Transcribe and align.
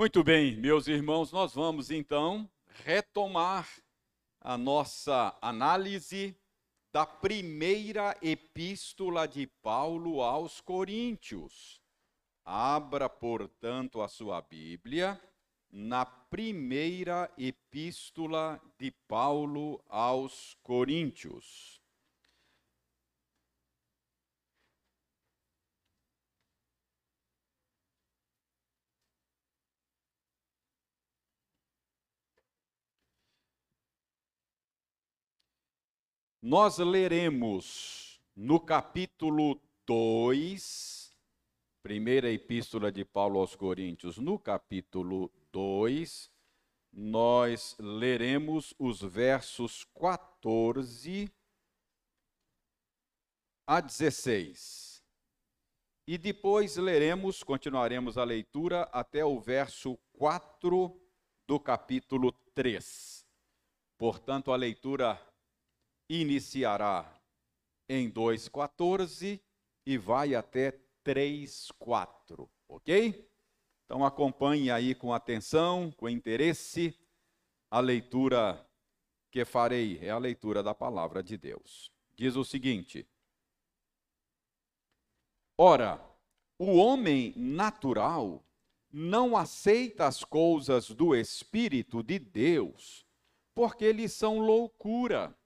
Muito 0.00 0.24
bem, 0.24 0.56
meus 0.56 0.88
irmãos, 0.88 1.30
nós 1.30 1.52
vamos 1.54 1.90
então 1.90 2.50
retomar 2.86 3.68
a 4.40 4.56
nossa 4.56 5.36
análise 5.42 6.34
da 6.90 7.04
primeira 7.04 8.16
epístola 8.22 9.28
de 9.28 9.46
Paulo 9.62 10.22
aos 10.22 10.58
Coríntios. 10.62 11.82
Abra, 12.42 13.10
portanto, 13.10 14.00
a 14.00 14.08
sua 14.08 14.40
Bíblia 14.40 15.20
na 15.70 16.06
primeira 16.06 17.30
epístola 17.36 18.58
de 18.78 18.90
Paulo 19.06 19.84
aos 19.86 20.56
Coríntios. 20.62 21.79
Nós 36.42 36.78
leremos 36.78 38.18
no 38.34 38.58
capítulo 38.58 39.60
2, 39.84 41.14
primeira 41.82 42.32
epístola 42.32 42.90
de 42.90 43.04
Paulo 43.04 43.38
aos 43.38 43.54
Coríntios, 43.54 44.16
no 44.16 44.38
capítulo 44.38 45.30
2, 45.52 46.30
nós 46.90 47.76
leremos 47.78 48.72
os 48.78 49.02
versos 49.02 49.84
14 49.94 51.30
a 53.66 53.82
16. 53.82 55.04
E 56.06 56.16
depois 56.16 56.78
leremos, 56.78 57.42
continuaremos 57.42 58.16
a 58.16 58.24
leitura 58.24 58.84
até 58.84 59.22
o 59.22 59.38
verso 59.38 59.98
4 60.14 60.98
do 61.46 61.60
capítulo 61.60 62.32
3. 62.54 63.26
Portanto, 63.98 64.50
a 64.50 64.56
leitura 64.56 65.20
iniciará 66.10 67.08
em 67.88 68.10
2,14 68.10 69.40
e 69.86 69.96
vai 69.96 70.34
até 70.34 70.72
3,4, 71.04 72.48
ok? 72.68 73.30
Então 73.84 74.04
acompanhe 74.04 74.72
aí 74.72 74.92
com 74.92 75.12
atenção, 75.12 75.92
com 75.92 76.08
interesse, 76.08 76.98
a 77.70 77.78
leitura 77.78 78.68
que 79.30 79.44
farei, 79.44 79.98
é 80.02 80.10
a 80.10 80.18
leitura 80.18 80.64
da 80.64 80.74
palavra 80.74 81.22
de 81.22 81.38
Deus. 81.38 81.92
Diz 82.16 82.34
o 82.34 82.44
seguinte: 82.44 83.08
Ora, 85.56 86.04
o 86.58 86.76
homem 86.76 87.32
natural 87.36 88.44
não 88.92 89.36
aceita 89.36 90.08
as 90.08 90.24
coisas 90.24 90.90
do 90.90 91.14
Espírito 91.14 92.02
de 92.02 92.18
Deus, 92.18 93.06
porque 93.54 93.92
lhes 93.92 94.12
são 94.12 94.40
loucura 94.40 95.36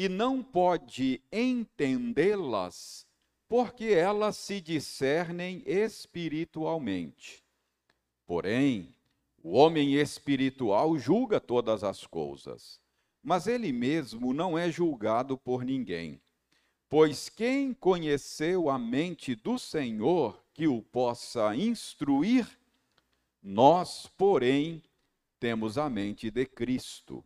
e 0.00 0.08
não 0.08 0.44
pode 0.44 1.20
entendê-las, 1.32 3.04
porque 3.48 3.86
elas 3.86 4.36
se 4.36 4.60
discernem 4.60 5.60
espiritualmente. 5.66 7.42
Porém, 8.24 8.94
o 9.42 9.56
homem 9.56 9.94
espiritual 9.94 10.96
julga 10.96 11.40
todas 11.40 11.82
as 11.82 12.06
coisas, 12.06 12.80
mas 13.20 13.48
ele 13.48 13.72
mesmo 13.72 14.32
não 14.32 14.56
é 14.56 14.70
julgado 14.70 15.36
por 15.36 15.64
ninguém. 15.64 16.20
Pois 16.88 17.28
quem 17.28 17.74
conheceu 17.74 18.70
a 18.70 18.78
mente 18.78 19.34
do 19.34 19.58
Senhor 19.58 20.40
que 20.54 20.68
o 20.68 20.80
possa 20.80 21.56
instruir? 21.56 22.46
Nós, 23.42 24.08
porém, 24.16 24.80
temos 25.40 25.76
a 25.76 25.90
mente 25.90 26.30
de 26.30 26.46
Cristo. 26.46 27.24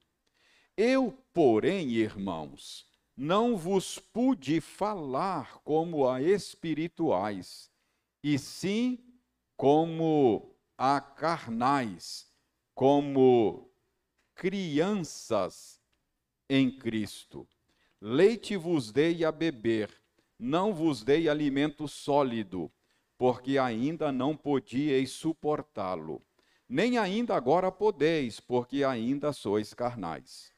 Eu, 0.77 1.19
porém, 1.35 1.91
irmãos, 1.91 2.87
não 3.15 3.57
vos 3.59 3.99
pude 3.99 4.59
falar 4.61 5.59
como 5.65 6.09
a 6.09 6.23
espirituais, 6.23 7.71
e 8.23 8.39
sim 8.39 8.99
como 9.55 10.57
a 10.79 10.99
carnais, 10.99 12.27
como 12.75 13.71
crianças 14.35 15.79
em 16.49 16.71
Cristo. 16.71 17.47
Leite 18.01 18.57
vos 18.57 18.91
dei 18.91 19.25
a 19.27 19.31
beber, 19.31 19.91
não 20.39 20.73
vos 20.73 21.05
dei 21.05 21.29
alimento 21.29 21.87
sólido, 21.87 22.73
porque 23.19 23.59
ainda 23.59 24.11
não 24.11 24.35
podíeis 24.35 25.11
suportá-lo. 25.11 26.23
Nem 26.67 26.97
ainda 26.97 27.37
agora 27.37 27.71
podeis, 27.71 28.41
porque 28.41 28.83
ainda 28.83 29.35
sois 29.35 29.75
carnais. 29.75 30.52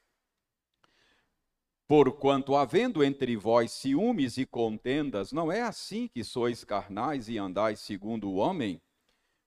Porquanto, 1.97 2.57
havendo 2.57 3.05
entre 3.05 3.37
vós 3.37 3.71
ciúmes 3.71 4.37
e 4.37 4.45
contendas, 4.45 5.31
não 5.31 5.53
é 5.53 5.63
assim 5.63 6.09
que 6.09 6.25
sois 6.25 6.65
carnais 6.65 7.29
e 7.29 7.39
andais 7.39 7.79
segundo 7.79 8.29
o 8.29 8.35
homem? 8.35 8.83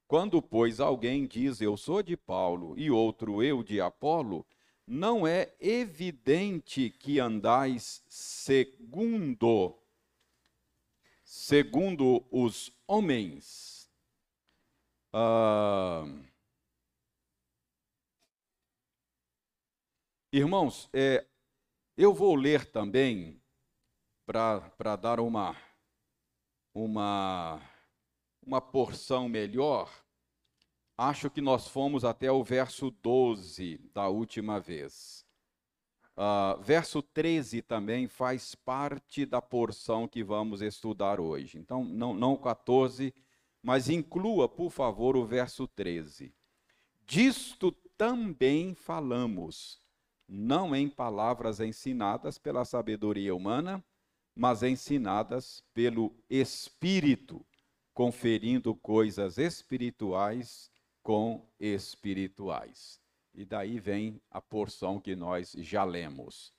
Quando, 0.08 0.41
pois, 0.41 0.80
alguém 0.80 1.28
diz 1.28 1.59
eu 1.59 1.75
sou 1.75 2.02
de 2.02 2.16
Paulo 2.16 2.74
e 2.80 2.90
outro 2.90 3.44
eu 3.44 3.62
de 3.62 3.81
Apolo, 3.81 4.47
não 4.88 5.28
é 5.28 5.53
evidente 5.59 6.90
que 6.90 7.19
andais 7.19 8.02
segundo 8.07 9.78
segundo 11.25 12.25
os 12.31 12.72
homens. 12.88 13.91
Ah, 15.12 16.06
irmãos, 20.31 20.90
é, 20.94 21.28
eu 21.97 22.13
vou 22.13 22.35
ler 22.35 22.63
também, 22.63 23.41
para 24.24 24.96
dar 24.96 25.19
uma, 25.19 25.58
uma, 26.72 27.59
uma 28.46 28.62
porção 28.62 29.28
melhor, 29.28 29.90
acho 30.96 31.28
que 31.28 31.41
nós 31.41 31.68
fomos 31.68 32.06
até 32.06 32.31
o 32.31 32.44
verso 32.44 32.91
12 32.91 33.80
da 33.96 34.07
última 34.09 34.59
vez. 34.59 35.25
Uh, 36.16 36.62
verso 36.62 37.02
13 37.02 37.63
também 37.63 38.07
faz 38.07 38.53
parte 38.53 39.25
da 39.25 39.41
porção 39.41 40.07
que 40.07 40.24
vamos 40.24 40.62
estudar 40.62 41.19
hoje. 41.19 41.57
Então, 41.57 41.84
não, 41.84 42.13
não 42.13 42.34
o 42.34 42.38
14, 42.38 43.12
mas 43.62 43.90
inclua, 43.90 44.47
por 44.47 44.69
favor, 44.69 45.18
o 45.18 45.25
verso 45.25 45.68
13. 45.68 46.31
Disto 47.07 47.72
também 47.97 48.75
falamos 48.75 49.81
não 50.27 50.75
em 50.75 50.89
palavras 50.89 51.59
ensinadas 51.59 52.38
pela 52.38 52.65
sabedoria 52.65 53.33
humana, 53.33 53.83
mas 54.35 54.61
ensinadas 54.61 55.63
pelo 55.73 56.13
Espírito, 56.29 57.45
conferindo 57.93 58.75
coisas 58.75 59.38
espirituais 59.38 60.69
com 61.01 61.47
espirituais. 61.59 62.99
E 63.33 63.45
daí 63.45 63.79
vem 63.79 64.21
a 64.29 64.41
porção 64.41 64.99
que 64.99 65.15
nós 65.15 65.53
já 65.53 65.83
lemos. 65.83 66.53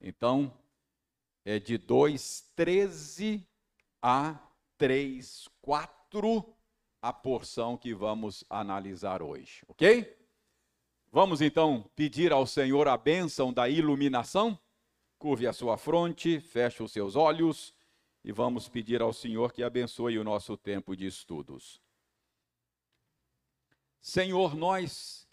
Então, 0.00 0.56
é 1.44 1.58
de 1.58 1.78
2,13 1.78 3.44
a 4.00 4.38
3,4 4.78 6.54
a 7.00 7.12
porção 7.12 7.76
que 7.76 7.94
vamos 7.94 8.44
analisar 8.50 9.22
hoje, 9.22 9.62
ok? 9.68 10.17
Vamos 11.10 11.40
então 11.40 11.90
pedir 11.96 12.32
ao 12.34 12.46
Senhor 12.46 12.86
a 12.86 12.94
bênção 12.94 13.50
da 13.50 13.66
iluminação? 13.66 14.58
Curve 15.18 15.46
a 15.46 15.54
sua 15.54 15.78
fronte, 15.78 16.38
feche 16.38 16.82
os 16.82 16.92
seus 16.92 17.16
olhos 17.16 17.74
e 18.22 18.30
vamos 18.30 18.68
pedir 18.68 19.00
ao 19.00 19.10
Senhor 19.12 19.50
que 19.50 19.62
abençoe 19.62 20.18
o 20.18 20.24
nosso 20.24 20.54
tempo 20.54 20.94
de 20.94 21.06
estudos. 21.06 21.80
Senhor, 24.02 24.54
nós 24.54 25.26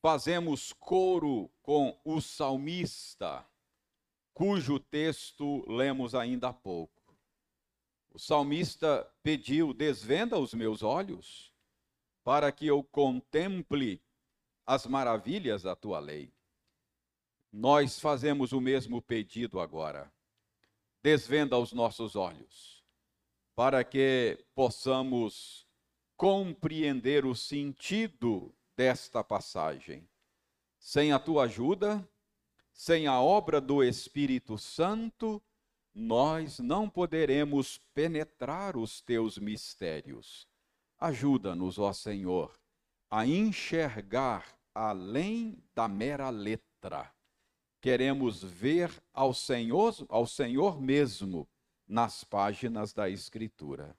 fazemos 0.00 0.72
coro 0.72 1.50
com 1.62 1.98
o 2.04 2.20
salmista, 2.20 3.44
cujo 4.32 4.78
texto 4.78 5.68
lemos 5.68 6.14
ainda 6.14 6.50
há 6.50 6.52
pouco. 6.52 7.16
O 8.08 8.20
salmista 8.20 9.04
pediu: 9.20 9.74
desvenda 9.74 10.38
os 10.38 10.54
meus 10.54 10.80
olhos, 10.80 11.52
para 12.22 12.52
que 12.52 12.68
eu 12.68 12.84
contemple 12.84 14.00
as 14.66 14.86
maravilhas 14.86 15.62
da 15.62 15.74
tua 15.74 15.98
lei. 15.98 16.32
Nós 17.52 18.00
fazemos 18.00 18.52
o 18.52 18.60
mesmo 18.60 19.02
pedido 19.02 19.60
agora. 19.60 20.12
Desvenda 21.02 21.58
os 21.58 21.72
nossos 21.72 22.16
olhos, 22.16 22.82
para 23.54 23.84
que 23.84 24.38
possamos 24.54 25.66
compreender 26.16 27.26
o 27.26 27.34
sentido 27.34 28.54
desta 28.76 29.24
passagem. 29.24 30.08
Sem 30.78 31.12
a 31.12 31.18
tua 31.18 31.44
ajuda, 31.44 32.08
sem 32.72 33.06
a 33.06 33.20
obra 33.20 33.60
do 33.60 33.82
Espírito 33.82 34.56
Santo, 34.56 35.42
nós 35.94 36.58
não 36.58 36.88
poderemos 36.88 37.78
penetrar 37.92 38.76
os 38.76 39.00
teus 39.00 39.36
mistérios. 39.36 40.48
Ajuda-nos, 40.98 41.78
ó 41.78 41.92
Senhor, 41.92 42.58
a 43.12 43.26
enxergar 43.26 44.58
além 44.74 45.62
da 45.74 45.86
mera 45.86 46.30
letra. 46.30 47.14
Queremos 47.78 48.42
ver 48.42 48.90
ao 49.12 49.34
Senhor, 49.34 49.94
ao 50.08 50.26
Senhor 50.26 50.80
mesmo 50.80 51.46
nas 51.86 52.24
páginas 52.24 52.94
da 52.94 53.10
Escritura. 53.10 53.94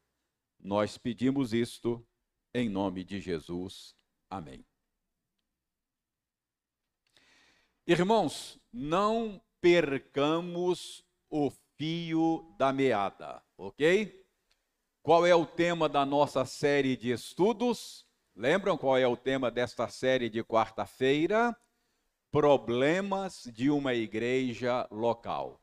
Nós 0.60 0.98
pedimos 0.98 1.54
isto 1.54 2.04
em 2.56 2.68
nome 2.68 3.04
de 3.04 3.20
Jesus. 3.20 3.96
Amém. 4.32 4.66
Irmãos, 7.86 8.60
não 8.72 9.40
percamos 9.62 11.06
o 11.30 11.52
fio 11.78 12.52
da 12.58 12.74
meada, 12.74 13.44
ok? 13.56 14.26
Qual 15.04 15.24
é 15.24 15.36
o 15.36 15.46
tema 15.46 15.88
da 15.88 16.04
nossa 16.04 16.46
série 16.46 16.98
de 16.98 17.12
estudos? 17.12 18.03
Lembram 18.36 18.76
qual 18.76 18.98
é 18.98 19.08
o 19.08 19.16
tema 19.16 19.52
desta 19.52 19.88
série 19.88 20.28
de 20.28 20.44
quarta-feira? 20.44 21.56
Problemas 22.32 23.44
de 23.54 23.70
uma 23.70 23.94
igreja 23.94 24.88
local. 24.90 25.62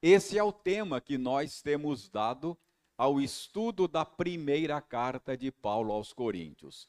Esse 0.00 0.38
é 0.38 0.42
o 0.42 0.52
tema 0.52 1.00
que 1.00 1.18
nós 1.18 1.60
temos 1.60 2.08
dado 2.08 2.56
ao 2.96 3.20
estudo 3.20 3.88
da 3.88 4.04
primeira 4.04 4.80
carta 4.80 5.36
de 5.36 5.50
Paulo 5.50 5.92
aos 5.92 6.12
Coríntios. 6.12 6.88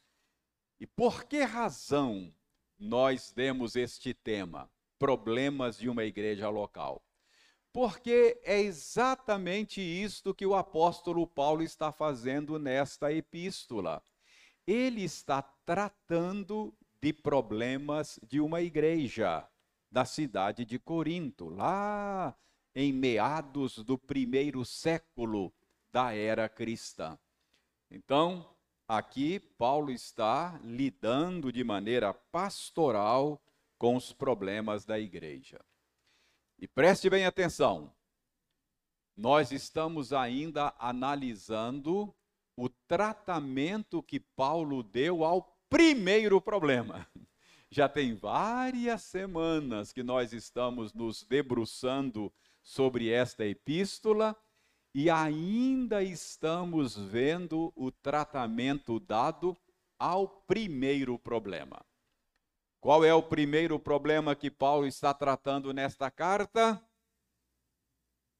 E 0.79 0.85
por 0.85 1.23
que 1.23 1.41
razão 1.41 2.31
nós 2.77 3.31
demos 3.31 3.75
este 3.75 4.13
tema, 4.13 4.69
problemas 4.99 5.79
de 5.79 5.89
uma 5.89 6.03
igreja 6.03 6.49
local? 6.49 7.03
Porque 7.73 8.39
é 8.43 8.59
exatamente 8.59 9.81
isto 9.81 10.35
que 10.35 10.45
o 10.45 10.53
apóstolo 10.53 11.25
Paulo 11.25 11.63
está 11.63 11.91
fazendo 11.91 12.59
nesta 12.59 13.11
epístola. 13.11 14.03
Ele 14.67 15.03
está 15.03 15.41
tratando 15.41 16.73
de 17.01 17.13
problemas 17.13 18.19
de 18.27 18.39
uma 18.39 18.61
igreja 18.61 19.47
da 19.91 20.05
cidade 20.05 20.65
de 20.65 20.79
Corinto, 20.79 21.49
lá 21.49 22.35
em 22.73 22.91
meados 22.91 23.77
do 23.77 23.97
primeiro 23.97 24.65
século 24.65 25.53
da 25.91 26.13
era 26.13 26.49
cristã. 26.49 27.17
Então, 27.89 28.53
aqui 28.87 29.39
Paulo 29.39 29.91
está 29.91 30.59
lidando 30.63 31.51
de 31.51 31.63
maneira 31.63 32.13
pastoral 32.13 33.41
com 33.77 33.95
os 33.95 34.11
problemas 34.11 34.83
da 34.83 34.99
igreja. 34.99 35.63
E 36.57 36.67
preste 36.67 37.09
bem 37.09 37.25
atenção, 37.25 37.93
nós 39.15 39.51
estamos 39.51 40.11
ainda 40.11 40.73
analisando 40.77 42.13
o 42.55 42.69
tratamento 42.69 44.01
que 44.01 44.19
Paulo 44.19 44.81
deu 44.81 45.23
ao 45.23 45.57
primeiro 45.69 46.39
problema. 46.39 47.07
Já 47.69 47.89
tem 47.89 48.15
várias 48.15 49.01
semanas 49.01 49.91
que 49.91 50.01
nós 50.01 50.31
estamos 50.31 50.93
nos 50.93 51.23
debruçando 51.23 52.31
sobre 52.63 53.09
esta 53.09 53.45
epístola 53.45 54.35
e 54.93 55.09
ainda 55.09 56.01
estamos 56.01 56.95
vendo 56.95 57.73
o 57.75 57.91
tratamento 57.91 58.97
dado 58.97 59.57
ao 59.99 60.27
primeiro 60.27 61.19
problema. 61.19 61.85
Qual 62.79 63.03
é 63.03 63.13
o 63.13 63.21
primeiro 63.21 63.77
problema 63.77 64.35
que 64.35 64.49
Paulo 64.49 64.87
está 64.87 65.13
tratando 65.13 65.73
nesta 65.73 66.09
carta? 66.09 66.81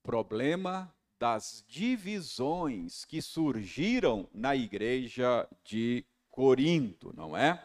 Problema 0.01 0.94
das 1.19 1.63
divisões 1.67 3.05
que 3.05 3.21
surgiram 3.21 4.27
na 4.33 4.55
igreja 4.55 5.47
de 5.63 6.05
Corinto, 6.29 7.13
não 7.15 7.35
é? 7.35 7.63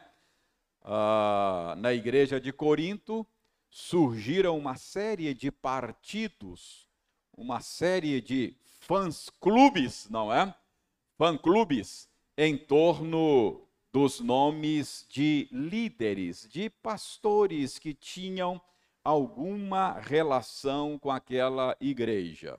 Ah, 0.82 1.74
na 1.78 1.92
igreja 1.92 2.40
de 2.40 2.52
Corinto 2.52 3.26
surgiram 3.68 4.56
uma 4.58 4.76
série 4.76 5.34
de 5.34 5.50
partidos, 5.50 6.88
uma 7.36 7.60
série 7.60 8.20
de 8.20 8.56
fãs-clubes, 8.80 10.08
não 10.08 10.32
é? 10.32 10.54
Fã-clubes 11.16 12.08
em 12.36 12.56
torno 12.56 13.66
dos 13.92 14.20
nomes 14.20 15.06
de 15.08 15.48
líderes, 15.50 16.48
de 16.48 16.70
pastores 16.70 17.78
que 17.78 17.92
tinham 17.92 18.60
alguma 19.04 19.92
relação 19.98 20.98
com 20.98 21.10
aquela 21.10 21.76
igreja. 21.80 22.58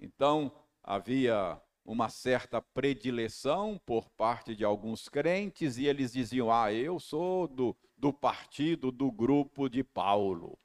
Então, 0.00 0.52
havia 0.82 1.60
uma 1.84 2.08
certa 2.08 2.60
predileção 2.60 3.80
por 3.84 4.08
parte 4.10 4.54
de 4.54 4.64
alguns 4.64 5.08
crentes 5.08 5.78
e 5.78 5.86
eles 5.86 6.12
diziam: 6.12 6.52
Ah, 6.52 6.72
eu 6.72 7.00
sou 7.00 7.48
do, 7.48 7.76
do 7.96 8.12
partido, 8.12 8.92
do 8.92 9.10
grupo 9.10 9.68
de 9.68 9.82
Paulo. 9.82 10.58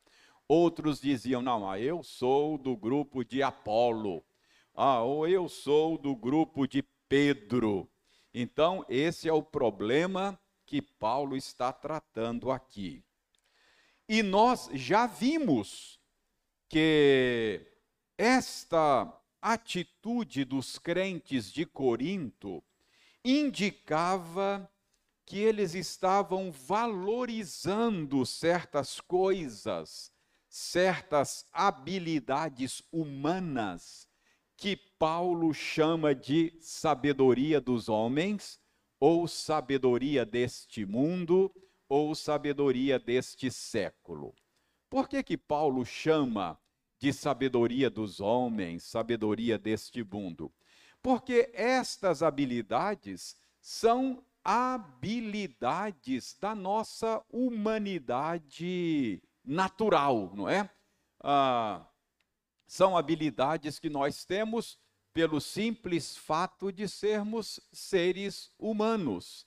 Outros 0.47 0.99
diziam: 0.99 1.41
Não, 1.41 1.69
ah, 1.69 1.79
eu 1.79 2.03
sou 2.03 2.57
do 2.57 2.75
grupo 2.75 3.23
de 3.23 3.41
Apolo. 3.41 4.23
Ah, 4.75 5.01
ou 5.01 5.27
eu 5.27 5.47
sou 5.47 5.97
do 5.97 6.15
grupo 6.15 6.67
de 6.67 6.83
Pedro. 7.07 7.89
Então, 8.33 8.85
esse 8.89 9.29
é 9.29 9.33
o 9.33 9.43
problema 9.43 10.39
que 10.65 10.81
Paulo 10.81 11.37
está 11.37 11.71
tratando 11.71 12.51
aqui. 12.51 13.03
E 14.09 14.21
nós 14.21 14.69
já 14.73 15.05
vimos 15.05 15.99
que 16.67 17.65
esta 18.17 19.05
atitude 19.43 20.45
dos 20.45 20.79
crentes 20.79 21.51
de 21.51 21.65
Corinto 21.65 22.63
indicava 23.25 24.71
que 25.25 25.37
eles 25.37 25.75
estavam 25.75 26.49
valorizando 26.49 28.25
certas 28.25 29.01
coisas, 29.01 30.13
certas 30.47 31.45
habilidades 31.51 32.81
humanas 32.89 34.07
que 34.55 34.77
Paulo 34.77 35.53
chama 35.53 36.15
de 36.15 36.55
sabedoria 36.61 37.59
dos 37.59 37.89
homens, 37.89 38.61
ou 38.97 39.27
sabedoria 39.27 40.25
deste 40.25 40.85
mundo, 40.85 41.53
ou 41.89 42.15
sabedoria 42.15 42.97
deste 42.97 43.51
século. 43.51 44.33
Por 44.89 45.09
que 45.09 45.21
que 45.21 45.35
Paulo 45.35 45.85
chama 45.85 46.57
de 47.03 47.11
sabedoria 47.11 47.89
dos 47.89 48.21
homens, 48.21 48.83
sabedoria 48.83 49.57
deste 49.57 50.01
mundo? 50.05 50.49
Porque 51.01 51.51
estas 51.53 52.23
habilidades 52.23 53.35
são 53.59 54.23
habilidades 54.41 56.37
da 56.39 56.55
nossa 56.55 57.21
humanidade 57.29 59.21
natural, 59.43 60.31
não 60.33 60.47
é? 60.47 60.69
Ah, 61.19 61.85
são 62.65 62.95
habilidades 62.95 63.79
que 63.79 63.89
nós 63.89 64.23
temos 64.23 64.79
pelo 65.13 65.41
simples 65.41 66.15
fato 66.15 66.71
de 66.71 66.87
sermos 66.87 67.59
seres 67.73 68.49
humanos. 68.57 69.45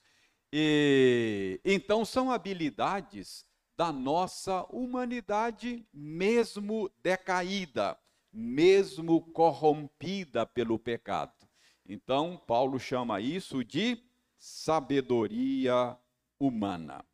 E 0.53 1.59
então 1.65 2.05
são 2.05 2.31
habilidades 2.31 3.46
da 3.76 3.92
nossa 3.92 4.64
humanidade 4.71 5.87
mesmo 5.92 6.90
decaída, 7.02 7.99
mesmo 8.33 9.21
corrompida 9.33 10.47
pelo 10.47 10.78
pecado. 10.78 11.47
Então 11.85 12.42
Paulo 12.47 12.78
chama 12.78 13.21
isso 13.21 13.62
de 13.62 14.02
sabedoria 14.38 15.97
humana. 16.38 17.04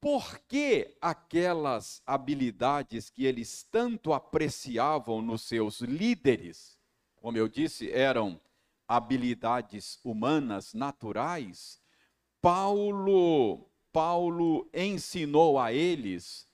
Por 0.00 0.38
que 0.40 0.96
aquelas 1.00 2.02
habilidades 2.06 3.08
que 3.08 3.24
eles 3.24 3.64
tanto 3.64 4.12
apreciavam 4.12 5.22
nos 5.22 5.42
seus 5.42 5.80
líderes, 5.80 6.78
como 7.16 7.38
eu 7.38 7.48
disse, 7.48 7.90
eram 7.90 8.38
habilidades 8.86 9.98
humanas 10.04 10.74
naturais, 10.74 11.80
Paulo 12.40 13.66
Paulo 13.94 14.68
ensinou 14.74 15.56
a 15.56 15.72
eles 15.72 16.48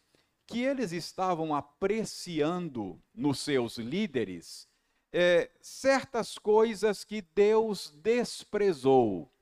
que 0.46 0.60
eles 0.60 0.92
estavam 0.92 1.54
apreciando 1.54 3.00
nos 3.14 3.38
seus 3.38 3.78
líderes 3.78 4.68
é, 5.10 5.50
certas 5.58 6.36
coisas 6.36 7.02
que 7.02 7.22
Deus 7.22 7.98
desprezou. 8.02 9.32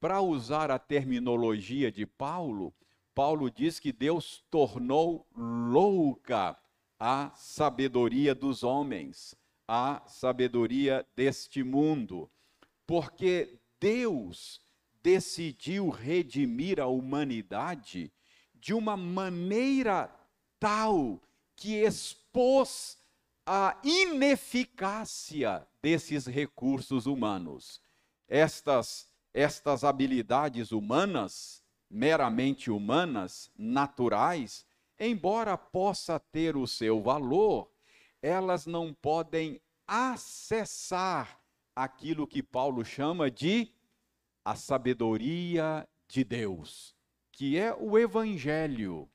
Para 0.00 0.22
usar 0.22 0.70
a 0.70 0.78
terminologia 0.78 1.92
de 1.92 2.06
Paulo, 2.06 2.72
Paulo 3.14 3.50
diz 3.50 3.78
que 3.78 3.92
Deus 3.92 4.42
tornou 4.50 5.26
louca 5.36 6.56
a 6.98 7.30
sabedoria 7.36 8.34
dos 8.34 8.62
homens, 8.62 9.34
a 9.68 10.02
sabedoria 10.06 11.06
deste 11.14 11.62
mundo, 11.62 12.30
porque 12.86 13.60
Deus 13.78 14.63
decidiu 15.04 15.90
redimir 15.90 16.80
a 16.80 16.86
humanidade 16.86 18.10
de 18.54 18.72
uma 18.72 18.96
maneira 18.96 20.10
tal 20.58 21.20
que 21.54 21.74
expôs 21.74 22.96
a 23.44 23.78
ineficácia 23.84 25.68
desses 25.82 26.24
recursos 26.24 27.04
humanos. 27.04 27.82
Estas 28.26 29.12
estas 29.34 29.82
habilidades 29.82 30.70
humanas, 30.70 31.60
meramente 31.90 32.70
humanas, 32.70 33.50
naturais, 33.58 34.64
embora 34.98 35.58
possa 35.58 36.20
ter 36.20 36.56
o 36.56 36.68
seu 36.68 37.02
valor, 37.02 37.68
elas 38.22 38.64
não 38.64 38.94
podem 38.94 39.60
acessar 39.88 41.40
aquilo 41.74 42.28
que 42.28 42.44
Paulo 42.44 42.84
chama 42.84 43.28
de 43.28 43.73
a 44.44 44.54
sabedoria 44.54 45.88
de 46.06 46.22
Deus, 46.22 46.94
que 47.32 47.58
é 47.58 47.74
o 47.74 47.98
evangelho, 47.98 49.08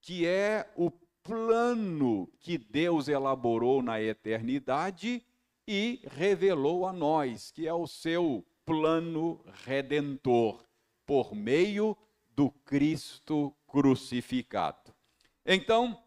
que 0.00 0.26
é 0.26 0.70
o 0.76 0.90
plano 1.22 2.28
que 2.40 2.58
Deus 2.58 3.08
elaborou 3.08 3.82
na 3.82 4.02
eternidade 4.02 5.24
e 5.66 6.00
revelou 6.10 6.86
a 6.86 6.92
nós, 6.92 7.50
que 7.52 7.68
é 7.68 7.72
o 7.72 7.86
seu 7.86 8.44
plano 8.64 9.40
redentor, 9.64 10.64
por 11.06 11.34
meio 11.34 11.96
do 12.34 12.50
Cristo 12.50 13.54
crucificado. 13.66 14.92
Então, 15.46 16.02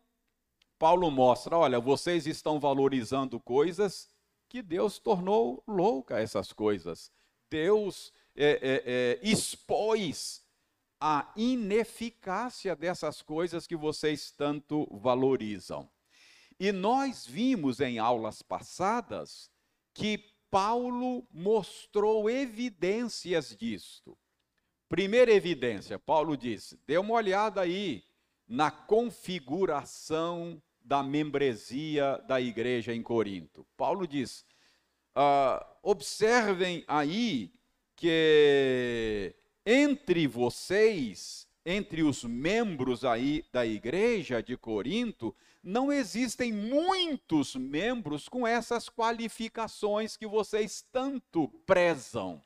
Paulo 0.77 1.10
mostra: 1.10 1.58
olha, 1.58 1.79
vocês 1.79 2.27
estão 2.27 2.60
valorizando 2.60 3.39
coisas 3.39 4.10
que 4.50 4.62
Deus 4.62 5.00
tornou 5.00 5.63
louca 5.67 6.20
essas 6.20 6.51
coisas. 6.51 7.12
Deus 7.50 8.12
é, 8.36 8.50
é, 8.62 8.84
é, 8.86 9.20
expôs 9.24 10.44
a 11.00 11.32
ineficácia 11.36 12.75
dessas 12.75 13.22
coisas 13.22 13.68
que 13.68 13.75
vocês 13.75 14.32
tanto 14.32 14.88
valorizam. 14.92 15.89
E 16.60 16.72
nós 16.72 17.25
vimos 17.25 17.80
em 17.80 18.00
aulas 18.00 18.42
passadas 18.42 19.51
que 19.94 20.18
Paulo 20.50 21.27
mostrou 21.32 22.30
evidências 22.30 23.56
disto. 23.56 24.18
Primeira 24.88 25.32
evidência, 25.32 26.00
Paulo 26.00 26.38
disse: 26.38 26.80
dê 26.86 26.98
uma 26.98 27.13
olhada 27.13 27.62
aí 27.62 28.04
na 28.48 28.70
configuração 28.70 30.62
da 30.82 31.01
membresia 31.01 32.24
da 32.27 32.39
igreja 32.39 32.94
em 32.94 33.01
Corinto. 33.01 33.65
Paulo 33.75 34.08
diz: 34.08 34.46
uh, 35.15 35.65
observem 35.82 36.84
aí 36.88 37.51
que 37.96 39.34
entre 39.66 40.28
vocês, 40.28 41.48
entre 41.66 42.04
os 42.04 42.24
membros 42.24 43.04
aí 43.04 43.44
da 43.52 43.66
igreja 43.66 44.44
de 44.44 44.56
Corinto, 44.56 45.36
não 45.64 45.92
existem 45.92 46.54
muitos 46.54 47.56
membros 47.56 48.30
com 48.30 48.46
essas 48.46 48.88
qualificações 48.88 50.16
que 50.16 50.28
vocês 50.28 50.86
tanto 50.92 51.48
prezam. 51.66 52.40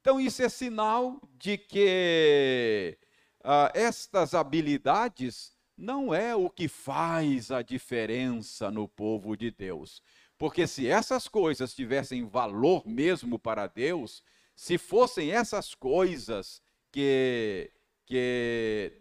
Então, 0.00 0.20
isso 0.20 0.42
é 0.42 0.48
sinal 0.48 1.20
de 1.36 1.58
que 1.58 2.96
ah, 3.42 3.72
estas 3.74 4.34
habilidades 4.34 5.52
não 5.76 6.14
é 6.14 6.36
o 6.36 6.48
que 6.48 6.68
faz 6.68 7.50
a 7.50 7.62
diferença 7.62 8.70
no 8.70 8.86
povo 8.86 9.36
de 9.36 9.50
Deus. 9.50 10.00
Porque 10.38 10.66
se 10.66 10.86
essas 10.86 11.26
coisas 11.26 11.74
tivessem 11.74 12.24
valor 12.24 12.86
mesmo 12.86 13.38
para 13.38 13.66
Deus, 13.66 14.22
se 14.54 14.78
fossem 14.78 15.32
essas 15.32 15.74
coisas 15.74 16.62
que, 16.90 17.70
que 18.06 18.92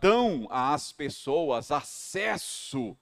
dão 0.00 0.46
às 0.50 0.92
pessoas 0.92 1.70
acesso 1.70 2.96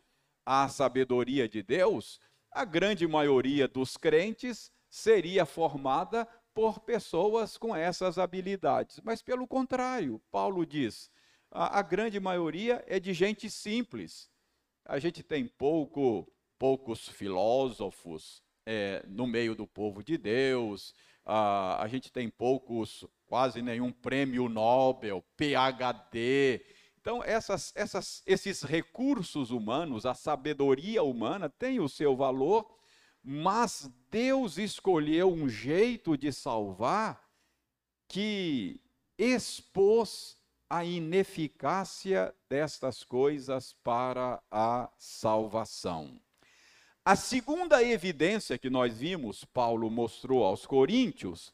à 0.45 0.69
sabedoria 0.69 1.49
de 1.49 1.63
Deus, 1.63 2.21
a 2.51 2.65
grande 2.65 3.07
maioria 3.07 3.67
dos 3.67 3.97
crentes 3.97 4.73
seria 4.89 5.47
formada 5.47 6.27
por 6.53 6.81
pessoas 6.81 7.57
com 7.57 7.75
essas 7.75 8.19
habilidades. 8.19 9.01
Mas, 9.05 9.23
pelo 9.23 9.47
contrário, 9.47 10.21
Paulo 10.31 10.67
diz: 10.67 11.11
a, 11.51 11.79
a 11.79 11.83
grande 11.83 12.19
maioria 12.19 12.85
é 12.87 12.99
de 12.99 13.13
gente 13.13 13.49
simples. 13.49 14.31
A 14.85 14.99
gente 14.99 15.23
tem 15.23 15.47
pouco, 15.47 16.31
poucos 16.59 17.09
filósofos 17.09 18.43
é, 18.73 19.05
no 19.09 19.27
meio 19.27 19.57
do 19.57 19.67
povo 19.67 20.01
de 20.01 20.17
Deus, 20.17 20.95
a 21.27 21.85
gente 21.89 22.13
tem 22.13 22.31
poucos 22.31 23.05
quase 23.27 23.61
nenhum 23.61 23.91
prêmio 23.91 24.49
Nobel, 24.49 25.25
PhD. 25.37 26.65
Então, 27.01 27.21
essas, 27.25 27.73
essas, 27.75 28.23
esses 28.25 28.63
recursos 28.63 29.51
humanos, 29.51 30.07
a 30.07 30.15
sabedoria 30.15 31.03
humana 31.03 31.49
tem 31.49 31.81
o 31.81 31.89
seu 31.89 32.15
valor, 32.15 32.79
mas 33.21 33.91
Deus 34.09 34.57
escolheu 34.57 35.33
um 35.33 35.49
jeito 35.49 36.17
de 36.17 36.33
salvar 36.33 37.29
que 38.07 38.81
expôs 39.19 40.37
a 40.69 40.85
ineficácia 40.85 42.33
destas 42.49 43.03
coisas 43.03 43.73
para 43.83 44.41
a 44.49 44.89
salvação. 44.97 46.21
A 47.03 47.17
segunda 47.17 47.83
evidência 47.83 48.59
que 48.59 48.69
nós 48.69 48.99
vimos, 48.99 49.45
Paulo 49.45 49.91
mostrou 49.91 50.45
aos 50.45 50.67
coríntios, 50.67 51.53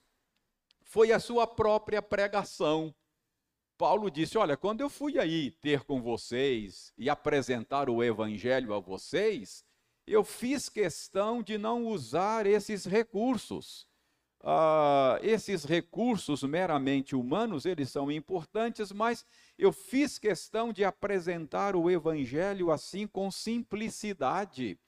foi 0.82 1.12
a 1.12 1.20
sua 1.20 1.46
própria 1.46 2.02
pregação. 2.02 2.92
Paulo 3.78 4.10
disse: 4.10 4.36
Olha, 4.36 4.56
quando 4.56 4.80
eu 4.80 4.90
fui 4.90 5.18
aí 5.20 5.52
ter 5.52 5.84
com 5.84 6.02
vocês 6.02 6.92
e 6.98 7.08
apresentar 7.08 7.88
o 7.88 8.02
evangelho 8.02 8.74
a 8.74 8.80
vocês, 8.80 9.64
eu 10.04 10.24
fiz 10.24 10.68
questão 10.68 11.42
de 11.42 11.56
não 11.56 11.86
usar 11.86 12.46
esses 12.46 12.84
recursos. 12.84 13.86
Uh, 14.42 15.18
esses 15.22 15.64
recursos 15.64 16.42
meramente 16.44 17.16
humanos, 17.16 17.66
eles 17.66 17.90
são 17.90 18.12
importantes, 18.12 18.92
mas 18.92 19.24
eu 19.58 19.72
fiz 19.72 20.18
questão 20.18 20.72
de 20.72 20.84
apresentar 20.84 21.74
o 21.74 21.90
evangelho 21.90 22.70
assim 22.70 23.08
com 23.08 23.28
simplicidade, 23.28 24.78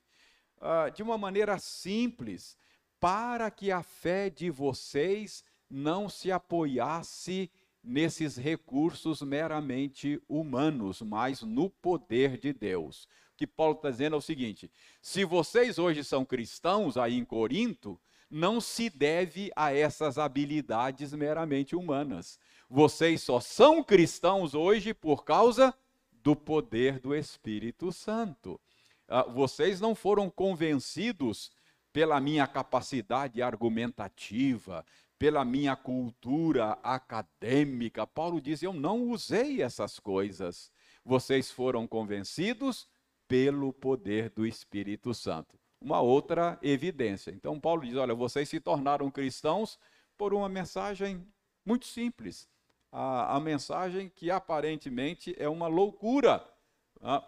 uh, 0.60 0.90
de 0.94 1.02
uma 1.02 1.18
maneira 1.18 1.58
simples, 1.58 2.56
para 3.00 3.50
que 3.50 3.70
a 3.70 3.82
fé 3.82 4.28
de 4.28 4.50
vocês 4.50 5.44
não 5.70 6.08
se 6.08 6.32
apoiasse 6.32 7.50
nesses 7.82 8.36
recursos 8.36 9.22
meramente 9.22 10.20
humanos, 10.28 11.00
mas 11.02 11.42
no 11.42 11.70
poder 11.70 12.36
de 12.36 12.52
Deus. 12.52 13.04
O 13.32 13.36
que 13.38 13.46
Paulo 13.46 13.74
está 13.74 13.90
dizendo 13.90 14.16
é 14.16 14.18
o 14.18 14.22
seguinte: 14.22 14.70
se 15.00 15.24
vocês 15.24 15.78
hoje 15.78 16.02
são 16.02 16.24
cristãos 16.24 16.96
aí 16.96 17.16
em 17.16 17.24
Corinto, 17.24 17.98
não 18.30 18.60
se 18.60 18.90
deve 18.90 19.50
a 19.56 19.72
essas 19.72 20.18
habilidades 20.18 21.12
meramente 21.12 21.74
humanas. 21.74 22.38
Vocês 22.68 23.22
só 23.22 23.40
são 23.40 23.82
cristãos 23.82 24.54
hoje 24.54 24.92
por 24.92 25.24
causa 25.24 25.74
do 26.22 26.36
poder 26.36 26.98
do 26.98 27.14
Espírito 27.14 27.90
Santo. 27.90 28.60
Ah, 29.08 29.22
vocês 29.22 29.80
não 29.80 29.94
foram 29.94 30.28
convencidos 30.28 31.50
pela 31.92 32.20
minha 32.20 32.46
capacidade 32.46 33.40
argumentativa, 33.40 34.84
pela 35.18 35.44
minha 35.44 35.74
cultura 35.74 36.78
acadêmica. 36.82 38.06
Paulo 38.06 38.40
diz: 38.40 38.62
Eu 38.62 38.72
não 38.72 39.08
usei 39.08 39.62
essas 39.62 39.98
coisas. 39.98 40.70
Vocês 41.04 41.50
foram 41.50 41.86
convencidos 41.86 42.86
pelo 43.26 43.72
poder 43.72 44.30
do 44.30 44.46
Espírito 44.46 45.14
Santo. 45.14 45.58
Uma 45.80 46.00
outra 46.00 46.58
evidência. 46.62 47.30
Então, 47.30 47.58
Paulo 47.58 47.82
diz: 47.86 47.96
Olha, 47.96 48.14
vocês 48.14 48.48
se 48.48 48.60
tornaram 48.60 49.10
cristãos 49.10 49.78
por 50.18 50.34
uma 50.34 50.48
mensagem 50.48 51.26
muito 51.64 51.86
simples. 51.86 52.46
A, 52.92 53.36
a 53.36 53.40
mensagem 53.40 54.10
que 54.14 54.30
aparentemente 54.30 55.34
é 55.38 55.48
uma 55.48 55.66
loucura 55.66 56.44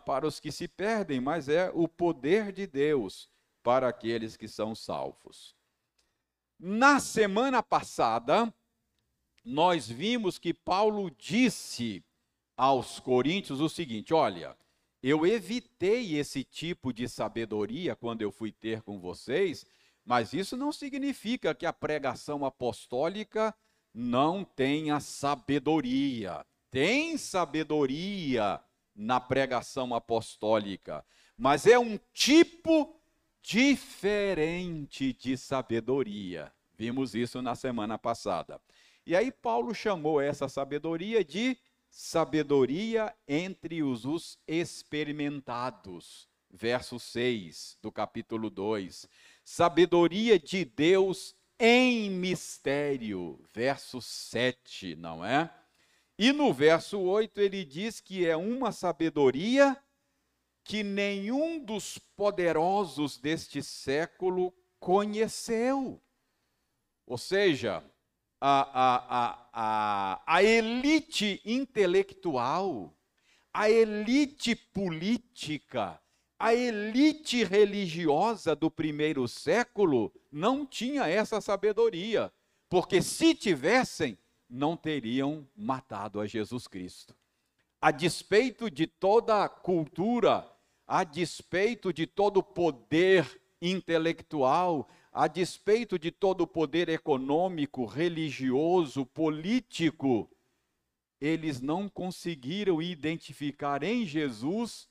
para 0.04 0.26
os 0.26 0.40
que 0.40 0.50
se 0.50 0.66
perdem, 0.66 1.20
mas 1.20 1.48
é 1.48 1.70
o 1.74 1.86
poder 1.86 2.52
de 2.52 2.66
Deus 2.66 3.28
para 3.62 3.88
aqueles 3.88 4.36
que 4.36 4.48
são 4.48 4.74
salvos. 4.74 5.54
Na 6.58 7.00
semana 7.00 7.62
passada, 7.62 8.52
nós 9.44 9.88
vimos 9.88 10.38
que 10.38 10.52
Paulo 10.52 11.10
disse 11.10 12.04
aos 12.56 13.00
coríntios 13.00 13.60
o 13.60 13.68
seguinte: 13.68 14.12
olha, 14.12 14.56
eu 15.02 15.26
evitei 15.26 16.16
esse 16.16 16.44
tipo 16.44 16.92
de 16.92 17.08
sabedoria 17.08 17.96
quando 17.96 18.20
eu 18.22 18.30
fui 18.30 18.52
ter 18.52 18.82
com 18.82 19.00
vocês, 19.00 19.64
mas 20.04 20.32
isso 20.32 20.56
não 20.56 20.72
significa 20.72 21.54
que 21.54 21.64
a 21.64 21.72
pregação 21.72 22.44
apostólica 22.44 23.54
não 23.94 24.44
tenha 24.44 25.00
sabedoria. 25.00 26.44
Tem 26.70 27.16
sabedoria 27.16 28.60
na 29.00 29.18
pregação 29.18 29.94
apostólica, 29.94 31.02
mas 31.34 31.66
é 31.66 31.78
um 31.78 31.98
tipo 32.12 33.00
diferente 33.40 35.14
de 35.14 35.38
sabedoria. 35.38 36.52
Vimos 36.76 37.14
isso 37.14 37.40
na 37.40 37.54
semana 37.54 37.96
passada. 37.96 38.60
E 39.06 39.16
aí 39.16 39.32
Paulo 39.32 39.74
chamou 39.74 40.20
essa 40.20 40.50
sabedoria 40.50 41.24
de 41.24 41.56
sabedoria 41.88 43.14
entre 43.26 43.82
os, 43.82 44.04
os 44.04 44.38
experimentados. 44.46 46.28
Verso 46.50 46.98
6 46.98 47.78
do 47.80 47.90
capítulo 47.90 48.50
2. 48.50 49.08
Sabedoria 49.42 50.38
de 50.38 50.66
Deus 50.66 51.34
em 51.58 52.10
mistério. 52.10 53.42
Verso 53.54 54.02
7, 54.02 54.94
não 54.96 55.24
é? 55.24 55.50
E 56.22 56.32
no 56.34 56.52
verso 56.52 57.00
8 57.00 57.40
ele 57.40 57.64
diz 57.64 57.98
que 57.98 58.26
é 58.26 58.36
uma 58.36 58.72
sabedoria 58.72 59.74
que 60.62 60.82
nenhum 60.82 61.58
dos 61.58 61.96
poderosos 61.96 63.16
deste 63.16 63.62
século 63.62 64.52
conheceu. 64.78 65.98
Ou 67.06 67.16
seja, 67.16 67.82
a, 68.38 68.60
a, 68.60 69.48
a, 69.50 70.22
a, 70.26 70.42
elite 70.42 71.40
intelectual, 71.42 72.94
a 73.50 73.70
elite 73.70 74.54
política, 74.54 75.98
a 76.38 76.54
elite 76.54 77.44
religiosa 77.44 78.54
do 78.54 78.70
primeiro 78.70 79.26
século 79.26 80.12
não 80.30 80.66
tinha 80.66 81.08
essa 81.08 81.40
sabedoria, 81.40 82.30
porque 82.68 83.00
se 83.00 83.34
tivessem, 83.34 84.18
não 84.50 84.76
teriam 84.76 85.46
matado 85.56 86.20
a 86.20 86.26
Jesus 86.26 86.66
Cristo. 86.66 87.14
A 87.80 87.90
despeito 87.90 88.70
de 88.70 88.86
toda 88.86 89.44
a 89.44 89.48
cultura 89.48 90.46
a 90.90 91.04
despeito 91.04 91.92
de 91.92 92.04
todo 92.04 92.38
o 92.38 92.42
poder 92.42 93.40
intelectual, 93.62 94.90
a 95.12 95.28
despeito 95.28 95.96
de 95.96 96.10
todo 96.10 96.40
o 96.40 96.46
poder 96.48 96.88
econômico, 96.88 97.84
religioso, 97.84 99.06
político, 99.06 100.28
eles 101.20 101.60
não 101.60 101.88
conseguiram 101.88 102.82
identificar 102.82 103.84
em 103.84 104.04
Jesus 104.04 104.88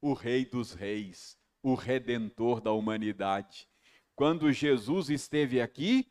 o 0.00 0.12
Rei 0.12 0.44
dos 0.44 0.72
Reis, 0.72 1.36
o 1.64 1.74
Redentor 1.74 2.60
da 2.60 2.70
humanidade. 2.70 3.68
Quando 4.14 4.52
Jesus 4.52 5.10
esteve 5.10 5.60
aqui, 5.60 6.06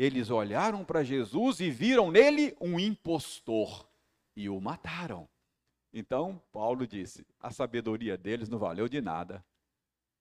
eles 0.00 0.30
olharam 0.30 0.82
para 0.82 1.04
Jesus 1.04 1.60
e 1.60 1.70
viram 1.70 2.10
nele 2.10 2.56
um 2.58 2.80
impostor 2.80 3.86
e 4.34 4.48
o 4.48 4.58
mataram. 4.58 5.28
Então, 5.92 6.40
Paulo 6.50 6.86
disse: 6.86 7.26
a 7.38 7.50
sabedoria 7.50 8.16
deles 8.16 8.48
não 8.48 8.58
valeu 8.58 8.88
de 8.88 9.02
nada, 9.02 9.44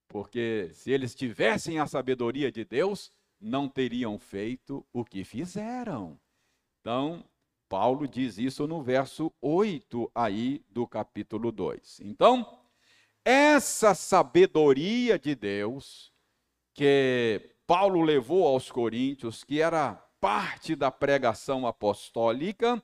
porque 0.10 0.70
se 0.74 0.92
eles 0.92 1.16
tivessem 1.16 1.80
a 1.80 1.88
sabedoria 1.88 2.52
de 2.52 2.66
Deus, 2.66 3.10
não 3.40 3.70
teriam 3.70 4.20
feito 4.20 4.86
o 4.92 5.06
que 5.06 5.24
fizeram. 5.24 6.20
Então, 6.82 7.24
Paulo 7.70 8.06
diz 8.06 8.38
isso 8.38 8.68
no 8.68 8.84
verso 8.84 9.32
8 9.40 10.12
aí 10.14 10.62
do 10.70 10.86
capítulo 10.86 11.54
2. 11.54 12.02
Então, 12.02 12.60
essa 13.24 13.96
sabedoria 13.96 15.18
de 15.18 15.36
Deus 15.36 16.12
que 16.74 17.56
Paulo 17.70 18.02
levou 18.02 18.48
aos 18.48 18.72
coríntios, 18.72 19.44
que 19.44 19.62
era 19.62 19.94
parte 20.20 20.76
da 20.76 20.90
pregação 20.90 21.68
apostólica, 21.68 22.84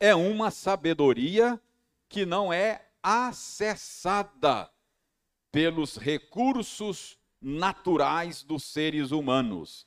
é 0.00 0.12
uma 0.12 0.50
sabedoria 0.50 1.62
que 2.08 2.26
não 2.26 2.52
é 2.52 2.90
acessada 3.00 4.68
pelos 5.52 5.96
recursos 5.96 7.16
naturais 7.40 8.42
dos 8.42 8.64
seres 8.64 9.12
humanos. 9.12 9.86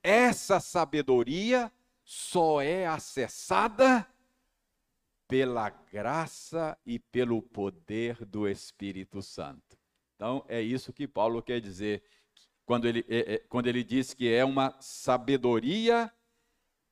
Essa 0.00 0.60
sabedoria 0.60 1.72
só 2.04 2.62
é 2.62 2.86
acessada 2.86 4.06
pela 5.26 5.70
graça 5.70 6.78
e 6.86 7.00
pelo 7.00 7.42
poder 7.42 8.24
do 8.24 8.46
Espírito 8.46 9.20
Santo. 9.22 9.76
Então, 10.14 10.44
é 10.46 10.62
isso 10.62 10.92
que 10.92 11.08
Paulo 11.08 11.42
quer 11.42 11.60
dizer 11.60 12.04
quando 12.68 12.84
ele, 12.84 13.02
é, 13.08 13.34
é, 13.34 13.38
quando 13.48 13.66
ele 13.66 13.82
diz 13.82 14.12
que 14.12 14.30
é 14.30 14.44
uma 14.44 14.76
sabedoria 14.78 16.12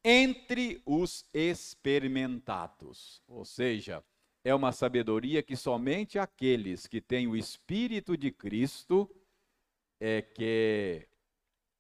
entre 0.03 0.81
os 0.87 1.23
experimentados. 1.35 3.23
Ou 3.29 3.45
seja, 3.45 4.03
é 4.43 4.55
uma 4.55 4.73
sabedoria 4.73 5.43
que 5.43 5.55
somente 5.55 6.19
aqueles 6.19 6.87
que 6.87 6.99
têm 6.99 7.27
o 7.27 7.37
Espírito 7.37 8.17
de 8.17 8.31
Cristo 8.31 9.07
é 10.01 10.23
que 10.23 11.07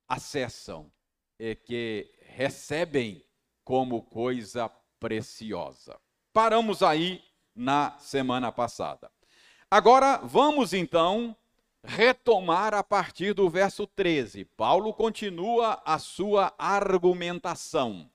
acessam, 0.07 0.93
é 1.39 1.55
que 1.55 2.13
recebem 2.21 3.25
como 3.65 4.03
coisa 4.03 4.69
preciosa. 5.01 5.99
Paramos 6.35 6.83
aí 6.83 7.25
na 7.55 7.99
semana 7.99 8.53
passada. 8.53 9.11
Agora 9.71 10.19
vamos 10.19 10.75
então 10.75 11.35
retomar 11.87 12.75
a 12.75 12.83
partir 12.83 13.33
do 13.33 13.49
verso 13.49 13.87
13. 13.87 14.45
Paulo 14.45 14.93
continua 14.93 15.81
a 15.85 15.99
sua 15.99 16.53
argumentação. 16.59 18.11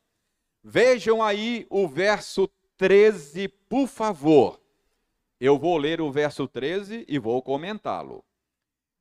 Vejam 0.64 1.24
aí 1.24 1.66
o 1.70 1.88
verso 1.88 2.50
13, 2.78 3.48
por 3.48 3.88
favor. 3.88 4.60
Eu 5.40 5.58
vou 5.58 5.78
ler 5.78 6.02
o 6.02 6.12
verso 6.12 6.48
13 6.48 7.06
e 7.08 7.18
vou 7.18 7.42
comentá-lo. 7.42 8.24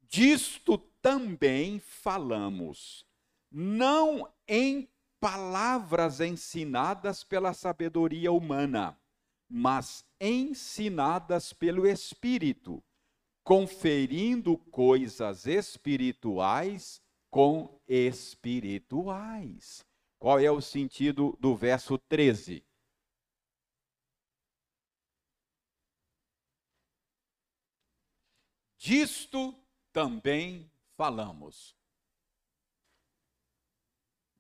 Disto 0.09 0.78
também 1.02 1.78
falamos, 1.78 3.04
não 3.50 4.28
em 4.48 4.88
palavras 5.20 6.20
ensinadas 6.20 7.22
pela 7.22 7.52
sabedoria 7.52 8.33
humana, 8.33 8.98
mas 9.48 10.04
ensinadas 10.20 11.52
pelo 11.52 11.87
Espírito, 11.87 12.83
conferindo 13.42 14.57
coisas 14.57 15.46
espirituais 15.46 17.03
com 17.31 17.81
espirituais. 17.88 19.85
Qual 20.18 20.38
é 20.38 20.50
o 20.50 20.61
sentido 20.61 21.37
do 21.40 21.57
verso 21.57 21.96
13? 21.96 22.64
Disto 28.76 29.55
também 29.92 30.70
falamos. 30.96 31.76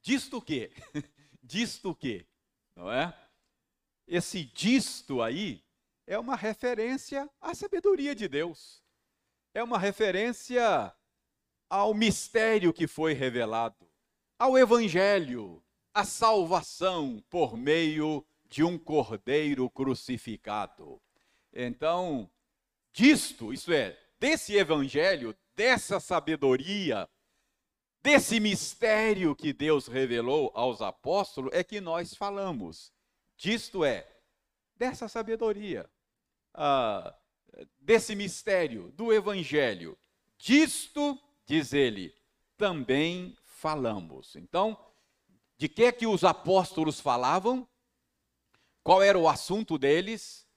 Disto 0.02 0.38
o 0.38 0.42
quê? 0.42 0.72
disto 1.42 1.90
o 1.90 1.94
quê? 1.94 2.26
Não 2.74 2.90
é? 2.90 3.14
Esse 4.06 4.44
disto 4.44 5.22
aí 5.22 5.62
é 6.06 6.18
uma 6.18 6.36
referência 6.36 7.30
à 7.40 7.54
sabedoria 7.54 8.14
de 8.14 8.26
Deus. 8.28 8.82
É 9.52 9.62
uma 9.62 9.78
referência 9.78 10.94
ao 11.68 11.92
mistério 11.92 12.72
que 12.72 12.86
foi 12.86 13.12
revelado, 13.12 13.88
ao 14.38 14.56
evangelho, 14.56 15.62
a 15.92 16.04
salvação 16.04 17.22
por 17.28 17.56
meio 17.56 18.24
de 18.48 18.62
um 18.62 18.78
cordeiro 18.78 19.68
crucificado. 19.70 21.00
Então, 21.52 22.30
disto, 22.92 23.52
isso 23.52 23.72
é, 23.72 23.98
desse 24.18 24.56
evangelho, 24.56 25.36
dessa 25.54 25.98
sabedoria, 25.98 27.08
desse 28.02 28.40
mistério 28.40 29.34
que 29.34 29.52
Deus 29.52 29.86
revelou 29.86 30.50
aos 30.54 30.80
apóstolos, 30.80 31.52
é 31.52 31.62
que 31.62 31.80
nós 31.80 32.14
falamos. 32.14 32.92
Disto 33.36 33.84
é, 33.84 34.06
dessa 34.76 35.08
sabedoria, 35.08 35.90
ah, 36.54 37.14
desse 37.80 38.14
mistério, 38.14 38.92
do 38.92 39.12
evangelho. 39.12 39.98
Disto, 40.38 41.18
diz 41.44 41.72
ele, 41.72 42.14
também 42.56 43.36
falamos. 43.44 44.36
Então, 44.36 44.78
de 45.56 45.68
que 45.68 45.84
é 45.84 45.92
que 45.92 46.06
os 46.06 46.24
apóstolos 46.24 47.00
falavam? 47.00 47.68
Qual 48.82 49.02
era 49.02 49.18
o 49.18 49.28
assunto 49.28 49.76
deles? 49.76 50.48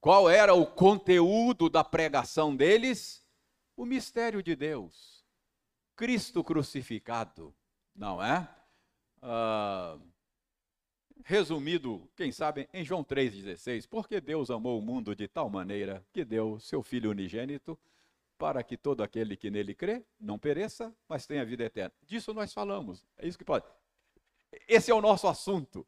Qual 0.00 0.30
era 0.30 0.54
o 0.54 0.64
conteúdo 0.64 1.68
da 1.68 1.82
pregação 1.82 2.54
deles? 2.54 3.26
O 3.76 3.84
mistério 3.84 4.42
de 4.42 4.54
Deus. 4.54 5.24
Cristo 5.96 6.44
crucificado, 6.44 7.52
não 7.94 8.22
é? 8.22 8.48
Ah, 9.20 9.98
resumido, 11.24 12.08
quem 12.16 12.32
sabe, 12.32 12.68
em 12.72 12.84
João 12.84 13.04
3,16, 13.04 13.86
porque 13.88 14.20
Deus 14.20 14.50
amou 14.50 14.78
o 14.78 14.82
mundo 14.82 15.14
de 15.14 15.28
tal 15.28 15.50
maneira 15.50 16.04
que 16.12 16.24
deu 16.24 16.58
seu 16.60 16.82
Filho 16.82 17.10
unigênito 17.10 17.78
para 18.38 18.62
que 18.62 18.76
todo 18.76 19.02
aquele 19.02 19.36
que 19.36 19.50
nele 19.50 19.74
crê 19.74 20.04
não 20.18 20.38
pereça, 20.38 20.94
mas 21.08 21.26
tenha 21.26 21.44
vida 21.44 21.64
eterna. 21.64 21.92
Disso 22.06 22.32
nós 22.32 22.52
falamos. 22.52 23.04
É 23.16 23.26
isso 23.26 23.36
que 23.36 23.44
pode. 23.44 23.66
Esse 24.66 24.90
é 24.90 24.94
o 24.94 25.00
nosso 25.00 25.26
assunto. 25.26 25.86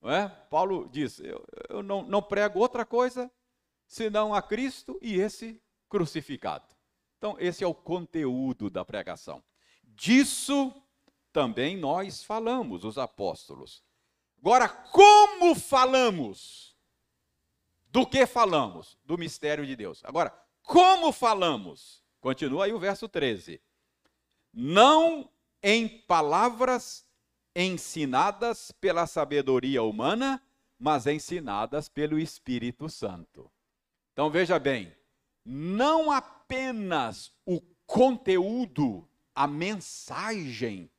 Não 0.00 0.10
é? 0.10 0.28
Paulo 0.50 0.88
diz: 0.88 1.18
eu, 1.18 1.44
eu 1.68 1.82
não, 1.82 2.02
não 2.02 2.22
prego 2.22 2.60
outra 2.60 2.84
coisa 2.84 3.30
senão 3.86 4.34
a 4.34 4.42
Cristo 4.42 4.98
e 5.00 5.18
esse 5.18 5.60
crucificado. 5.88 6.66
Então, 7.16 7.36
esse 7.40 7.64
é 7.64 7.66
o 7.66 7.74
conteúdo 7.74 8.70
da 8.70 8.84
pregação. 8.84 9.42
Disso 9.82 10.72
também 11.32 11.76
nós 11.76 12.22
falamos, 12.22 12.84
os 12.84 12.98
apóstolos. 12.98 13.82
Agora, 14.40 14.68
como 14.68 15.54
falamos? 15.54 16.76
Do 17.90 18.06
que 18.06 18.26
falamos? 18.26 18.98
Do 19.04 19.18
mistério 19.18 19.66
de 19.66 19.74
Deus. 19.74 20.02
Agora, 20.04 20.32
como 20.62 21.12
falamos? 21.12 22.02
Continua 22.20 22.66
aí 22.66 22.72
o 22.72 22.78
verso 22.78 23.08
13. 23.08 23.60
Não 24.52 25.30
em 25.62 25.88
palavras 25.88 27.06
ensinadas 27.54 28.70
pela 28.72 29.06
sabedoria 29.06 29.82
humana, 29.82 30.42
mas 30.78 31.06
ensinadas 31.06 31.88
pelo 31.88 32.18
Espírito 32.18 32.88
Santo. 32.88 33.50
Então 34.12 34.30
veja 34.30 34.58
bem, 34.58 34.94
não 35.44 36.10
apenas 36.10 37.32
o 37.44 37.60
conteúdo, 37.86 39.08
a 39.34 39.46
mensagem 39.46 40.90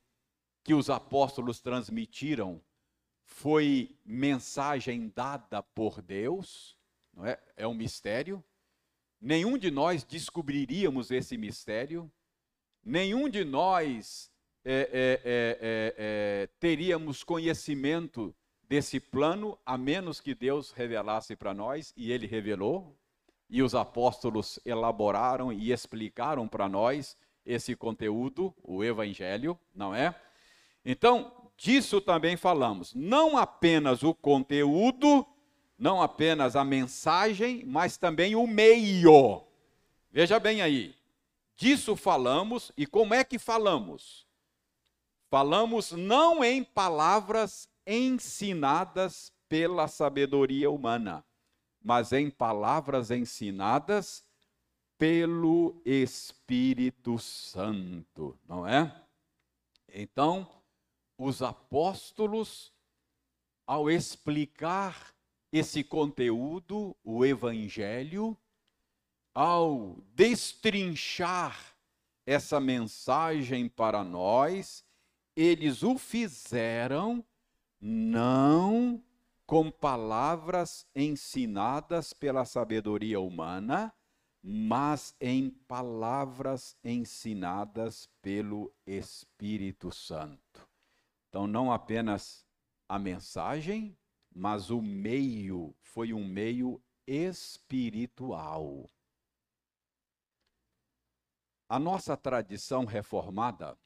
que 0.63 0.73
os 0.73 0.89
apóstolos 0.89 1.59
transmitiram 1.61 2.61
foi 3.29 3.95
mensagem 4.05 5.11
dada 5.15 5.61
por 5.63 6.01
Deus, 6.01 6.75
não 7.13 7.25
é? 7.25 7.39
É 7.55 7.67
um 7.67 7.73
mistério. 7.73 8.43
Nenhum 9.21 9.57
de 9.57 9.69
nós 9.69 10.03
descobriríamos 10.03 11.11
esse 11.11 11.37
mistério, 11.37 12.11
nenhum 12.83 13.29
de 13.29 13.45
nós 13.45 14.31
é, 14.65 14.73
é, 14.73 15.21
é, 15.23 15.95
é 15.97 16.49
teríamos 16.59 17.23
conhecimento 17.23 18.35
desse 18.67 18.99
plano, 18.99 19.57
a 19.65 19.77
menos 19.77 20.19
que 20.19 20.35
Deus 20.35 20.71
revelasse 20.71 21.35
para 21.35 21.53
nós, 21.53 21.93
e 21.95 22.11
Ele 22.11 22.27
revelou, 22.27 22.95
e 23.49 23.63
os 23.63 23.73
apóstolos 23.73 24.59
elaboraram 24.65 25.51
e 25.51 25.71
explicaram 25.71 26.47
para 26.47 26.67
nós 26.67 27.17
esse 27.45 27.75
conteúdo, 27.75 28.53
o 28.63 28.83
Evangelho, 28.83 29.57
não 29.73 29.95
é? 29.95 30.13
Então, 30.85 31.48
disso 31.59 31.99
também 31.99 32.37
falamos. 32.37 32.95
Não 32.95 33.37
apenas 33.37 34.01
o 34.01 34.13
conteúdo, 34.13 35.27
não 35.77 36.01
apenas 36.01 36.55
a 36.55 36.63
mensagem, 36.63 37.63
mas 37.65 37.97
também 37.97 38.33
o 38.35 38.47
meio. 38.47 39.43
Veja 40.09 40.39
bem 40.39 40.61
aí. 40.61 40.95
Disso 41.57 41.95
falamos 41.97 42.71
e 42.77 42.87
como 42.87 43.13
é 43.13 43.23
que 43.23 43.37
falamos? 43.37 44.25
Falamos 45.29 45.91
não 45.91 46.43
em 46.43 46.63
palavras 46.63 47.69
ensinadas 47.85 49.31
pela 49.49 49.87
sabedoria 49.87 50.71
humana, 50.71 51.23
mas 51.83 52.13
em 52.13 52.29
palavras 52.29 53.11
ensinadas 53.11 54.23
pelo 54.97 55.81
Espírito 55.85 57.19
Santo, 57.19 58.37
não 58.47 58.65
é? 58.65 58.93
Então, 59.93 60.47
os 61.19 61.41
apóstolos, 61.41 62.71
ao 63.67 63.91
explicar 63.91 65.13
esse 65.51 65.83
conteúdo, 65.83 66.95
o 67.03 67.25
Evangelho, 67.25 68.37
ao 69.35 69.97
destrinchar 70.15 71.75
essa 72.25 72.57
mensagem 72.61 73.67
para 73.67 74.01
nós, 74.01 74.85
eles 75.35 75.83
o 75.83 75.97
fizeram 75.97 77.23
não 77.81 79.03
com 79.45 79.69
palavras 79.69 80.87
ensinadas 80.95 82.13
pela 82.13 82.45
sabedoria 82.45 83.19
humana, 83.19 83.93
mas 84.41 85.13
em 85.19 85.49
palavras 85.49 86.77
ensinadas 86.81 88.07
pelo 88.21 88.71
Espírito 88.87 89.91
Santo. 89.91 90.68
Então, 91.29 91.45
não 91.45 91.71
apenas 91.71 92.43
a 92.87 92.97
mensagem, 92.97 93.95
mas 94.33 94.71
o 94.71 94.81
meio 94.81 95.75
foi 95.81 96.11
um 96.11 96.25
meio 96.25 96.81
espiritual. 97.05 98.89
A 101.67 101.77
nossa 101.77 102.17
tradição 102.17 102.83
reformada, 102.83 103.77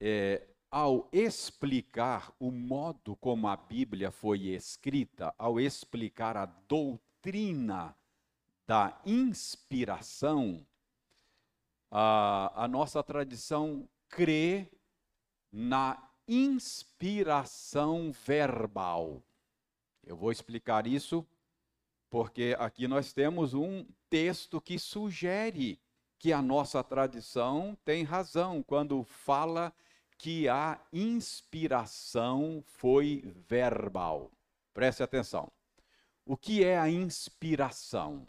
é, 0.00 0.48
ao 0.70 1.08
explicar 1.12 2.32
o 2.38 2.52
modo 2.52 3.16
como 3.16 3.48
a 3.48 3.56
Bíblia 3.56 4.12
foi 4.12 4.46
escrita, 4.48 5.34
ao 5.36 5.58
explicar 5.58 6.36
a 6.36 6.46
doutrina 6.46 7.96
da 8.64 9.00
inspiração, 9.04 10.64
a, 11.90 12.64
a 12.64 12.68
nossa 12.68 13.02
tradição 13.02 13.88
crê 14.08 14.70
na 15.52 16.10
inspiração 16.26 18.12
verbal. 18.12 19.22
Eu 20.04 20.16
vou 20.16 20.30
explicar 20.30 20.86
isso 20.86 21.26
porque 22.10 22.56
aqui 22.58 22.88
nós 22.88 23.12
temos 23.12 23.54
um 23.54 23.86
texto 24.08 24.60
que 24.60 24.78
sugere 24.78 25.78
que 26.18 26.32
a 26.32 26.42
nossa 26.42 26.82
tradição 26.82 27.76
tem 27.84 28.02
razão 28.02 28.62
quando 28.62 29.04
fala 29.04 29.72
que 30.16 30.48
a 30.48 30.80
inspiração 30.92 32.62
foi 32.66 33.22
verbal. 33.48 34.30
Preste 34.74 35.02
atenção. 35.02 35.50
O 36.26 36.36
que 36.36 36.64
é 36.64 36.78
a 36.78 36.90
inspiração? 36.90 38.26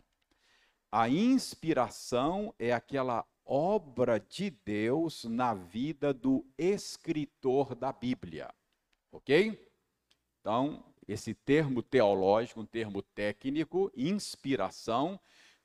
A 0.92 1.10
inspiração 1.10 2.54
é 2.60 2.72
aquela 2.72 3.26
obra 3.52 4.20
de 4.20 4.52
Deus 4.52 5.26
na 5.26 5.54
vida 5.54 6.14
do 6.14 6.46
escritor 6.58 7.74
da 7.74 7.92
Bíblia. 7.92 8.54
Ok? 9.12 9.68
Então, 10.40 10.84
esse 11.08 11.34
termo 11.34 11.82
teológico, 11.82 12.62
um 12.62 12.66
termo 12.66 13.02
técnico, 13.02 13.92
inspiração, 13.96 15.20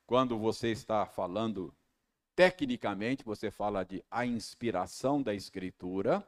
quando 0.07 0.39
você 0.39 0.71
está 0.71 1.05
falando 1.05 1.75
Tecnicamente, 2.35 3.25
você 3.25 3.51
fala 3.51 3.85
de 3.85 4.05
a 4.11 4.27
inspiração 4.27 5.23
da 5.23 5.33
Escritura, 5.33 6.27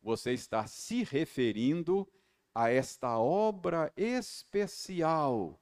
você 0.00 0.32
está 0.32 0.66
se 0.66 1.04
referindo 1.04 2.08
a 2.54 2.70
esta 2.70 3.18
obra 3.18 3.92
especial 3.94 5.60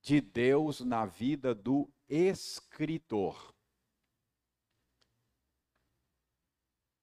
de 0.00 0.20
Deus 0.20 0.80
na 0.80 1.04
vida 1.04 1.52
do 1.52 1.90
escritor. 2.08 3.52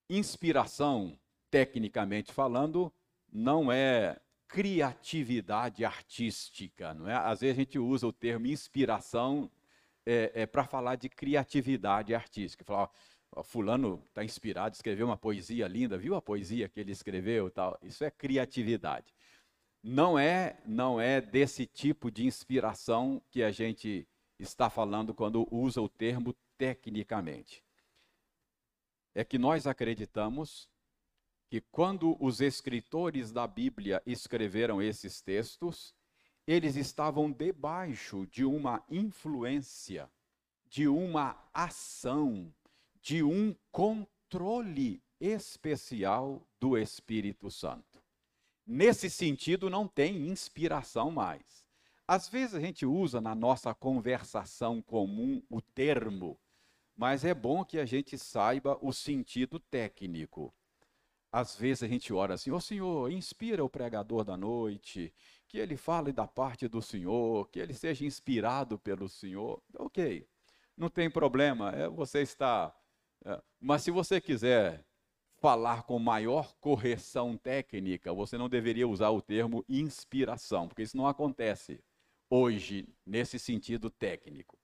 Inspiração, 0.09 1.17
tecnicamente 1.49 2.31
falando, 2.31 2.91
não 3.31 3.71
é 3.71 4.19
criatividade 4.47 5.83
artística, 5.83 6.93
não 6.93 7.09
é? 7.09 7.15
Às 7.15 7.41
vezes 7.41 7.57
a 7.57 7.61
gente 7.61 7.79
usa 7.79 8.07
o 8.07 8.13
termo 8.13 8.47
inspiração 8.47 9.49
é, 10.05 10.31
é 10.33 10.45
para 10.45 10.63
falar 10.65 10.95
de 10.95 11.09
criatividade 11.09 12.13
artística. 12.13 12.63
Falar, 12.63 12.89
ó, 13.31 13.43
fulano 13.43 14.01
está 14.07 14.23
inspirado, 14.23 14.75
escreveu 14.75 15.07
uma 15.07 15.17
poesia 15.17 15.67
linda, 15.67 15.97
viu 15.97 16.15
a 16.15 16.21
poesia 16.21 16.69
que 16.69 16.79
ele 16.79 16.91
escreveu, 16.91 17.49
tal. 17.49 17.77
Isso 17.81 18.03
é 18.03 18.11
criatividade. 18.11 19.13
Não 19.83 20.17
é, 20.17 20.57
não 20.65 21.01
é 21.01 21.19
desse 21.19 21.65
tipo 21.65 22.09
de 22.09 22.25
inspiração 22.25 23.21
que 23.29 23.43
a 23.43 23.51
gente 23.51 24.07
está 24.39 24.69
falando 24.69 25.13
quando 25.13 25.47
usa 25.51 25.81
o 25.81 25.89
termo 25.89 26.33
tecnicamente. 26.57 27.64
É 29.15 29.23
que 29.23 29.39
nós 29.39 29.65
acreditamos 29.65 30.69
que 31.47 31.61
quando 31.71 32.17
os 32.19 32.41
escritores 32.41 33.31
da 33.31 33.47
Bíblia 33.47 34.03
escreveram 34.05 34.81
esses 34.81 35.21
textos, 35.21 35.95
eles 36.45 36.75
estavam 36.75 37.31
debaixo 37.31 38.27
de 38.27 38.45
uma 38.45 38.83
influência, 38.89 40.11
de 40.67 40.87
uma 40.87 41.41
ação, 41.53 42.53
de 43.01 43.23
um 43.23 43.55
controle 43.71 45.01
especial 45.19 46.45
do 46.59 46.77
Espírito 46.77 47.49
Santo. 47.49 48.03
Nesse 48.65 49.09
sentido, 49.09 49.69
não 49.69 49.87
tem 49.87 50.27
inspiração 50.27 51.09
mais. 51.09 51.65
Às 52.07 52.27
vezes 52.27 52.53
a 52.53 52.59
gente 52.59 52.85
usa 52.85 53.19
na 53.19 53.33
nossa 53.33 53.73
conversação 53.73 54.81
comum 54.81 55.41
o 55.49 55.61
termo, 55.61 56.37
mas 56.95 57.25
é 57.25 57.33
bom 57.33 57.65
que 57.65 57.77
a 57.77 57.85
gente 57.85 58.17
saiba 58.17 58.77
o 58.81 58.93
sentido 58.93 59.59
técnico. 59.59 60.53
Às 61.31 61.55
vezes 61.55 61.83
a 61.83 61.87
gente 61.87 62.13
ora 62.13 62.35
assim: 62.35 62.51
Ô 62.51 62.55
oh, 62.55 62.61
Senhor, 62.61 63.11
inspira 63.11 63.63
o 63.63 63.69
pregador 63.69 64.23
da 64.23 64.37
noite, 64.37 65.13
que 65.47 65.57
ele 65.57 65.75
fale 65.75 66.13
da 66.13 66.25
parte 66.25 66.67
do 66.67 66.81
Senhor, 66.81 67.49
que 67.49 67.59
ele 67.59 67.73
seja 67.73 68.05
inspirado 68.05 68.79
pelo 68.79 69.09
Senhor. 69.09 69.61
Ok, 69.77 70.25
não 70.77 70.89
tem 70.89 71.09
problema, 71.09 71.71
é, 71.71 71.87
você 71.89 72.21
está. 72.21 72.73
É, 73.25 73.41
mas 73.59 73.83
se 73.83 73.91
você 73.91 74.21
quiser 74.21 74.85
falar 75.41 75.83
com 75.83 75.99
maior 75.99 76.55
correção 76.59 77.37
técnica, 77.37 78.13
você 78.13 78.37
não 78.37 78.47
deveria 78.47 78.87
usar 78.87 79.09
o 79.09 79.21
termo 79.21 79.65
inspiração, 79.67 80.67
porque 80.67 80.83
isso 80.83 80.95
não 80.95 81.07
acontece 81.07 81.83
hoje 82.29 82.87
nesse 83.05 83.37
sentido 83.37 83.89
técnico. 83.89 84.54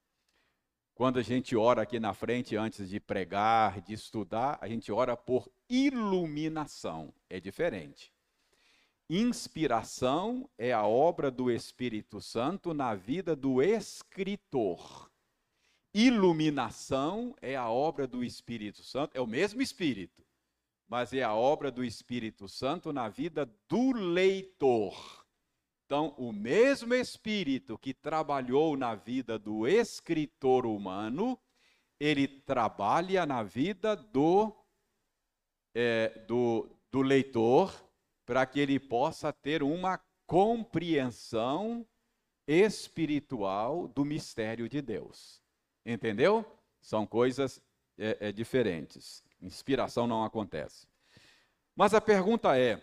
Quando 1.01 1.17
a 1.17 1.23
gente 1.23 1.55
ora 1.55 1.81
aqui 1.81 1.99
na 1.99 2.13
frente 2.13 2.55
antes 2.55 2.87
de 2.87 2.99
pregar, 2.99 3.81
de 3.81 3.91
estudar, 3.91 4.59
a 4.61 4.67
gente 4.67 4.91
ora 4.91 5.17
por 5.17 5.51
iluminação. 5.67 7.11
É 7.27 7.39
diferente. 7.39 8.13
Inspiração 9.09 10.47
é 10.59 10.71
a 10.71 10.85
obra 10.85 11.31
do 11.31 11.49
Espírito 11.49 12.21
Santo 12.21 12.71
na 12.71 12.93
vida 12.93 13.35
do 13.35 13.63
escritor. 13.63 15.09
iluminação 15.91 17.35
é 17.41 17.55
a 17.55 17.67
obra 17.67 18.05
do 18.05 18.23
Espírito 18.23 18.83
Santo, 18.83 19.17
é 19.17 19.21
o 19.21 19.25
mesmo 19.25 19.59
Espírito, 19.59 20.23
mas 20.87 21.13
é 21.13 21.23
a 21.23 21.33
obra 21.33 21.71
do 21.71 21.83
Espírito 21.83 22.47
Santo 22.47 22.93
na 22.93 23.09
vida 23.09 23.51
do 23.67 23.91
leitor. 23.91 25.20
Então, 25.91 26.15
o 26.17 26.31
mesmo 26.31 26.93
Espírito 26.93 27.77
que 27.77 27.93
trabalhou 27.93 28.77
na 28.77 28.95
vida 28.95 29.37
do 29.37 29.67
escritor 29.67 30.65
humano, 30.65 31.37
ele 31.99 32.29
trabalha 32.29 33.25
na 33.25 33.43
vida 33.43 33.93
do, 33.93 34.55
é, 35.75 36.17
do, 36.25 36.73
do 36.89 37.01
leitor, 37.01 37.75
para 38.25 38.45
que 38.45 38.61
ele 38.61 38.79
possa 38.79 39.33
ter 39.33 39.61
uma 39.61 39.99
compreensão 40.25 41.85
espiritual 42.47 43.89
do 43.89 44.05
mistério 44.05 44.69
de 44.69 44.81
Deus. 44.81 45.43
Entendeu? 45.85 46.45
São 46.79 47.05
coisas 47.05 47.61
é, 47.97 48.29
é, 48.29 48.31
diferentes. 48.31 49.21
Inspiração 49.41 50.07
não 50.07 50.23
acontece. 50.23 50.87
Mas 51.75 51.93
a 51.93 51.99
pergunta 51.99 52.57
é: 52.57 52.81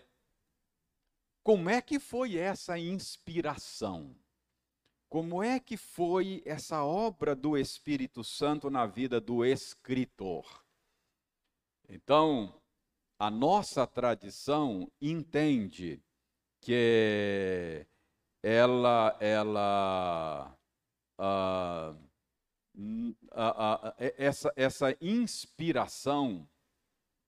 como 1.43 1.69
é 1.69 1.81
que 1.81 1.99
foi 1.99 2.37
essa 2.37 2.77
inspiração? 2.77 4.15
Como 5.09 5.41
é 5.41 5.59
que 5.59 5.75
foi 5.75 6.43
essa 6.45 6.83
obra 6.83 7.35
do 7.35 7.57
Espírito 7.57 8.23
Santo 8.23 8.69
na 8.69 8.85
vida 8.85 9.19
do 9.19 9.43
escritor? 9.43 10.63
Então, 11.87 12.61
a 13.17 13.31
nossa 13.31 13.87
tradição 13.87 14.91
entende 15.01 15.99
que 16.61 17.87
ela, 18.43 19.17
ela, 19.19 20.55
uh, 21.19 21.97
essa, 24.17 24.53
essa 24.55 24.95
inspiração 25.01 26.47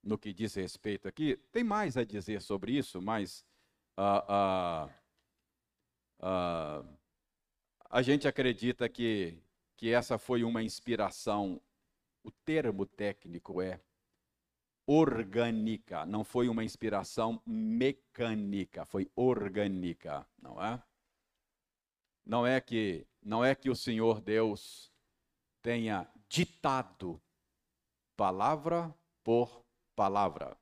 no 0.04 0.18
que 0.18 0.34
diz 0.34 0.54
respeito 0.56 1.08
aqui, 1.08 1.38
tem 1.52 1.64
mais 1.64 1.98
a 1.98 2.04
dizer 2.04 2.42
sobre 2.42 2.78
isso, 2.78 3.02
mas 3.02 3.46
a 7.90 8.02
gente 8.02 8.28
acredita 8.28 8.88
que, 8.88 9.38
que 9.76 9.94
essa 9.94 10.18
foi 10.18 10.44
uma 10.44 10.64
inspiração, 10.64 11.62
o 12.24 12.32
termo 12.32 12.86
técnico 12.86 13.62
é 13.62 13.80
orgânica, 14.86 16.06
não 16.06 16.24
foi 16.24 16.50
uma 16.50 16.64
inspiração 16.64 17.42
mecânica, 17.46 18.86
foi 18.86 19.10
orgânica, 19.16 20.28
não 20.42 20.62
é? 20.62 20.82
Não 22.26 22.46
é 22.46 22.60
que 22.62 23.08
não 23.22 23.46
é 23.46 23.54
que 23.54 23.70
o 23.70 23.76
Senhor 23.76 24.20
Deus 24.20 24.92
tenha 25.62 26.08
ditado 26.28 27.22
palavra 28.18 28.94
por 29.24 29.64
palavra. 29.96 30.58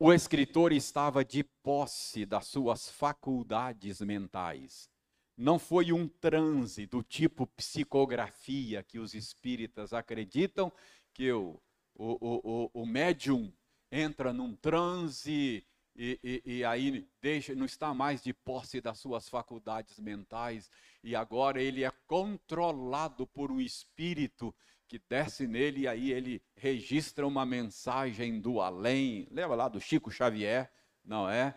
O 0.00 0.12
escritor 0.12 0.72
estava 0.72 1.24
de 1.24 1.42
posse 1.42 2.24
das 2.24 2.46
suas 2.46 2.88
faculdades 2.88 4.00
mentais. 4.00 4.88
Não 5.36 5.58
foi 5.58 5.92
um 5.92 6.06
transe 6.06 6.86
do 6.86 7.02
tipo 7.02 7.48
psicografia 7.48 8.84
que 8.84 9.00
os 9.00 9.12
espíritas 9.12 9.92
acreditam 9.92 10.72
que 11.12 11.32
o, 11.32 11.60
o, 11.96 12.70
o, 12.72 12.82
o 12.82 12.86
médium 12.86 13.52
entra 13.90 14.32
num 14.32 14.54
transe 14.54 15.66
e, 15.96 16.20
e, 16.22 16.42
e, 16.44 16.64
aí 16.64 17.08
deixa, 17.20 17.56
não 17.56 17.66
está 17.66 17.92
mais 17.92 18.22
de 18.22 18.32
posse 18.32 18.80
das 18.80 19.00
suas 19.00 19.28
faculdades 19.28 19.98
mentais 19.98 20.70
e 21.02 21.16
agora 21.16 21.60
ele 21.60 21.82
é 21.82 21.90
controlado 22.06 23.26
por 23.26 23.50
um 23.50 23.60
espírito 23.60 24.54
que 24.88 24.98
desce 25.08 25.46
nele 25.46 25.80
e 25.80 25.88
aí 25.88 26.10
ele 26.10 26.42
registra 26.56 27.26
uma 27.26 27.44
mensagem 27.44 28.40
do 28.40 28.60
além. 28.60 29.28
Lembra 29.30 29.54
lá 29.54 29.68
do 29.68 29.80
Chico 29.80 30.10
Xavier? 30.10 30.72
Não 31.04 31.28
é? 31.28 31.54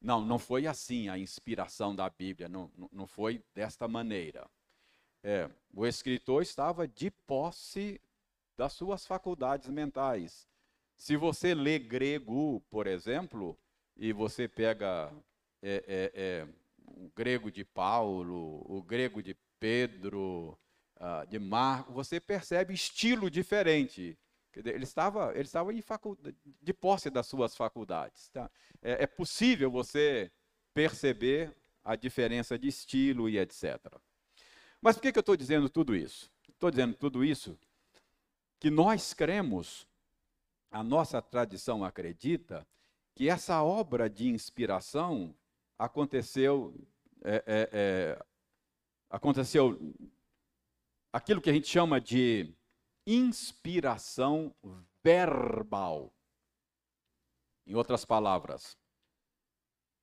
Não, 0.00 0.20
não 0.20 0.38
foi 0.38 0.66
assim 0.66 1.08
a 1.08 1.16
inspiração 1.16 1.94
da 1.94 2.10
Bíblia, 2.10 2.48
não, 2.48 2.70
não 2.92 3.06
foi 3.06 3.42
desta 3.54 3.88
maneira. 3.88 4.50
É, 5.22 5.48
o 5.72 5.86
escritor 5.86 6.42
estava 6.42 6.86
de 6.86 7.10
posse 7.10 7.98
das 8.56 8.74
suas 8.74 9.06
faculdades 9.06 9.70
mentais. 9.70 10.46
Se 10.96 11.16
você 11.16 11.54
lê 11.54 11.78
grego, 11.78 12.60
por 12.68 12.86
exemplo, 12.86 13.58
e 13.96 14.12
você 14.12 14.46
pega 14.46 15.10
é, 15.62 15.84
é, 15.86 16.12
é, 16.14 16.48
o 16.86 17.10
grego 17.16 17.50
de 17.50 17.64
Paulo, 17.64 18.62
o 18.66 18.82
grego 18.82 19.22
de 19.22 19.34
Pedro, 19.58 20.58
de 21.28 21.38
Marco, 21.38 21.92
você 21.92 22.20
percebe 22.20 22.72
estilo 22.72 23.30
diferente. 23.30 24.18
Ele 24.54 24.84
estava, 24.84 25.32
ele 25.32 25.42
estava 25.42 25.70
de 26.62 26.72
posse 26.72 27.10
das 27.10 27.26
suas 27.26 27.56
faculdades. 27.56 28.28
Tá? 28.28 28.50
É, 28.80 29.04
é 29.04 29.06
possível 29.06 29.70
você 29.70 30.30
perceber 30.72 31.54
a 31.82 31.96
diferença 31.96 32.58
de 32.58 32.68
estilo 32.68 33.28
e 33.28 33.38
etc. 33.38 33.78
Mas 34.80 34.96
por 34.96 35.02
que, 35.02 35.12
que 35.12 35.18
eu 35.18 35.20
estou 35.20 35.36
dizendo 35.36 35.68
tudo 35.68 35.94
isso? 35.94 36.30
Estou 36.48 36.70
dizendo 36.70 36.94
tudo 36.94 37.24
isso 37.24 37.58
que 38.64 38.70
nós 38.70 39.12
cremos, 39.12 39.86
a 40.70 40.82
nossa 40.82 41.20
tradição 41.20 41.84
acredita, 41.84 42.66
que 43.14 43.28
essa 43.28 43.62
obra 43.62 44.08
de 44.08 44.28
inspiração 44.28 45.34
aconteceu, 45.78 46.74
é, 47.22 47.44
é, 47.46 47.68
é, 47.72 48.24
aconteceu 49.10 49.78
aquilo 51.14 51.40
que 51.40 51.48
a 51.48 51.52
gente 51.52 51.68
chama 51.68 52.00
de 52.00 52.52
inspiração 53.06 54.52
verbal. 55.00 56.12
Em 57.64 57.76
outras 57.76 58.04
palavras, 58.04 58.76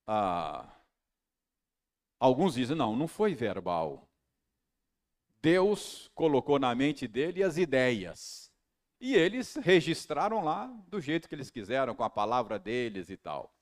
ah, 0.06 0.74
alguns 2.18 2.54
dizem, 2.54 2.74
não, 2.74 2.96
não 2.96 3.06
foi 3.06 3.34
verbal. 3.34 4.08
Deus 5.42 6.10
colocou 6.14 6.58
na 6.58 6.74
mente 6.74 7.06
dele 7.06 7.42
as 7.42 7.58
ideias. 7.58 8.50
E 8.98 9.14
eles 9.14 9.56
registraram 9.56 10.42
lá 10.42 10.66
do 10.88 10.98
jeito 10.98 11.28
que 11.28 11.34
eles 11.34 11.50
quiseram, 11.50 11.94
com 11.94 12.04
a 12.04 12.10
palavra 12.10 12.58
deles 12.58 13.10
e 13.10 13.18
tal. 13.18 13.54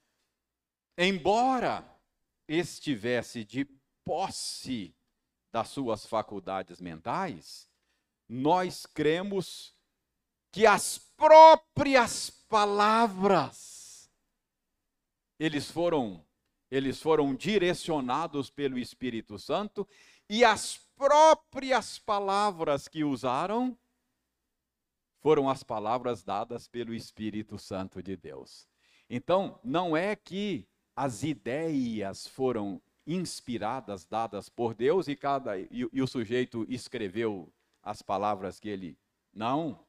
Embora 0.97 1.85
estivesse 2.47 3.45
de 3.45 3.65
posse 4.05 4.95
das 5.53 5.69
suas 5.69 6.07
faculdades 6.07 6.81
mentais, 6.81 7.69
nós 8.29 8.87
cremos 8.87 9.75
que 10.53 10.67
as 10.67 10.99
próprias 10.99 12.31
palavras 12.49 14.11
eles 15.39 15.71
foram 15.71 16.25
eles 16.71 17.03
foram 17.03 17.35
direcionados 17.35 18.49
pelo 18.49 18.79
Espírito 18.79 19.39
Santo 19.39 19.89
e 20.29 20.45
as 20.45 20.77
próprias 20.97 21.99
palavras 21.99 22.87
que 22.87 23.03
usaram 23.03 23.77
foram 25.21 25.51
as 25.51 25.65
palavras 25.65 26.23
dadas 26.23 26.69
pelo 26.69 26.95
Espírito 26.95 27.59
Santo 27.59 28.01
de 28.01 28.17
Deus. 28.17 28.69
Então, 29.09 29.59
não 29.65 29.97
é 29.97 30.15
que 30.15 30.69
as 30.95 31.25
ideias 31.25 32.29
foram 32.29 32.81
inspiradas, 33.15 34.05
dadas 34.05 34.49
por 34.49 34.75
Deus 34.75 35.09
e 35.09 35.17
cada 35.17 35.59
e, 35.59 35.69
e 35.93 36.01
o 36.01 36.07
sujeito 36.07 36.65
escreveu 36.69 37.53
as 37.83 38.03
palavras 38.03 38.61
que 38.61 38.69
ele 38.69 38.99
não. 39.33 39.85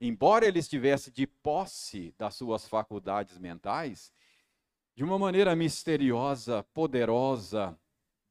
Embora 0.00 0.46
ele 0.46 0.58
estivesse 0.58 1.10
de 1.10 1.26
posse 1.26 2.14
das 2.18 2.34
suas 2.34 2.68
faculdades 2.68 3.38
mentais, 3.38 4.12
de 4.94 5.02
uma 5.02 5.18
maneira 5.18 5.56
misteriosa, 5.56 6.62
poderosa, 6.74 7.78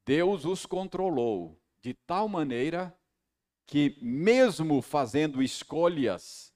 Deus 0.06 0.45
os 0.45 0.65
controlou 0.65 1.60
de 1.82 1.93
tal 1.93 2.28
maneira 2.28 2.95
que, 3.65 3.97
mesmo 4.01 4.82
fazendo 4.82 5.41
escolhas, 5.41 6.54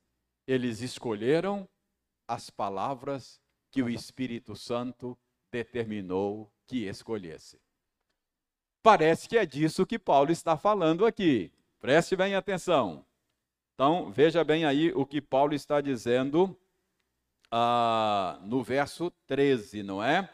eles 0.48 0.82
escolheram 0.82 1.68
as 2.28 2.50
palavras 2.50 3.42
que 3.72 3.82
o 3.82 3.90
Espírito 3.90 4.56
Santo 4.56 5.18
determinou 5.52 6.52
que 6.70 6.88
escolhesse. 6.88 7.60
Parece 8.82 9.28
que 9.28 9.38
é 9.38 9.46
disso 9.46 9.86
que 9.86 10.00
Paulo 10.00 10.32
está 10.32 10.56
falando 10.56 11.06
aqui. 11.06 11.52
Preste 11.80 12.16
bem 12.16 12.36
atenção. 12.36 13.06
Então, 13.74 14.12
veja 14.12 14.44
bem 14.44 14.66
aí 14.66 14.92
o 14.94 15.06
que 15.06 15.20
Paulo 15.22 15.54
está 15.54 15.82
dizendo 15.82 16.56
ah, 17.52 18.40
no 18.44 18.64
verso 18.64 19.12
13, 19.28 19.84
não 19.84 20.04
é? 20.04 20.30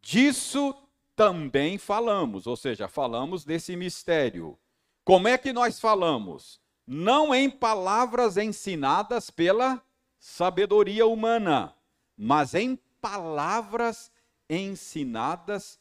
Disso 0.00 0.74
também 1.14 1.78
falamos, 1.78 2.46
ou 2.46 2.56
seja, 2.56 2.88
falamos 2.88 3.44
desse 3.44 3.76
mistério 3.76 4.58
como 5.04 5.28
é 5.28 5.36
que 5.36 5.52
nós 5.52 5.78
falamos? 5.78 6.58
Não 6.86 7.34
em 7.34 7.50
palavras 7.50 8.38
ensinadas 8.38 9.28
pela 9.30 9.82
sabedoria 10.18 11.06
humana, 11.06 11.74
mas 12.16 12.54
em 12.54 12.76
palavras 13.02 14.10
ensinadas 14.48 15.78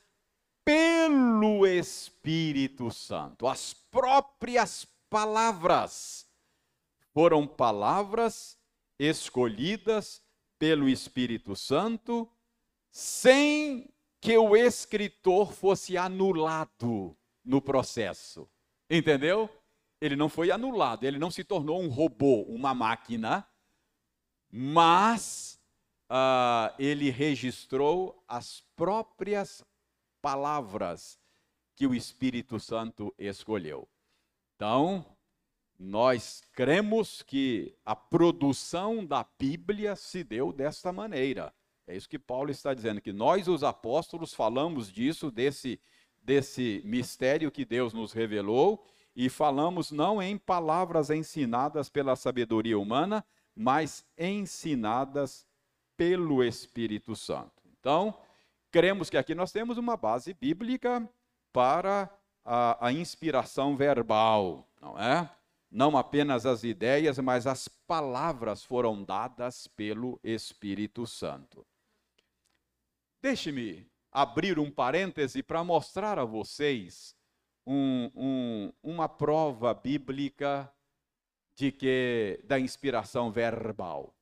pelo 0.64 1.66
Espírito 1.68 2.90
Santo. 2.92 3.48
As 3.48 3.74
próprias 3.74 4.88
palavras 5.10 6.26
foram 7.14 7.46
palavras 7.46 8.58
escolhidas 8.98 10.24
pelo 10.58 10.88
Espírito 10.88 11.56
Santo, 11.56 12.30
sem 12.90 13.94
que 14.22 14.38
o 14.38 14.56
escritor 14.56 15.52
fosse 15.54 15.98
anulado 15.98 17.16
no 17.44 17.62
processo. 17.62 18.50
Entendeu? 18.90 19.50
Ele 20.00 20.16
não 20.16 20.30
foi 20.30 20.52
anulado, 20.52 21.04
ele 21.04 21.20
não 21.20 21.30
se 21.30 21.44
tornou 21.44 21.82
um 21.82 21.90
robô, 21.90 22.44
uma 22.44 22.74
máquina, 22.74 23.48
mas 24.50 25.60
uh, 26.14 26.72
ele 26.78 27.10
registrou 27.10 28.24
as 28.28 28.64
próprias 28.76 29.66
palavras 30.22 31.20
que 31.76 31.88
o 31.88 31.96
Espírito 31.96 32.60
Santo 32.60 33.14
escolheu. 33.18 33.90
Então, 34.56 35.04
nós 35.80 36.44
cremos 36.54 37.24
que 37.24 37.76
a 37.84 37.96
produção 37.96 39.04
da 39.04 39.26
Bíblia 39.40 39.96
se 39.96 40.24
deu 40.24 40.54
desta 40.54 40.94
maneira. 40.94 41.52
É 41.88 41.96
isso 41.96 42.08
que 42.08 42.20
Paulo 42.20 42.52
está 42.52 42.74
dizendo, 42.76 43.02
que 43.02 43.12
nós, 43.12 43.48
os 43.48 43.64
apóstolos, 43.64 44.34
falamos 44.34 44.92
disso, 44.92 45.32
desse, 45.32 45.82
desse 46.22 46.82
mistério 46.86 47.52
que 47.52 47.66
Deus 47.66 47.92
nos 47.92 48.14
revelou, 48.14 48.86
e 49.16 49.30
falamos 49.30 49.92
não 49.92 50.22
em 50.22 50.38
palavras 50.38 51.10
ensinadas 51.10 51.90
pela 51.90 52.16
sabedoria 52.16 52.80
humana, 52.80 53.26
mas 53.56 54.06
ensinadas 54.18 55.46
pelo 55.96 56.44
Espírito 56.44 57.16
Santo. 57.16 57.64
Então, 57.80 58.18
cremos 58.72 59.10
que 59.10 59.18
aqui 59.18 59.36
nós 59.36 59.52
temos 59.52 59.78
uma 59.78 59.96
base 59.96 60.34
bíblica 60.34 61.08
para 61.52 62.10
a, 62.44 62.88
a 62.88 62.92
inspiração 62.92 63.76
verbal, 63.76 64.68
não 64.82 65.00
é? 65.00 65.30
Não 65.70 65.98
apenas 65.98 66.46
as 66.46 66.64
ideias, 66.64 67.18
mas 67.20 67.48
as 67.48 67.68
palavras 67.68 68.64
foram 68.64 69.04
dadas 69.04 69.68
pelo 69.68 70.20
Espírito 70.24 71.08
Santo. 71.08 71.66
Deixe-me 73.22 73.88
abrir 74.12 74.60
um 74.60 74.70
parêntese 74.70 75.42
para 75.42 75.64
mostrar 75.64 76.20
a 76.20 76.26
vocês 76.26 77.16
um, 77.66 78.12
um, 78.16 78.74
uma 78.84 79.10
prova 79.10 79.74
bíblica 79.74 80.72
de 81.56 81.72
que 81.72 82.40
da 82.44 82.60
inspiração 82.60 83.32
verbal. 83.32 84.14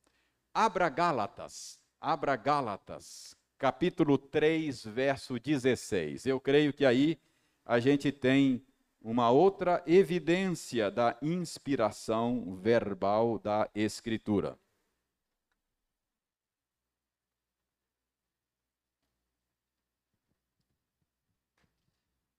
Abra 0.53 0.89
Gálatas, 0.89 1.79
abra 2.01 2.35
Gálatas, 2.35 3.37
capítulo 3.57 4.17
3, 4.17 4.83
verso 4.83 5.39
16. 5.39 6.25
Eu 6.25 6.41
creio 6.41 6.73
que 6.73 6.85
aí 6.85 7.17
a 7.65 7.79
gente 7.79 8.11
tem 8.11 8.61
uma 9.01 9.29
outra 9.29 9.81
evidência 9.87 10.91
da 10.91 11.17
inspiração 11.21 12.53
verbal 12.57 13.39
da 13.39 13.69
Escritura. 13.73 14.59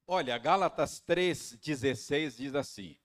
Olha, 0.06 0.36
Gálatas 0.36 1.02
3,16 1.08 2.36
diz 2.36 2.54
assim: 2.54 2.98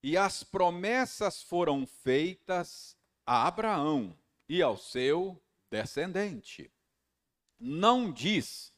E 0.00 0.16
as 0.16 0.44
promessas 0.44 1.42
foram 1.42 1.84
feitas 1.84 2.95
a 3.26 3.46
Abraão 3.46 4.16
e 4.48 4.62
ao 4.62 4.76
seu 4.76 5.42
descendente. 5.68 6.72
Não 7.58 8.12
diz 8.12 8.72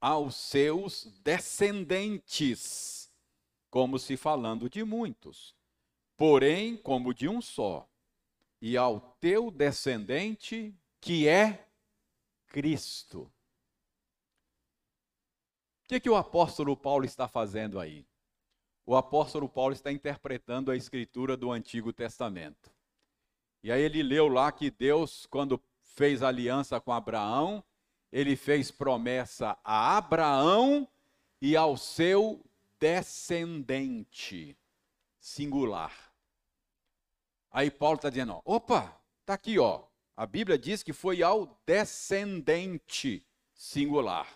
aos 0.00 0.34
seus 0.36 1.04
descendentes, 1.22 3.12
como 3.70 3.98
se 3.98 4.16
falando 4.16 4.70
de 4.70 4.82
muitos, 4.84 5.54
porém 6.16 6.76
como 6.76 7.12
de 7.12 7.28
um 7.28 7.42
só, 7.42 7.88
e 8.60 8.76
ao 8.76 9.00
teu 9.20 9.50
descendente, 9.50 10.74
que 11.00 11.28
é 11.28 11.68
Cristo. 12.46 13.30
O 15.84 15.88
que, 15.88 16.00
que 16.00 16.08
o 16.08 16.16
apóstolo 16.16 16.74
Paulo 16.76 17.04
está 17.04 17.28
fazendo 17.28 17.78
aí? 17.78 18.06
O 18.86 18.96
apóstolo 18.96 19.48
Paulo 19.48 19.74
está 19.74 19.92
interpretando 19.92 20.70
a 20.70 20.76
escritura 20.76 21.36
do 21.36 21.50
Antigo 21.50 21.92
Testamento. 21.92 22.72
E 23.64 23.72
aí 23.72 23.80
ele 23.80 24.02
leu 24.02 24.28
lá 24.28 24.52
que 24.52 24.70
Deus, 24.70 25.24
quando 25.24 25.58
fez 25.80 26.22
aliança 26.22 26.78
com 26.78 26.92
Abraão, 26.92 27.64
ele 28.12 28.36
fez 28.36 28.70
promessa 28.70 29.56
a 29.64 29.96
Abraão 29.96 30.86
e 31.40 31.56
ao 31.56 31.74
seu 31.78 32.44
descendente 32.78 34.54
singular. 35.18 36.12
Aí 37.50 37.70
Paulo 37.70 37.96
está 37.96 38.10
dizendo: 38.10 38.38
opa, 38.44 39.00
está 39.22 39.32
aqui, 39.32 39.58
ó. 39.58 39.84
A 40.14 40.26
Bíblia 40.26 40.58
diz 40.58 40.82
que 40.82 40.92
foi 40.92 41.22
ao 41.22 41.58
descendente 41.64 43.26
singular. 43.54 44.28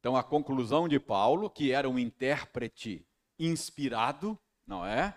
Então, 0.00 0.16
a 0.16 0.22
conclusão 0.22 0.88
de 0.88 0.98
Paulo, 0.98 1.50
que 1.50 1.70
era 1.70 1.86
um 1.86 1.98
intérprete 1.98 3.06
inspirado, 3.38 4.38
não 4.66 4.86
é? 4.86 5.14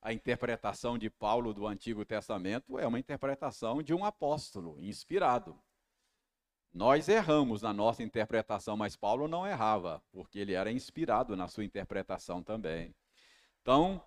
A 0.00 0.12
interpretação 0.12 0.96
de 0.96 1.10
Paulo 1.10 1.52
do 1.52 1.66
Antigo 1.66 2.04
Testamento 2.04 2.78
é 2.78 2.86
uma 2.86 2.98
interpretação 2.98 3.82
de 3.82 3.92
um 3.92 4.04
apóstolo 4.04 4.78
inspirado. 4.80 5.58
Nós 6.72 7.08
erramos 7.08 7.62
na 7.62 7.72
nossa 7.72 8.02
interpretação, 8.02 8.76
mas 8.76 8.94
Paulo 8.94 9.26
não 9.26 9.46
errava, 9.46 10.02
porque 10.12 10.38
ele 10.38 10.52
era 10.52 10.70
inspirado 10.70 11.36
na 11.36 11.48
sua 11.48 11.64
interpretação 11.64 12.42
também. 12.42 12.94
Então, 13.62 14.04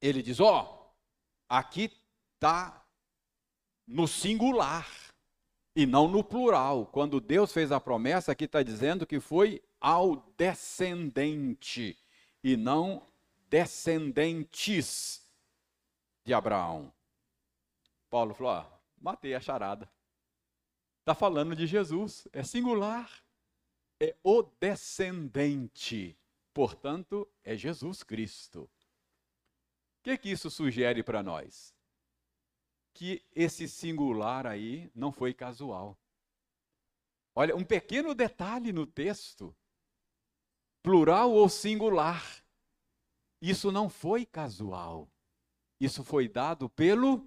ele 0.00 0.22
diz: 0.22 0.38
Ó, 0.38 0.62
oh, 0.62 0.94
aqui 1.48 1.90
está 2.34 2.86
no 3.86 4.06
singular 4.06 4.88
e 5.74 5.86
não 5.86 6.06
no 6.06 6.22
plural. 6.22 6.86
Quando 6.86 7.20
Deus 7.20 7.52
fez 7.52 7.72
a 7.72 7.80
promessa, 7.80 8.32
aqui 8.32 8.44
está 8.44 8.62
dizendo 8.62 9.06
que 9.06 9.18
foi 9.18 9.62
ao 9.80 10.16
descendente 10.36 11.98
e 12.44 12.56
não 12.56 13.09
descendentes 13.50 15.28
de 16.24 16.32
Abraão. 16.32 16.92
Paulo 18.08 18.32
falou: 18.32 18.52
ah, 18.52 18.80
matei 18.98 19.34
a 19.34 19.40
charada. 19.40 19.90
Está 21.00 21.14
falando 21.14 21.56
de 21.56 21.66
Jesus, 21.66 22.28
é 22.32 22.42
singular, 22.42 23.10
é 23.98 24.16
o 24.22 24.42
descendente, 24.42 26.16
portanto, 26.54 27.28
é 27.42 27.56
Jesus 27.56 28.02
Cristo. 28.02 28.62
O 29.98 30.02
que, 30.04 30.16
que 30.16 30.30
isso 30.30 30.48
sugere 30.48 31.02
para 31.02 31.22
nós? 31.22 31.74
que 32.92 33.24
esse 33.34 33.68
singular 33.68 34.46
aí 34.46 34.90
não 34.94 35.12
foi 35.12 35.32
casual. 35.32 35.98
Olha, 37.34 37.56
um 37.56 37.64
pequeno 37.64 38.14
detalhe 38.14 38.72
no 38.72 38.86
texto, 38.86 39.56
plural 40.82 41.32
ou 41.32 41.48
singular, 41.48 42.39
isso 43.40 43.72
não 43.72 43.88
foi 43.88 44.26
casual. 44.26 45.08
Isso 45.80 46.04
foi 46.04 46.28
dado 46.28 46.68
pelo 46.68 47.26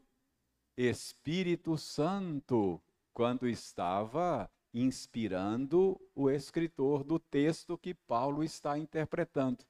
Espírito 0.78 1.78
Santo, 1.78 2.82
quando 3.14 3.48
estava 3.48 4.50
inspirando 4.74 6.00
o 6.16 6.30
escritor 6.30 7.04
do 7.04 7.20
texto 7.20 7.78
que 7.78 7.94
Paulo 7.94 8.44
está 8.44 8.78
interpretando. 8.78 9.64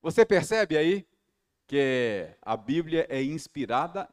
Você 0.00 0.24
percebe 0.24 0.76
aí 0.76 1.06
que 1.66 2.28
a 2.40 2.56
Bíblia 2.56 3.06
é 3.08 3.22
inspirada 3.22 4.08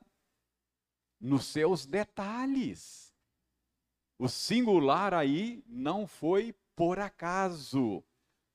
nos 1.20 1.46
seus 1.46 1.86
detalhes. 1.86 3.14
O 4.18 4.28
singular 4.28 5.14
aí 5.14 5.64
não 5.68 6.08
foi 6.08 6.56
por 6.76 7.00
acaso, 7.00 8.04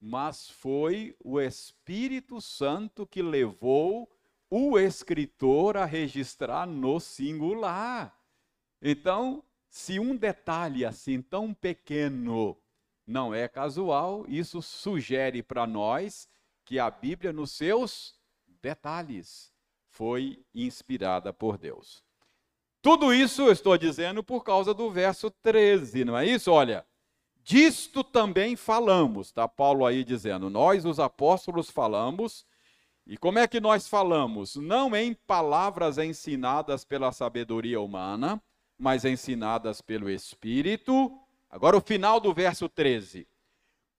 mas 0.00 0.48
foi 0.48 1.16
o 1.22 1.40
Espírito 1.40 2.40
Santo 2.40 3.06
que 3.06 3.22
levou 3.22 4.08
o 4.50 4.78
escritor 4.78 5.76
a 5.76 5.84
registrar 5.84 6.66
no 6.66 7.00
singular. 7.00 8.16
Então, 8.80 9.42
se 9.68 9.98
um 9.98 10.16
detalhe 10.16 10.84
assim 10.84 11.20
tão 11.20 11.52
pequeno 11.52 12.56
não 13.06 13.34
é 13.34 13.48
casual, 13.48 14.24
isso 14.28 14.62
sugere 14.62 15.42
para 15.42 15.66
nós 15.66 16.28
que 16.64 16.78
a 16.78 16.90
Bíblia, 16.90 17.32
nos 17.32 17.52
seus 17.52 18.14
detalhes, 18.60 19.52
foi 19.86 20.44
inspirada 20.54 21.32
por 21.32 21.56
Deus. 21.56 22.04
Tudo 22.80 23.12
isso 23.12 23.42
eu 23.42 23.52
estou 23.52 23.76
dizendo 23.76 24.22
por 24.22 24.44
causa 24.44 24.72
do 24.72 24.90
verso 24.90 25.30
13, 25.30 26.04
não 26.04 26.16
é 26.16 26.26
isso? 26.26 26.52
Olha, 26.52 26.86
disto 27.48 28.04
também 28.04 28.56
falamos, 28.56 29.28
está 29.28 29.48
Paulo 29.48 29.86
aí 29.86 30.04
dizendo, 30.04 30.50
nós 30.50 30.84
os 30.84 31.00
apóstolos 31.00 31.70
falamos, 31.70 32.44
e 33.06 33.16
como 33.16 33.38
é 33.38 33.48
que 33.48 33.58
nós 33.58 33.88
falamos? 33.88 34.54
Não 34.56 34.94
em 34.94 35.14
palavras 35.14 35.96
ensinadas 35.96 36.84
pela 36.84 37.10
sabedoria 37.10 37.80
humana, 37.80 38.38
mas 38.78 39.06
ensinadas 39.06 39.80
pelo 39.80 40.10
Espírito. 40.10 41.18
Agora 41.48 41.74
o 41.74 41.80
final 41.80 42.20
do 42.20 42.34
verso 42.34 42.68
13. 42.68 43.26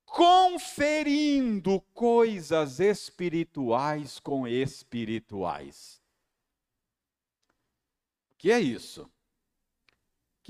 conferindo 0.06 1.80
coisas 1.92 2.78
espirituais 2.78 4.20
com 4.20 4.46
espirituais. 4.46 6.00
O 8.32 8.36
que 8.36 8.50
é 8.52 8.60
isso? 8.60 9.10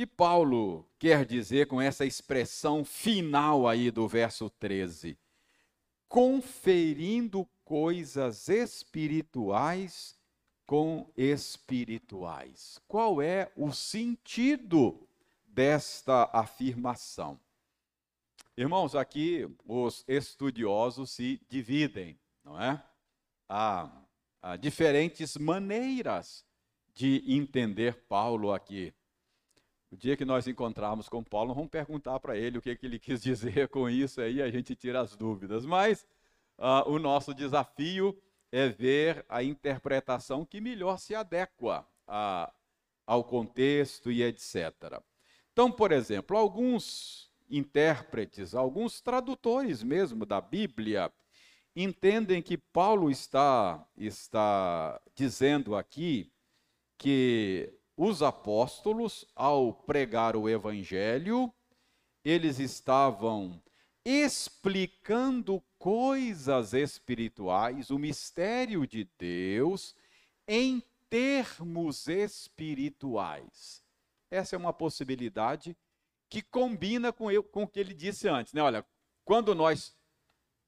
Que 0.01 0.07
Paulo 0.07 0.89
quer 0.99 1.27
dizer 1.27 1.67
com 1.67 1.79
essa 1.79 2.07
expressão 2.07 2.87
final 2.87 3.69
aí 3.69 3.91
do 3.91 4.09
verso 4.09 4.49
13? 4.49 5.19
Conferindo 6.09 7.47
coisas 7.63 8.49
espirituais 8.49 10.19
com 10.65 11.07
espirituais. 11.15 12.81
Qual 12.89 13.21
é 13.21 13.53
o 13.55 13.73
sentido 13.73 15.07
desta 15.45 16.31
afirmação? 16.33 17.39
Irmãos, 18.57 18.95
aqui 18.95 19.55
os 19.67 20.03
estudiosos 20.09 21.11
se 21.11 21.39
dividem, 21.47 22.19
não 22.43 22.59
é? 22.59 22.83
Há, 23.47 23.91
há 24.41 24.57
diferentes 24.57 25.37
maneiras 25.37 26.43
de 26.95 27.23
entender 27.27 28.07
Paulo 28.09 28.51
aqui. 28.51 28.95
O 29.91 29.97
dia 29.97 30.17
que 30.17 30.25
nós 30.25 30.47
encontrarmos 30.47 31.09
com 31.09 31.23
Paulo, 31.23 31.53
vamos 31.53 31.71
perguntar 31.71 32.21
para 32.21 32.37
ele 32.37 32.59
o 32.59 32.63
que, 32.63 32.77
que, 32.77 32.87
ele 32.87 32.99
quis 32.99 33.21
dizer 33.23 33.69
com 33.69 33.91
isso 33.91 34.21
aí, 34.21 34.41
a 34.41 34.51
gente 34.51 34.77
tira 34.77 35.01
as 35.01 35.17
dúvidas. 35.17 35.67
Mas 35.67 36.07
uh, 36.59 36.89
o 36.89 36.99
nosso 36.99 37.35
desafio 37.35 38.17
é 38.53 38.69
ver 38.69 39.25
a 39.29 39.43
interpretação 39.43 40.45
que 40.45 40.61
melhor 40.61 40.99
se 40.99 41.15
adequa 41.15 41.87
a, 42.07 42.53
ao 43.05 43.25
contexto 43.25 44.13
e 44.13 44.23
etc. 44.23 45.01
Então, 45.53 45.71
por 45.71 45.91
exemplo, 45.91 46.37
alguns 46.37 47.29
intérpretes, 47.49 48.55
alguns 48.55 49.01
tradutores 49.01 49.83
mesmo 49.83 50.25
da 50.25 50.41
Bíblia, 50.41 51.13
entendem 51.75 52.41
que 52.41 52.57
Paulo 52.57 53.11
está, 53.11 53.85
está 53.97 55.01
dizendo 55.15 55.75
aqui 55.75 56.31
que 56.97 57.73
os 58.03 58.23
apóstolos, 58.23 59.27
ao 59.37 59.75
pregar 59.75 60.35
o 60.35 60.49
evangelho, 60.49 61.53
eles 62.25 62.59
estavam 62.59 63.63
explicando 64.03 65.63
coisas 65.79 66.73
espirituais, 66.73 67.91
o 67.91 67.99
mistério 67.99 68.87
de 68.87 69.07
Deus, 69.19 69.95
em 70.49 70.83
termos 71.11 72.09
espirituais. 72.09 73.85
Essa 74.31 74.57
é 74.57 74.59
uma 74.59 74.73
possibilidade 74.73 75.77
que 76.31 76.41
combina 76.41 77.13
com, 77.13 77.31
eu, 77.31 77.43
com 77.43 77.65
o 77.65 77.69
que 77.69 77.79
ele 77.79 77.93
disse 77.93 78.27
antes. 78.29 78.55
Né? 78.55 78.63
Olha, 78.63 78.83
quando 79.27 79.55
nós, 79.55 79.95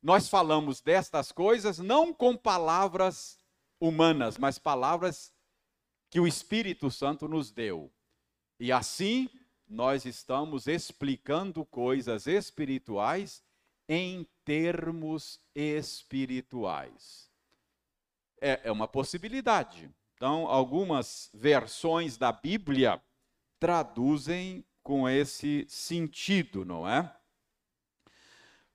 nós 0.02 0.28
falamos 0.28 0.82
destas 0.82 1.32
coisas, 1.32 1.78
não 1.78 2.12
com 2.12 2.36
palavras 2.36 3.38
humanas, 3.80 4.36
mas 4.36 4.58
palavras 4.58 5.32
que 6.12 6.20
o 6.20 6.26
Espírito 6.26 6.90
Santo 6.90 7.26
nos 7.26 7.50
deu. 7.50 7.90
E 8.60 8.70
assim, 8.70 9.30
nós 9.66 10.04
estamos 10.04 10.66
explicando 10.66 11.64
coisas 11.64 12.26
espirituais 12.26 13.42
em 13.88 14.28
termos 14.44 15.40
espirituais. 15.54 17.30
É, 18.42 18.60
é 18.64 18.70
uma 18.70 18.86
possibilidade. 18.86 19.90
Então, 20.14 20.46
algumas 20.48 21.30
versões 21.32 22.18
da 22.18 22.30
Bíblia 22.30 23.02
traduzem 23.58 24.62
com 24.82 25.08
esse 25.08 25.64
sentido, 25.66 26.62
não 26.62 26.86
é? 26.86 27.10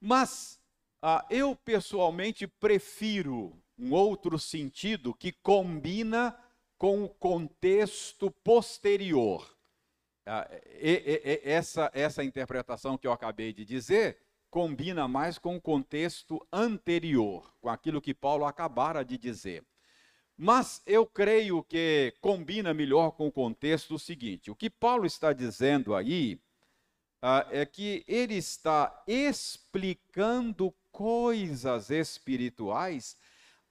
Mas 0.02 0.60
ah, 1.04 1.24
eu 1.30 1.56
pessoalmente 1.56 2.48
prefiro 2.48 3.56
um 3.78 3.94
outro 3.94 4.40
sentido 4.40 5.14
que 5.14 5.32
combina 5.32 6.36
com 6.78 7.04
o 7.04 7.10
contexto 7.10 8.30
posterior. 8.30 9.56
Ah, 10.26 10.48
essa, 11.44 11.90
essa 11.94 12.24
interpretação 12.24 12.98
que 12.98 13.08
eu 13.08 13.12
acabei 13.12 13.54
de 13.54 13.64
dizer 13.64 14.18
combina 14.50 15.08
mais 15.08 15.38
com 15.38 15.56
o 15.56 15.62
contexto 15.62 16.46
anterior, 16.52 17.54
com 17.62 17.70
aquilo 17.70 18.02
que 18.02 18.14
Paulo 18.14 18.46
acabara 18.46 19.04
de 19.04 19.18
dizer. 19.18 19.64
Mas 20.38 20.82
eu 20.86 21.06
creio 21.06 21.64
que 21.64 22.14
combina 22.22 22.74
melhor 22.74 23.12
com 23.12 23.28
o 23.28 23.32
contexto 23.32 23.96
o 23.96 24.00
seguinte: 24.00 24.52
o 24.52 24.56
que 24.56 24.70
Paulo 24.70 25.06
está 25.06 25.34
dizendo 25.34 25.96
aí 25.96 26.40
ah, 27.22 27.48
é 27.50 27.66
que 27.66 28.04
ele 28.08 28.36
está 28.36 29.04
explicando 29.08 30.74
coisas 30.92 31.90
espirituais 31.90 33.18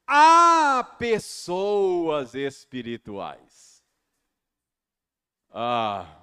a 0.07 0.84
pessoas 0.98 2.34
espirituais. 2.34 3.82
Ah, 5.50 6.20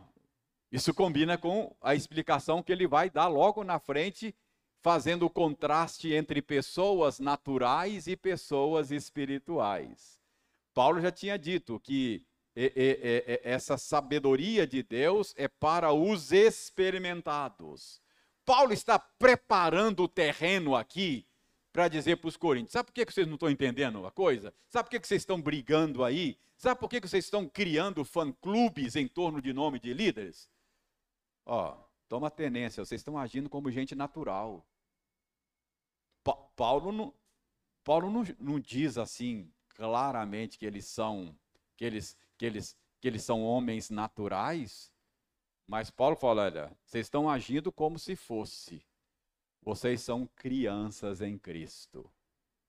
isso 0.72 0.94
combina 0.94 1.38
com 1.38 1.76
a 1.82 1.94
explicação 1.94 2.64
que 2.64 2.72
ele 2.72 2.88
vai 2.88 3.10
dar 3.10 3.28
logo 3.28 3.64
na 3.64 3.80
frente, 3.80 4.34
fazendo 4.80 5.26
o 5.26 5.30
contraste 5.30 6.14
entre 6.14 6.42
pessoas 6.42 7.20
naturais 7.20 8.08
e 8.08 8.16
pessoas 8.16 8.92
espirituais. 8.92 10.20
Paulo 10.74 11.02
já 11.02 11.12
tinha 11.12 11.38
dito 11.38 11.80
que 11.80 12.26
essa 13.44 13.78
sabedoria 13.78 14.68
de 14.68 14.84
Deus 14.84 15.34
é 15.38 15.48
para 15.48 15.92
os 15.92 16.32
experimentados. 16.32 18.02
Paulo 18.46 18.74
está 18.74 19.00
preparando 19.00 20.04
o 20.04 20.08
terreno 20.08 20.76
aqui 20.76 21.28
para 21.74 21.88
dizer 21.88 22.18
para 22.18 22.28
os 22.28 22.38
coríntios: 22.38 22.72
sabe 22.72 22.86
por 22.88 22.94
que 22.94 23.12
vocês 23.12 23.28
não 23.28 23.34
estão 23.34 23.50
entendendo 23.50 24.06
a 24.06 24.12
coisa? 24.12 24.54
Sabe 24.70 24.88
por 24.88 24.92
que 24.92 25.08
vocês 25.08 25.24
estão 25.24 25.42
brigando 25.42 26.04
aí? 26.04 26.38
Sabe 26.56 26.80
por 26.80 26.88
que 26.88 27.02
vocês 27.02 27.26
estão 27.26 27.50
criando 27.50 28.06
fã-clubes 28.06 28.96
em 28.96 29.08
torno 29.08 29.42
de 29.42 29.52
nome 29.52 29.80
de 29.80 29.92
líderes? 29.92 30.50
Ó, 31.46 31.76
toma 32.08 32.30
tenência, 32.30 32.86
vocês 32.86 33.02
estão 33.02 33.18
agindo 33.18 33.50
como 33.50 33.72
gente 33.72 33.96
natural. 33.96 34.66
Pa 36.24 36.36
Paulo 36.56 36.92
não, 36.92 37.14
Paulo 37.84 38.10
não, 38.10 38.24
não 38.40 38.60
diz 38.60 38.98
assim, 38.98 39.52
claramente 39.70 40.58
que 40.60 40.66
eles 40.66 40.86
são 40.86 41.36
que 41.76 41.84
eles 41.84 42.16
que 42.38 42.46
eles 42.46 42.78
que 43.02 43.08
eles 43.08 43.24
são 43.24 43.44
homens 43.44 43.90
naturais, 43.90 44.94
mas 45.68 45.90
Paulo 45.90 46.16
fala, 46.16 46.44
olha, 46.44 46.78
vocês 46.86 47.08
estão 47.08 47.30
agindo 47.30 47.72
como 47.72 48.00
se 48.00 48.16
fosse. 48.16 48.86
Vocês 49.64 50.02
são 50.02 50.30
crianças 50.36 51.22
em 51.22 51.38
Cristo. 51.38 52.10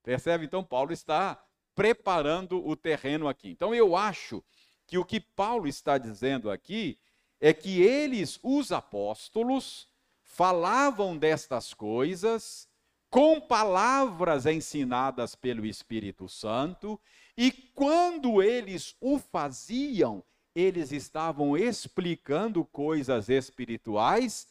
Percebe? 0.02 0.44
Então 0.44 0.62
Paulo 0.62 0.92
está 0.92 1.42
preparando 1.74 2.64
o 2.64 2.76
terreno 2.76 3.26
aqui. 3.26 3.50
Então 3.50 3.74
eu 3.74 3.96
acho 3.96 4.42
que 4.86 4.96
o 4.96 5.04
que 5.04 5.18
Paulo 5.18 5.66
está 5.66 5.98
dizendo 5.98 6.50
aqui 6.50 6.98
é 7.40 7.52
que 7.52 7.82
eles, 7.82 8.38
os 8.42 8.70
apóstolos, 8.70 9.88
falavam 10.22 11.16
destas 11.16 11.74
coisas 11.74 12.68
com 13.10 13.40
palavras 13.40 14.44
ensinadas 14.44 15.34
pelo 15.36 15.64
Espírito 15.64 16.28
Santo, 16.28 17.00
e 17.36 17.52
quando 17.52 18.42
eles 18.42 18.96
o 19.00 19.20
faziam, 19.20 20.24
eles 20.52 20.90
estavam 20.90 21.56
explicando 21.56 22.64
coisas 22.64 23.28
espirituais 23.28 24.48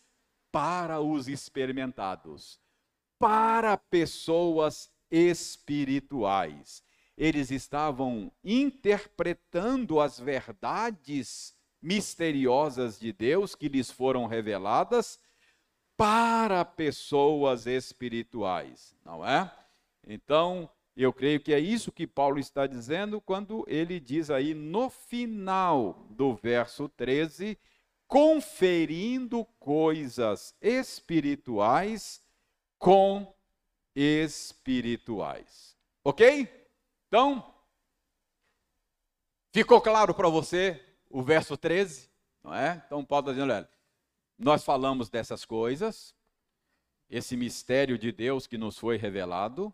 para 0.53 1.01
os 1.01 1.27
experimentados, 1.27 2.59
para 3.17 3.75
pessoas 3.75 4.87
espirituais. 5.09 6.83
Eles 7.17 7.49
estavam 7.49 8.31
interpretando 8.43 9.99
as 9.99 10.19
verdades 10.19 11.55
misteriosas 11.81 12.99
de 12.99 13.11
Deus 13.11 13.55
que 13.55 13.67
lhes 13.67 13.89
foram 13.89 14.27
reveladas 14.27 15.19
para 15.97 16.63
pessoas 16.63 17.65
espirituais, 17.65 18.95
não 19.03 19.27
é? 19.27 19.51
Então, 20.05 20.69
eu 20.95 21.11
creio 21.11 21.39
que 21.39 21.51
é 21.51 21.59
isso 21.59 21.91
que 21.91 22.05
Paulo 22.05 22.37
está 22.37 22.67
dizendo 22.67 23.19
quando 23.19 23.65
ele 23.67 23.99
diz 23.99 24.29
aí 24.29 24.53
no 24.53 24.87
final 24.91 26.05
do 26.11 26.35
verso 26.35 26.87
13, 26.89 27.57
conferindo 28.13 29.43
coisas 29.59 30.55
espirituais 30.61 32.21
com 32.77 33.35
espirituais. 33.95 35.75
Ok? 36.03 36.47
Então, 37.07 37.43
ficou 39.51 39.81
claro 39.81 40.13
para 40.13 40.29
você 40.29 40.79
o 41.09 41.23
verso 41.23 41.57
13? 41.57 42.07
Não 42.43 42.53
é? 42.53 42.83
Então, 42.85 43.03
Paulo 43.03 43.23
está 43.23 43.31
dizendo, 43.31 43.51
olha, 43.51 43.67
nós 44.37 44.63
falamos 44.63 45.09
dessas 45.09 45.43
coisas, 45.43 46.13
esse 47.09 47.35
mistério 47.35 47.97
de 47.97 48.11
Deus 48.11 48.45
que 48.45 48.59
nos 48.59 48.77
foi 48.77 48.95
revelado. 48.95 49.73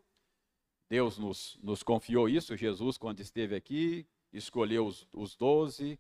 Deus 0.87 1.17
nos, 1.17 1.59
nos 1.61 1.83
confiou 1.83 2.29
isso. 2.29 2.55
Jesus, 2.55 2.97
quando 2.97 3.19
esteve 3.19 3.53
aqui, 3.53 4.07
escolheu 4.31 4.87
os, 4.87 5.05
os 5.13 5.35
doze, 5.35 5.99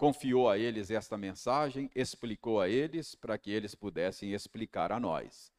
confiou 0.00 0.48
a 0.48 0.56
eles 0.56 0.90
esta 0.90 1.18
mensagem, 1.18 1.90
explicou 1.94 2.58
a 2.58 2.70
eles 2.70 3.14
para 3.14 3.36
que 3.36 3.50
eles 3.50 3.74
pudessem 3.74 4.32
explicar 4.32 4.90
a 4.92 4.98
nós. 4.98 5.52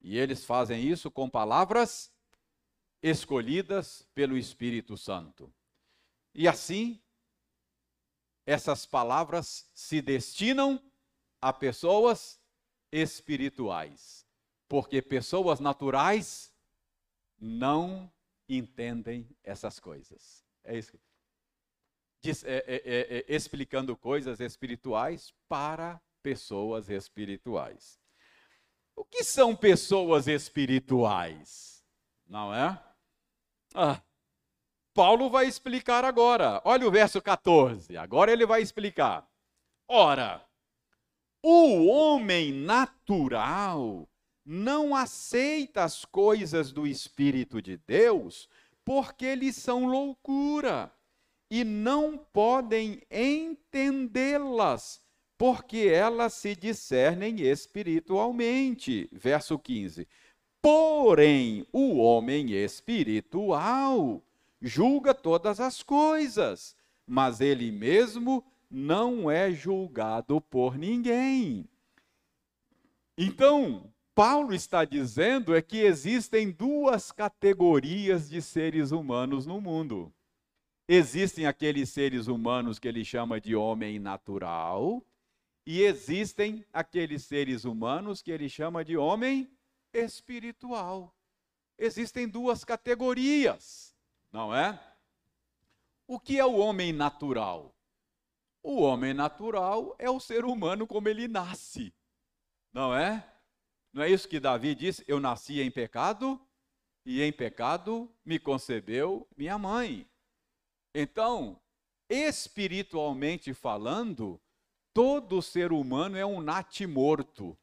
E 0.00 0.16
eles 0.16 0.44
fazem 0.44 0.84
isso 0.84 1.10
com 1.10 1.28
palavras 1.28 2.12
escolhidas 3.02 4.06
pelo 4.14 4.38
Espírito 4.38 4.96
Santo. 4.96 5.52
E 6.32 6.46
assim, 6.46 7.02
essas 8.46 8.86
palavras 8.86 9.68
se 9.74 10.00
destinam 10.00 10.80
a 11.40 11.52
pessoas 11.52 12.40
espirituais, 12.92 14.24
porque 14.68 15.02
pessoas 15.02 15.58
naturais 15.58 16.54
não 17.36 18.08
entendem 18.48 19.28
essas 19.42 19.80
coisas. 19.80 20.44
É 20.62 20.78
isso. 20.78 20.96
É, 22.30 22.64
é, 22.66 22.82
é, 22.84 23.24
é 23.28 23.34
explicando 23.34 23.96
coisas 23.96 24.40
espirituais 24.40 25.32
para 25.48 26.00
pessoas 26.22 26.88
espirituais. 26.88 28.00
O 28.94 29.04
que 29.04 29.22
são 29.22 29.54
pessoas 29.54 30.26
espirituais? 30.26 31.84
Não 32.26 32.52
é? 32.52 32.82
Ah, 33.74 34.00
Paulo 34.94 35.28
vai 35.28 35.46
explicar 35.46 36.04
agora. 36.04 36.62
Olha 36.64 36.88
o 36.88 36.90
verso 36.90 37.20
14. 37.20 37.96
Agora 37.96 38.32
ele 38.32 38.46
vai 38.46 38.62
explicar. 38.62 39.28
Ora, 39.86 40.42
o 41.42 41.86
homem 41.86 42.52
natural 42.52 44.08
não 44.44 44.96
aceita 44.96 45.84
as 45.84 46.04
coisas 46.04 46.72
do 46.72 46.86
Espírito 46.86 47.60
de 47.60 47.76
Deus 47.76 48.48
porque 48.84 49.26
eles 49.26 49.56
são 49.56 49.86
loucura 49.86 50.90
e 51.50 51.64
não 51.64 52.18
podem 52.18 53.02
entendê-las 53.10 55.00
porque 55.38 55.88
elas 55.92 56.32
se 56.34 56.56
discernem 56.56 57.40
espiritualmente. 57.40 59.08
Verso 59.12 59.58
15. 59.58 60.08
Porém, 60.62 61.66
o 61.72 61.98
homem 61.98 62.52
espiritual 62.52 64.22
julga 64.60 65.14
todas 65.14 65.60
as 65.60 65.82
coisas, 65.82 66.74
mas 67.06 67.40
ele 67.40 67.70
mesmo 67.70 68.44
não 68.70 69.30
é 69.30 69.52
julgado 69.52 70.40
por 70.40 70.76
ninguém. 70.76 71.68
Então, 73.16 73.92
Paulo 74.14 74.52
está 74.52 74.84
dizendo 74.84 75.54
é 75.54 75.62
que 75.62 75.78
existem 75.78 76.50
duas 76.50 77.12
categorias 77.12 78.28
de 78.28 78.42
seres 78.42 78.90
humanos 78.90 79.46
no 79.46 79.60
mundo. 79.60 80.12
Existem 80.88 81.46
aqueles 81.46 81.88
seres 81.90 82.28
humanos 82.28 82.78
que 82.78 82.86
ele 82.86 83.04
chama 83.04 83.40
de 83.40 83.56
homem 83.56 83.98
natural, 83.98 85.04
e 85.66 85.82
existem 85.82 86.64
aqueles 86.72 87.24
seres 87.24 87.64
humanos 87.64 88.22
que 88.22 88.30
ele 88.30 88.48
chama 88.48 88.84
de 88.84 88.96
homem 88.96 89.50
espiritual. 89.92 91.12
Existem 91.76 92.28
duas 92.28 92.64
categorias, 92.64 93.94
não 94.30 94.54
é? 94.54 94.80
O 96.06 96.20
que 96.20 96.38
é 96.38 96.44
o 96.44 96.56
homem 96.56 96.92
natural? 96.92 97.74
O 98.62 98.80
homem 98.80 99.12
natural 99.12 99.94
é 99.98 100.08
o 100.08 100.20
ser 100.20 100.44
humano 100.44 100.86
como 100.86 101.08
ele 101.08 101.26
nasce, 101.26 101.92
não 102.72 102.94
é? 102.94 103.26
Não 103.92 104.04
é 104.04 104.10
isso 104.10 104.28
que 104.28 104.38
Davi 104.38 104.74
disse? 104.74 105.04
Eu 105.08 105.18
nasci 105.18 105.60
em 105.60 105.70
pecado 105.70 106.40
e 107.04 107.22
em 107.22 107.32
pecado 107.32 108.08
me 108.24 108.38
concebeu 108.38 109.26
minha 109.36 109.58
mãe. 109.58 110.08
Então, 110.98 111.60
espiritualmente 112.08 113.52
falando, 113.52 114.40
todo 114.94 115.42
ser 115.42 115.70
humano 115.70 116.16
é 116.16 116.24
um 116.24 116.40
natimorto. 116.40 117.54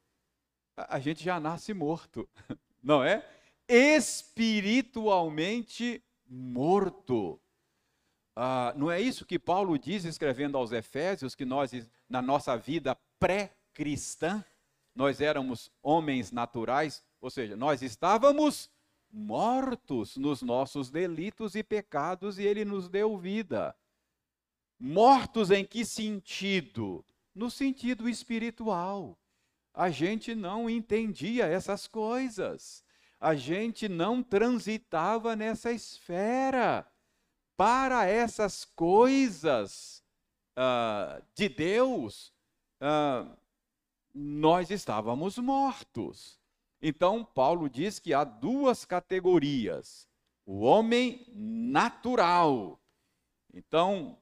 A 0.77 0.99
gente 0.99 1.23
já 1.23 1.39
nasce 1.39 1.73
morto, 1.73 2.29
não 2.83 3.03
é? 3.03 3.27
Espiritualmente 3.67 6.03
morto. 6.27 7.41
Ah, 8.35 8.71
não 8.77 8.91
é 8.91 9.01
isso 9.01 9.25
que 9.25 9.39
Paulo 9.39 9.79
diz 9.79 10.05
escrevendo 10.05 10.55
aos 10.55 10.71
Efésios, 10.71 11.33
que 11.33 11.43
nós, 11.43 11.71
na 12.07 12.21
nossa 12.21 12.55
vida 12.55 12.95
pré-cristã, 13.19 14.45
nós 14.93 15.21
éramos 15.21 15.71
homens 15.81 16.31
naturais, 16.31 17.03
ou 17.19 17.31
seja, 17.31 17.57
nós 17.57 17.81
estávamos 17.81 18.69
mortos 19.13 20.17
nos 20.17 20.41
nossos 20.41 20.89
delitos 20.89 21.53
e 21.53 21.63
pecados 21.63 22.39
e 22.39 22.43
ele 22.43 22.65
nos 22.65 22.89
deu 22.89 23.15
vida. 23.17 23.75
Mortos 24.79 25.51
em 25.51 25.63
que 25.63 25.85
sentido? 25.85 27.05
no 27.33 27.49
sentido 27.49 28.07
espiritual. 28.07 29.17
A 29.73 29.89
gente 29.89 30.35
não 30.35 30.69
entendia 30.69 31.45
essas 31.45 31.87
coisas. 31.87 32.83
A 33.19 33.35
gente 33.35 33.89
não 33.89 34.21
transitava 34.21 35.35
nessa 35.35 35.71
esfera. 35.71 36.85
Para 37.55 38.05
essas 38.05 38.65
coisas 38.65 40.03
uh, 40.57 41.23
de 41.35 41.49
Deus, 41.49 42.33
uh, 42.81 43.35
nós 44.13 44.69
estávamos 44.69 45.37
mortos. 45.37 46.39
Então, 46.85 47.23
Paulo 47.23 47.69
diz 47.69 47.97
que 47.97 48.13
há 48.13 48.23
duas 48.23 48.85
categorias: 48.85 50.07
o 50.45 50.59
homem 50.59 51.25
natural. 51.33 52.79
Então, 53.53 54.11
o 54.11 54.17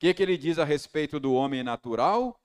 que, 0.00 0.14
que 0.14 0.22
ele 0.22 0.36
diz 0.36 0.58
a 0.58 0.64
respeito 0.64 1.20
do 1.20 1.34
homem 1.34 1.62
natural? 1.62 2.40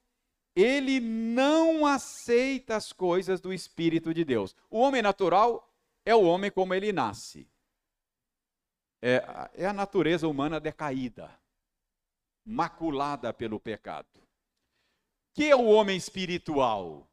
ele 0.55 0.99
não 0.99 1.86
aceita 1.86 2.76
as 2.76 2.93
coisas 2.93 3.41
do 3.41 3.51
Espírito 3.51 4.14
de 4.14 4.24
Deus. 4.24 4.55
O 4.70 4.80
homem 4.80 5.01
natural 5.01 5.68
é 6.05 6.14
o 6.14 6.24
homem 6.24 6.51
como 6.51 6.74
ele 6.74 6.91
nasce. 6.91 7.49
É, 9.01 9.24
é 9.55 9.66
a 9.66 9.74
natureza 9.74 10.28
humana 10.28 10.59
decaída, 10.59 11.30
maculada 12.45 13.34
pelo 13.34 13.59
pecado. 13.59 14.22
Que 15.34 15.49
é 15.49 15.55
o 15.55 15.66
homem 15.66 15.97
espiritual? 15.97 17.07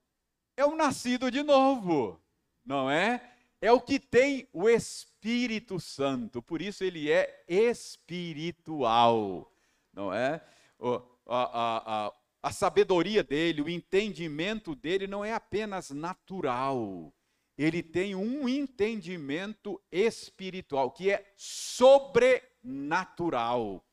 É 0.56 0.64
o 0.64 0.76
nascido 0.76 1.30
de 1.30 1.42
novo, 1.42 2.20
não 2.64 2.90
é? 2.90 3.30
É 3.60 3.70
o 3.70 3.80
que 3.80 4.00
tem 4.00 4.48
o 4.52 4.68
Espírito 4.68 5.78
Santo, 5.78 6.40
por 6.40 6.62
isso 6.62 6.82
ele 6.82 7.10
é 7.10 7.44
espiritual, 7.46 9.52
não 9.92 10.14
é? 10.14 10.42
O, 10.78 10.94
a, 11.26 11.42
a, 11.42 12.06
a, 12.06 12.12
a 12.42 12.52
sabedoria 12.52 13.22
dele, 13.22 13.60
o 13.60 13.68
entendimento 13.68 14.74
dele 14.74 15.06
não 15.06 15.22
é 15.24 15.34
apenas 15.34 15.90
natural. 15.90 17.12
Ele 17.58 17.82
tem 17.82 18.14
um 18.14 18.48
entendimento 18.48 19.78
espiritual 19.92 20.90
que 20.90 21.10
é 21.10 21.30
sobrenatural. 21.36 23.84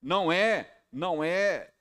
Não 0.00 0.32
é, 0.32 0.82
não 0.90 1.22
é 1.22 1.74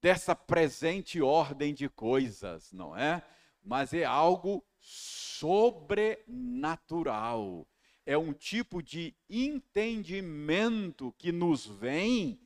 dessa 0.00 0.34
presente 0.34 1.20
ordem 1.20 1.74
de 1.74 1.90
coisas, 1.90 2.72
não 2.72 2.96
é? 2.96 3.22
Mas 3.62 3.92
é 3.92 4.04
algo 4.04 4.64
sobrenatural. 4.82 7.66
É 8.04 8.18
um 8.18 8.32
tipo 8.32 8.82
de 8.82 9.14
entendimento 9.30 11.14
que 11.16 11.30
nos 11.30 11.64
vem 11.64 12.40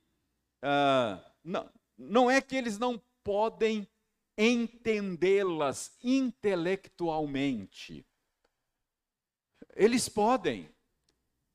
uh, 0.62 1.18
não, 1.44 1.70
não 1.96 2.30
é 2.30 2.40
que 2.40 2.56
eles 2.56 2.78
não 2.78 3.00
podem 3.22 3.86
entendê-las 4.36 5.96
intelectualmente. 6.02 8.04
Eles 9.74 10.08
podem. 10.08 10.68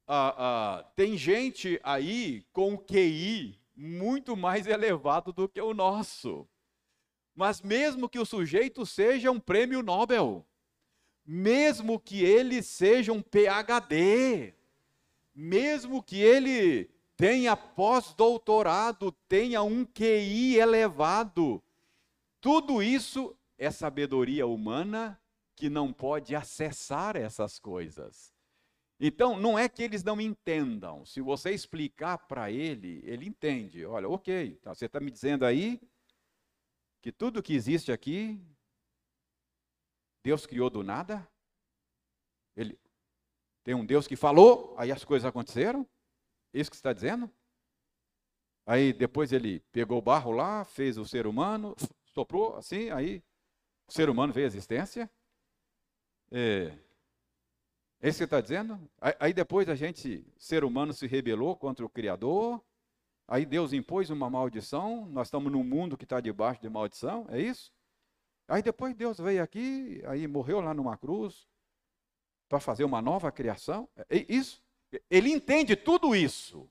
Ah, 0.08 0.36
ah, 0.38 0.84
tem 0.96 1.18
gente 1.18 1.80
aí 1.84 2.46
com 2.54 2.78
QI 2.78 3.60
muito 3.76 4.38
mais 4.38 4.66
elevado 4.66 5.34
do 5.34 5.50
que 5.50 5.62
o 5.62 5.74
nosso. 5.74 6.48
Mas 7.36 7.62
mesmo 7.62 8.08
que 8.08 8.18
o 8.18 8.26
sujeito 8.26 8.86
seja 8.86 9.30
um 9.30 9.40
prêmio 9.40 9.84
Nobel, 9.84 10.46
mesmo 11.26 12.00
que 12.00 12.24
ele 12.24 12.64
seja 12.64 13.12
um 13.12 13.22
PhD, 13.22 14.56
mesmo 15.36 16.02
que 16.02 16.20
ele 16.22 16.90
tenha 17.18 17.58
pós-doutorado, 17.58 19.12
tenha 19.28 19.62
um 19.62 19.84
QI 19.86 20.56
elevado, 20.56 21.62
tudo 22.40 22.82
isso 22.82 23.36
é 23.58 23.70
sabedoria 23.70 24.48
humana 24.48 25.20
que 25.56 25.70
não 25.70 25.92
pode 25.92 26.36
acessar 26.36 27.18
essas 27.18 27.60
coisas. 27.60 28.37
Então, 29.00 29.38
não 29.38 29.58
é 29.58 29.70
que 29.70 29.84
eles 29.84 30.04
não 30.04 30.20
entendam. 30.20 31.06
Se 31.06 31.22
você 31.22 31.52
explicar 31.52 32.18
para 32.18 32.52
ele, 32.52 33.02
ele 33.06 33.28
entende. 33.28 33.86
Olha, 33.86 34.10
ok, 34.10 34.56
tá, 34.56 34.74
você 34.74 34.86
está 34.86 35.00
me 35.00 35.12
dizendo 35.12 35.46
aí 35.46 35.80
que 37.02 37.12
tudo 37.12 37.44
que 37.44 37.54
existe 37.54 37.92
aqui, 37.92 38.42
Deus 40.24 40.46
criou 40.46 40.70
do 40.70 40.84
nada? 40.84 41.28
Ele, 42.56 42.78
tem 43.64 43.76
um 43.76 43.86
Deus 43.86 44.08
que 44.08 44.16
falou, 44.16 44.74
aí 44.78 44.92
as 44.92 45.06
coisas 45.06 45.26
aconteceram? 45.26 45.88
Isso 46.52 46.72
que 46.72 46.76
você 46.76 46.80
está 46.80 46.92
dizendo? 46.92 47.32
Aí 48.66 48.92
depois 48.92 49.32
ele 49.32 49.60
pegou 49.72 50.00
o 50.00 50.02
barro 50.02 50.32
lá, 50.32 50.66
fez 50.66 50.98
o 50.98 51.06
ser 51.06 51.28
humano, 51.28 51.76
soprou 52.14 52.58
assim, 52.58 52.90
aí 52.90 53.24
o 53.88 53.92
ser 53.92 54.10
humano 54.10 54.34
veio 54.34 54.46
à 54.46 54.48
existência. 54.48 55.10
É, 56.32 56.78
é 58.02 58.10
isso 58.10 58.20
que 58.20 58.24
está 58.26 58.40
dizendo? 58.40 58.80
Aí 59.20 59.34
depois 59.34 59.68
a 59.70 59.76
gente, 59.76 60.26
ser 60.38 60.64
humano, 60.64 60.94
se 60.94 61.08
rebelou 61.08 61.56
contra 61.56 61.86
o 61.86 61.90
Criador. 61.90 62.64
Aí 63.28 63.46
Deus 63.46 63.74
impôs 63.74 64.10
uma 64.10 64.30
maldição. 64.30 65.08
Nós 65.08 65.28
estamos 65.28 65.52
num 65.52 65.64
mundo 65.64 65.98
que 65.98 66.04
está 66.04 66.20
debaixo 66.22 66.62
de 66.62 66.70
maldição. 66.70 67.26
É 67.30 67.42
isso? 67.42 67.74
Aí 68.48 68.62
depois 68.62 68.96
Deus 68.96 69.18
veio 69.18 69.44
aqui, 69.44 70.02
aí 70.06 70.26
morreu 70.28 70.62
lá 70.62 70.74
numa 70.74 70.96
cruz 70.96 71.48
para 72.48 72.60
fazer 72.60 72.84
uma 72.84 73.02
nova 73.02 73.32
criação. 73.32 73.90
É 74.10 74.26
isso. 74.30 74.64
Ele 75.10 75.30
entende 75.30 75.76
tudo 75.76 76.16
isso. 76.16 76.70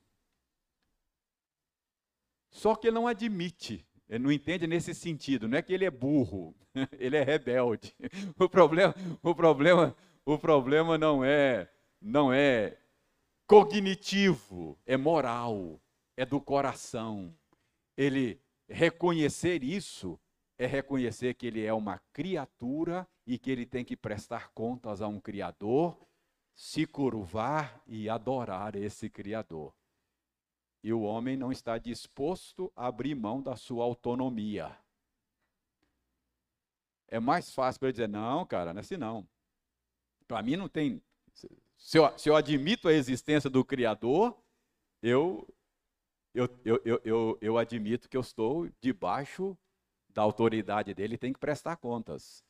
Só 2.51 2.75
que 2.75 2.87
ele 2.87 2.95
não 2.95 3.07
admite. 3.07 3.87
Ele 4.09 4.25
não 4.25 4.33
entende 4.33 4.67
nesse 4.67 4.95
sentido. 4.95 5.49
Não 5.49 5.59
é 5.59 5.63
que 5.63 5.73
ele 5.73 5.85
é 5.85 5.91
burro. 5.91 6.55
Ele 6.99 7.17
é 7.17 7.23
rebelde. 7.23 7.95
O 8.39 8.49
problema, 8.49 8.95
o 9.23 9.35
problema 9.35 9.97
o 10.27 10.37
problema 10.37 10.99
não 10.99 11.25
é 11.25 11.71
não 12.03 12.33
é 12.33 12.77
cognitivo, 13.47 14.79
é 14.85 14.97
moral, 14.97 15.81
é 16.17 16.27
do 16.27 16.41
coração. 16.41 17.35
Ele 17.97 18.41
reconhecer 18.69 19.63
isso 19.63 20.21
é 20.59 20.67
reconhecer 20.67 21.35
que 21.35 21.47
ele 21.47 21.65
é 21.65 21.73
uma 21.73 21.99
criatura 22.13 23.07
e 23.27 23.39
que 23.39 23.51
ele 23.51 23.67
tem 23.67 23.85
que 23.85 23.97
prestar 23.97 24.51
contas 24.53 25.01
a 25.01 25.09
um 25.09 25.21
criador, 25.21 25.97
se 26.55 26.87
curvar 26.87 27.83
e 27.87 28.09
adorar 28.09 28.75
esse 28.75 29.09
criador. 29.11 29.75
E 30.83 30.93
o 30.93 31.03
homem 31.03 31.37
não 31.37 31.53
está 31.53 31.79
disposto 31.79 32.73
a 32.75 32.87
abrir 32.87 33.15
mão 33.15 33.43
da 33.43 33.55
sua 33.55 33.85
autonomia. 33.85 34.77
É 37.09 37.21
mais 37.21 37.53
fácil 37.53 37.81
para 37.81 37.89
ele 37.89 37.93
dizer: 37.93 38.09
não, 38.09 38.45
cara, 38.47 38.73
não 38.73 38.79
é 38.79 38.81
assim 38.81 38.97
não. 38.97 39.27
Para 40.27 40.43
mim 40.43 40.57
não 40.57 40.69
tem. 40.69 41.03
Se 41.77 41.99
eu, 41.99 42.19
se 42.19 42.29
eu, 42.29 42.37
admito 42.37 42.89
a 42.89 42.93
existência 42.93 43.51
do 43.51 43.65
Criador, 43.65 44.37
eu, 45.03 45.47
eu, 46.35 46.49
eu, 46.65 47.01
eu, 47.05 47.39
eu, 47.41 47.59
admito 47.59 48.09
que 48.09 48.17
eu 48.17 48.21
estou 48.23 48.69
debaixo 48.81 49.57
da 50.09 50.23
autoridade 50.23 50.95
dele 50.95 51.15
e 51.15 51.19
tenho 51.19 51.35
que 51.35 51.41
prestar 51.41 51.77
contas. 51.77 52.43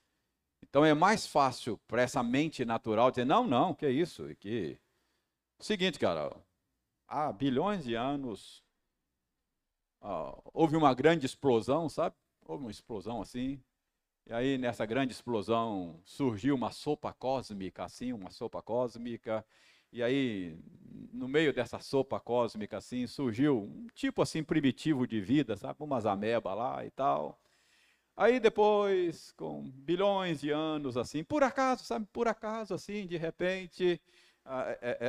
Então 0.63 0.85
é 0.85 0.95
mais 0.95 1.27
fácil 1.27 1.79
para 1.87 2.03
essa 2.03 2.23
mente 2.23 2.65
natural 2.65 3.11
dizer: 3.11 3.27
não, 3.27 3.47
não, 3.47 3.75
que 3.75 3.85
é 3.85 3.91
isso? 3.91 4.35
Que... 4.37 4.79
Seguinte, 5.59 5.99
cara, 5.99 6.35
há 7.09 7.33
bilhões 7.33 7.85
de 7.85 7.95
anos 7.95 8.65
ah, 10.01 10.39
houve 10.53 10.77
uma 10.77 10.95
grande 10.95 11.27
explosão, 11.27 11.89
sabe? 11.89 12.15
Houve 12.45 12.65
uma 12.65 12.71
explosão 12.71 13.21
assim, 13.21 13.61
e 14.29 14.33
aí, 14.33 14.59
nessa 14.59 14.85
grande 14.85 15.13
explosão, 15.13 16.01
surgiu 16.05 16.55
uma 16.55 16.71
sopa 16.73 17.13
cósmica, 17.13 17.85
assim, 17.85 18.13
uma 18.13 18.31
sopa 18.31 18.61
cósmica. 18.63 19.45
E 19.93 20.03
aí, 20.03 20.59
no 21.13 21.29
meio 21.29 21.53
dessa 21.53 21.79
sopa 21.81 22.19
cósmica, 22.19 22.79
assim, 22.79 23.07
surgiu 23.07 23.59
um 23.63 23.87
tipo 23.95 24.21
assim 24.23 24.43
primitivo 24.43 25.07
de 25.07 25.21
vida, 25.21 25.57
sabe? 25.57 25.77
Umas 25.81 26.07
amebas 26.07 26.57
lá 26.57 26.85
e 26.85 26.91
tal. 26.91 27.41
Aí 28.17 28.41
depois, 28.41 29.33
com 29.33 29.63
bilhões 29.71 30.41
de 30.41 30.51
anos, 30.51 30.97
assim, 30.97 31.23
por 31.25 31.43
acaso, 31.43 31.85
sabe? 31.85 32.07
Por 32.13 32.29
acaso, 32.29 32.75
assim, 32.75 33.07
de 33.07 33.17
repente, 33.17 34.01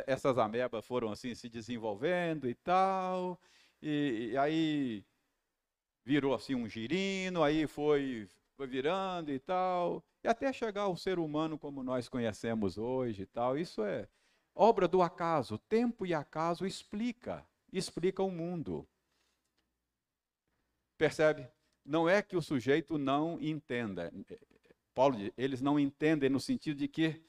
essas 0.08 0.38
amebas 0.38 0.86
foram 0.86 1.12
assim 1.12 1.34
se 1.36 1.50
desenvolvendo 1.50 2.50
e 2.50 2.56
tal. 2.56 3.40
E, 3.82 4.32
e 4.34 4.38
aí 4.38 5.04
virou 6.06 6.34
assim 6.34 6.56
um 6.56 6.68
girino, 6.68 7.44
aí 7.44 7.68
foi 7.68 8.28
foi 8.58 8.66
virando 8.66 9.32
e 9.32 9.38
tal, 9.38 10.04
e 10.24 10.28
até 10.28 10.52
chegar 10.52 10.82
ao 10.82 10.98
ser 10.98 11.20
humano 11.20 11.60
como 11.60 11.84
nós 11.84 12.10
conhecemos 12.10 12.76
hoje 12.78 13.22
e 13.22 13.26
tal. 13.28 13.56
Isso 13.56 13.84
é 13.84 14.10
obra 14.56 14.88
do 14.88 15.04
acaso. 15.04 15.60
Tempo 15.70 16.08
e 16.08 16.14
acaso 16.14 16.66
explica, 16.66 17.48
explica 17.72 18.24
o 18.24 18.32
mundo. 18.32 18.88
Percebe? 20.98 21.48
Não 21.86 22.10
é 22.10 22.24
que 22.24 22.36
o 22.36 22.42
sujeito 22.42 22.98
não 22.98 23.40
entenda. 23.40 24.12
Paulo, 24.96 25.16
eles 25.38 25.62
não 25.62 25.80
entendem 25.80 26.28
no 26.28 26.40
sentido 26.40 26.80
de 26.80 26.88
que 26.88 27.24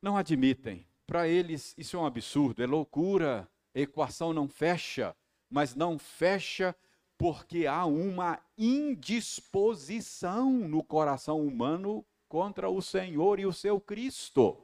não 0.00 0.18
admitem. 0.18 0.86
Para 1.06 1.26
eles 1.26 1.74
isso 1.78 1.96
é 1.96 2.00
um 2.00 2.06
absurdo, 2.06 2.62
é 2.62 2.66
loucura. 2.66 3.48
A 3.74 3.80
equação 3.80 4.34
não 4.34 4.46
fecha, 4.46 5.16
mas 5.48 5.74
não 5.74 5.98
fecha 5.98 6.76
porque 7.18 7.66
há 7.66 7.84
uma 7.86 8.38
indisposição 8.58 10.50
no 10.50 10.82
coração 10.84 11.40
humano 11.44 12.04
contra 12.28 12.68
o 12.68 12.82
Senhor 12.82 13.40
e 13.40 13.46
o 13.46 13.52
seu 13.52 13.80
Cristo. 13.80 14.62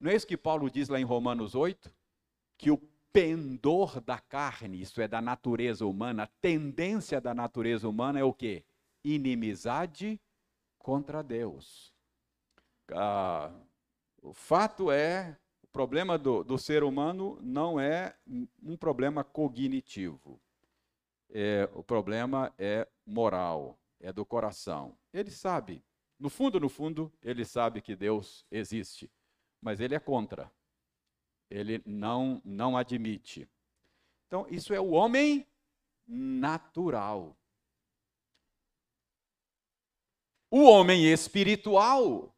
Não 0.00 0.10
é 0.10 0.16
isso 0.16 0.26
que 0.26 0.36
Paulo 0.36 0.68
diz 0.68 0.88
lá 0.88 0.98
em 0.98 1.04
Romanos 1.04 1.54
8? 1.54 1.94
Que 2.58 2.70
o 2.70 2.78
pendor 3.12 4.00
da 4.00 4.18
carne, 4.18 4.80
isso 4.80 5.00
é 5.00 5.06
da 5.06 5.20
natureza 5.20 5.86
humana, 5.86 6.24
a 6.24 6.26
tendência 6.40 7.20
da 7.20 7.34
natureza 7.34 7.88
humana 7.88 8.18
é 8.18 8.24
o 8.24 8.32
quê? 8.32 8.64
Inimizade 9.04 10.20
contra 10.78 11.22
Deus. 11.22 11.92
Ah, 12.90 13.52
o 14.20 14.32
fato 14.32 14.90
é, 14.90 15.36
o 15.62 15.66
problema 15.68 16.18
do, 16.18 16.42
do 16.42 16.58
ser 16.58 16.82
humano 16.82 17.38
não 17.40 17.78
é 17.78 18.16
um 18.62 18.76
problema 18.76 19.22
cognitivo 19.22 20.40
é, 21.32 21.68
o 21.72 21.82
problema 21.82 22.52
é 22.58 22.86
moral, 23.06 23.78
é 23.98 24.12
do 24.12 24.24
coração. 24.24 24.96
Ele 25.12 25.30
sabe, 25.30 25.82
no 26.18 26.28
fundo, 26.28 26.60
no 26.60 26.68
fundo, 26.68 27.12
ele 27.22 27.44
sabe 27.44 27.80
que 27.80 27.96
Deus 27.96 28.46
existe, 28.50 29.10
mas 29.60 29.80
ele 29.80 29.94
é 29.94 29.98
contra. 29.98 30.52
Ele 31.50 31.82
não, 31.84 32.40
não 32.44 32.76
admite. 32.76 33.48
Então, 34.26 34.46
isso 34.48 34.72
é 34.72 34.80
o 34.80 34.90
homem 34.90 35.46
natural. 36.06 37.36
O 40.50 40.64
homem 40.64 41.10
espiritual, 41.10 42.34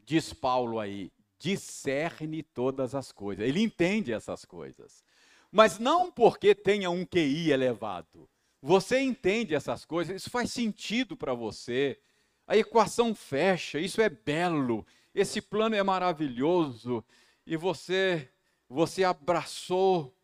diz 0.00 0.32
Paulo 0.32 0.80
aí, 0.80 1.12
discerne 1.38 2.42
todas 2.42 2.94
as 2.94 3.12
coisas. 3.12 3.46
Ele 3.46 3.62
entende 3.62 4.12
essas 4.12 4.44
coisas. 4.44 5.04
Mas 5.50 5.78
não 5.78 6.10
porque 6.10 6.54
tenha 6.54 6.90
um 6.90 7.04
QI 7.04 7.50
elevado. 7.50 8.28
Você 8.60 9.00
entende 9.00 9.54
essas 9.54 9.84
coisas, 9.84 10.16
isso 10.16 10.30
faz 10.30 10.50
sentido 10.52 11.16
para 11.16 11.32
você. 11.32 11.98
A 12.46 12.56
equação 12.56 13.14
fecha, 13.14 13.78
isso 13.78 14.00
é 14.00 14.08
belo, 14.08 14.86
esse 15.14 15.40
plano 15.40 15.74
é 15.74 15.82
maravilhoso 15.82 17.04
e 17.46 17.56
você 17.56 18.28
você 18.68 19.04
abraçou 19.04 20.14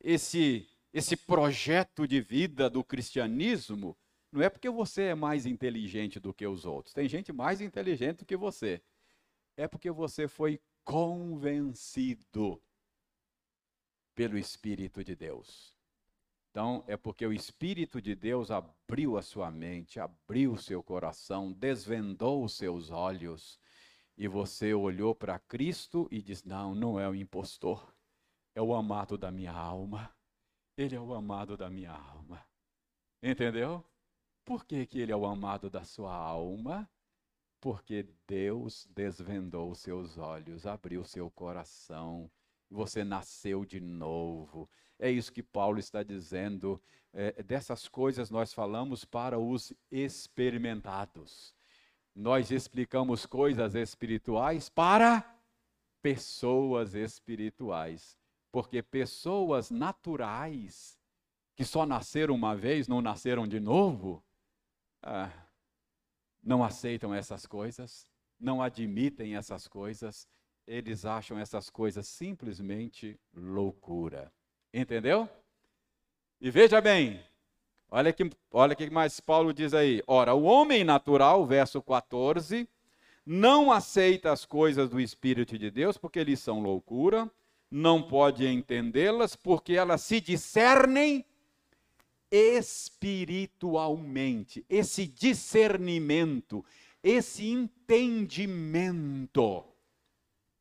esse 0.00 0.68
esse 0.92 1.16
projeto 1.16 2.08
de 2.08 2.20
vida 2.20 2.68
do 2.68 2.82
cristianismo, 2.82 3.96
não 4.32 4.42
é 4.42 4.48
porque 4.48 4.68
você 4.68 5.02
é 5.02 5.14
mais 5.14 5.46
inteligente 5.46 6.18
do 6.18 6.32
que 6.32 6.46
os 6.46 6.64
outros. 6.64 6.94
Tem 6.94 7.08
gente 7.08 7.32
mais 7.32 7.60
inteligente 7.60 8.18
do 8.18 8.24
que 8.24 8.36
você. 8.36 8.80
É 9.56 9.68
porque 9.68 9.90
você 9.90 10.26
foi 10.26 10.60
convencido 10.84 12.60
pelo 14.18 14.36
Espírito 14.36 15.04
de 15.04 15.14
Deus. 15.14 15.72
Então, 16.50 16.82
é 16.88 16.96
porque 16.96 17.24
o 17.24 17.32
Espírito 17.32 18.02
de 18.02 18.16
Deus 18.16 18.50
abriu 18.50 19.16
a 19.16 19.22
sua 19.22 19.48
mente, 19.48 20.00
abriu 20.00 20.54
o 20.54 20.58
seu 20.58 20.82
coração, 20.82 21.52
desvendou 21.52 22.42
os 22.42 22.54
seus 22.54 22.90
olhos, 22.90 23.60
e 24.16 24.26
você 24.26 24.74
olhou 24.74 25.14
para 25.14 25.38
Cristo 25.38 26.08
e 26.10 26.20
disse: 26.20 26.48
Não, 26.48 26.74
não 26.74 26.98
é 26.98 27.08
o 27.08 27.14
impostor, 27.14 27.94
é 28.56 28.60
o 28.60 28.74
amado 28.74 29.16
da 29.16 29.30
minha 29.30 29.52
alma. 29.52 30.12
Ele 30.76 30.96
é 30.96 31.00
o 31.00 31.14
amado 31.14 31.56
da 31.56 31.70
minha 31.70 31.92
alma. 31.92 32.44
Entendeu? 33.22 33.84
Por 34.44 34.64
que, 34.64 34.84
que 34.84 34.98
ele 34.98 35.12
é 35.12 35.16
o 35.16 35.26
amado 35.26 35.70
da 35.70 35.84
sua 35.84 36.12
alma? 36.12 36.90
Porque 37.60 38.04
Deus 38.26 38.84
desvendou 38.90 39.70
os 39.70 39.78
seus 39.78 40.18
olhos, 40.18 40.66
abriu 40.66 41.04
seu 41.04 41.30
coração, 41.30 42.28
você 42.70 43.04
nasceu 43.04 43.64
de 43.64 43.80
novo. 43.80 44.68
É 44.98 45.10
isso 45.10 45.32
que 45.32 45.42
Paulo 45.42 45.78
está 45.78 46.02
dizendo. 46.02 46.80
É, 47.12 47.42
dessas 47.42 47.88
coisas 47.88 48.30
nós 48.30 48.52
falamos 48.52 49.04
para 49.04 49.38
os 49.38 49.72
experimentados. 49.90 51.54
Nós 52.14 52.50
explicamos 52.50 53.24
coisas 53.26 53.74
espirituais 53.74 54.68
para 54.68 55.38
pessoas 56.02 56.94
espirituais. 56.94 58.18
Porque 58.50 58.82
pessoas 58.82 59.70
naturais, 59.70 60.98
que 61.54 61.64
só 61.64 61.84
nasceram 61.84 62.34
uma 62.34 62.56
vez, 62.56 62.88
não 62.88 63.00
nasceram 63.00 63.46
de 63.46 63.60
novo, 63.60 64.24
ah, 65.02 65.30
não 66.42 66.64
aceitam 66.64 67.14
essas 67.14 67.46
coisas, 67.46 68.06
não 68.40 68.62
admitem 68.62 69.36
essas 69.36 69.68
coisas, 69.68 70.26
eles 70.68 71.04
acham 71.06 71.38
essas 71.38 71.70
coisas 71.70 72.06
simplesmente 72.06 73.18
loucura. 73.34 74.30
Entendeu? 74.72 75.28
E 76.40 76.48
veja 76.50 76.80
bem, 76.80 77.20
olha 77.90 78.12
que, 78.12 78.30
olha 78.52 78.76
que 78.76 78.88
mais 78.90 79.18
Paulo 79.18 79.52
diz 79.54 79.72
aí. 79.72 80.02
Ora, 80.06 80.34
o 80.34 80.42
homem 80.42 80.84
natural, 80.84 81.46
verso 81.46 81.80
14, 81.80 82.68
não 83.24 83.72
aceita 83.72 84.30
as 84.30 84.44
coisas 84.44 84.90
do 84.90 85.00
Espírito 85.00 85.58
de 85.58 85.70
Deus 85.70 85.96
porque 85.96 86.18
eles 86.18 86.38
são 86.38 86.60
loucura, 86.60 87.30
não 87.70 88.02
pode 88.02 88.46
entendê-las 88.46 89.34
porque 89.34 89.72
elas 89.72 90.02
se 90.02 90.20
discernem 90.20 91.24
espiritualmente. 92.30 94.66
Esse 94.68 95.06
discernimento, 95.06 96.62
esse 97.02 97.48
entendimento, 97.48 99.64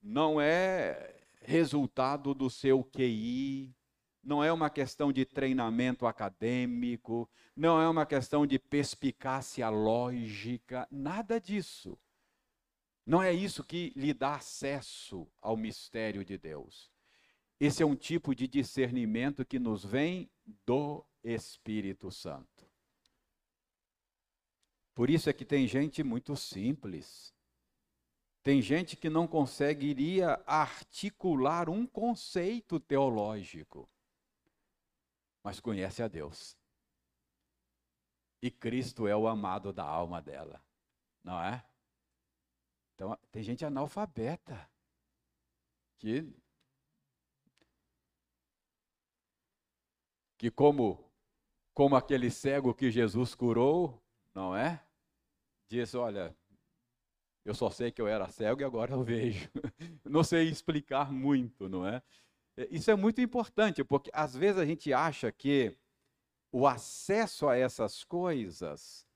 não 0.07 0.39
é 0.39 1.21
resultado 1.41 2.33
do 2.33 2.49
seu 2.49 2.81
QI, 2.81 3.75
não 4.23 4.41
é 4.41 4.51
uma 4.51 4.69
questão 4.69 5.11
de 5.11 5.25
treinamento 5.25 6.05
acadêmico, 6.05 7.29
não 7.53 7.79
é 7.81 7.87
uma 7.89 8.05
questão 8.05 8.47
de 8.47 8.57
perspicácia 8.57 9.67
lógica, 9.69 10.87
nada 10.89 11.39
disso. 11.41 11.99
Não 13.05 13.21
é 13.21 13.33
isso 13.33 13.63
que 13.63 13.91
lhe 13.95 14.13
dá 14.13 14.35
acesso 14.35 15.27
ao 15.41 15.57
mistério 15.57 16.23
de 16.23 16.37
Deus. 16.37 16.89
Esse 17.59 17.83
é 17.83 17.85
um 17.85 17.95
tipo 17.95 18.33
de 18.33 18.47
discernimento 18.47 19.45
que 19.45 19.59
nos 19.59 19.83
vem 19.83 20.29
do 20.65 21.05
Espírito 21.23 22.11
Santo. 22.11 22.65
Por 24.95 25.09
isso 25.09 25.29
é 25.29 25.33
que 25.33 25.43
tem 25.43 25.67
gente 25.67 26.01
muito 26.01 26.35
simples. 26.35 27.33
Tem 28.47 28.61
gente 28.61 28.95
que 28.95 29.09
não 29.09 29.27
conseguiria 29.27 30.41
articular 30.47 31.69
um 31.69 31.85
conceito 31.85 32.79
teológico, 32.79 33.89
mas 35.43 35.59
conhece 35.59 36.01
a 36.01 36.07
Deus. 36.07 36.57
E 38.41 38.49
Cristo 38.49 39.05
é 39.05 39.13
o 39.13 39.27
amado 39.27 39.73
da 39.73 39.83
alma 39.83 40.21
dela, 40.21 40.63
não 41.21 41.43
é? 41.43 41.61
Então, 42.95 43.19
tem 43.33 43.43
gente 43.43 43.65
analfabeta 43.65 44.71
que 45.97 46.33
que 50.37 50.49
como 50.49 51.03
como 51.73 51.97
aquele 51.97 52.31
cego 52.31 52.73
que 52.73 52.89
Jesus 52.89 53.35
curou, 53.35 54.01
não 54.33 54.55
é? 54.55 54.81
Diz, 55.67 55.93
olha, 55.93 56.33
eu 57.47 57.55
só 57.55 57.69
sei 57.69 57.93
que 57.93 58.01
eu 58.01 58.09
era 58.09 58.27
cego 58.27 58.59
e 58.59 58.65
agora 58.65 58.93
eu 58.93 59.01
vejo. 59.01 59.49
não 60.03 60.21
sei 60.21 60.49
explicar 60.49 61.13
muito, 61.13 61.69
não 61.69 61.87
é? 61.87 62.03
Isso 62.69 62.91
é 62.91 62.95
muito 62.95 63.21
importante, 63.21 63.85
porque 63.85 64.11
às 64.13 64.35
vezes 64.35 64.59
a 64.59 64.65
gente 64.65 64.91
acha 64.91 65.31
que 65.31 65.73
o 66.51 66.67
acesso 66.67 67.47
a 67.47 67.55
essas 67.55 68.03
coisas 68.03 69.07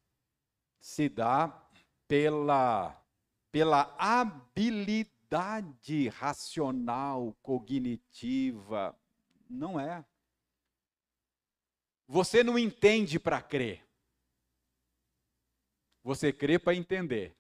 se 0.80 1.10
dá 1.10 1.62
pela, 2.08 3.04
pela 3.52 3.94
habilidade 4.00 6.08
racional, 6.08 7.36
cognitiva. 7.42 8.98
Não 9.50 9.78
é. 9.78 10.06
Você 12.08 12.46
não 12.46 12.58
entende 12.58 13.20
para 13.20 13.42
crer. 13.42 13.86
Você 16.02 16.32
crê 16.32 16.58
para 16.58 16.74
entender. 16.74 17.36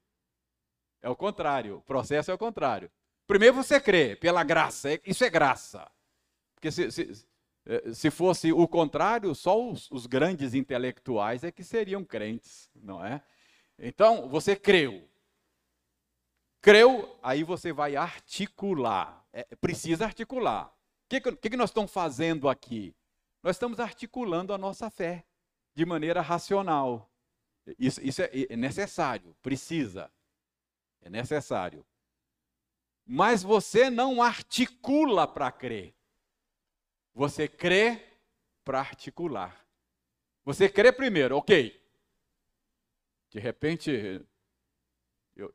É 1.01 1.09
o 1.09 1.15
contrário. 1.15 1.77
O 1.77 1.81
processo 1.81 2.31
é 2.31 2.33
o 2.33 2.37
contrário. 2.37 2.91
Primeiro 3.27 3.55
você 3.55 3.79
crê 3.79 4.15
pela 4.15 4.43
graça. 4.43 4.93
É, 4.93 5.01
isso 5.05 5.23
é 5.23 5.29
graça. 5.29 5.89
Porque 6.55 6.71
se, 6.71 6.91
se, 6.91 7.25
eh, 7.65 7.93
se 7.93 8.11
fosse 8.11 8.51
o 8.51 8.67
contrário, 8.67 9.33
só 9.33 9.59
os, 9.59 9.89
os 9.89 10.05
grandes 10.05 10.53
intelectuais 10.53 11.43
é 11.43 11.51
que 11.51 11.63
seriam 11.63 12.03
crentes, 12.03 12.69
não 12.75 13.03
é? 13.03 13.21
Então, 13.79 14.29
você 14.29 14.55
creu. 14.55 15.09
Creu, 16.61 17.17
aí 17.23 17.43
você 17.43 17.73
vai 17.73 17.95
articular. 17.95 19.25
É, 19.33 19.43
precisa 19.55 20.05
articular. 20.05 20.67
O 20.67 20.73
que, 21.09 21.19
que, 21.19 21.49
que 21.49 21.57
nós 21.57 21.71
estamos 21.71 21.91
fazendo 21.91 22.47
aqui? 22.47 22.95
nós 23.43 23.55
estamos 23.55 23.79
articulando 23.79 24.53
a 24.53 24.57
nossa 24.57 24.89
fé 24.89 25.25
de 25.73 25.85
maneira 25.85 26.21
racional. 26.21 27.09
Isso, 27.77 28.01
isso 28.01 28.21
é, 28.21 28.29
é 28.49 28.55
necessário, 28.55 29.35
precisa, 29.41 30.11
é 31.01 31.09
necessário. 31.09 31.85
Mas 33.05 33.43
você 33.43 33.89
não 33.89 34.21
articula 34.21 35.27
para 35.27 35.51
crer. 35.51 35.93
Você 37.13 37.47
crê 37.47 38.05
para 38.63 38.79
articular. 38.79 39.65
Você 40.45 40.69
crê 40.69 40.91
primeiro, 40.91 41.37
ok. 41.37 41.79
De 43.29 43.39
repente, 43.39 44.25
eu, 45.35 45.53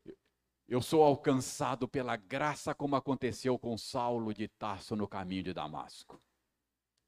eu 0.68 0.82
sou 0.82 1.02
alcançado 1.02 1.88
pela 1.88 2.16
graça, 2.16 2.74
como 2.74 2.96
aconteceu 2.96 3.58
com 3.58 3.76
Saulo 3.76 4.34
de 4.34 4.48
Tarso 4.48 4.94
no 4.96 5.08
caminho 5.08 5.42
de 5.42 5.52
Damasco 5.52 6.20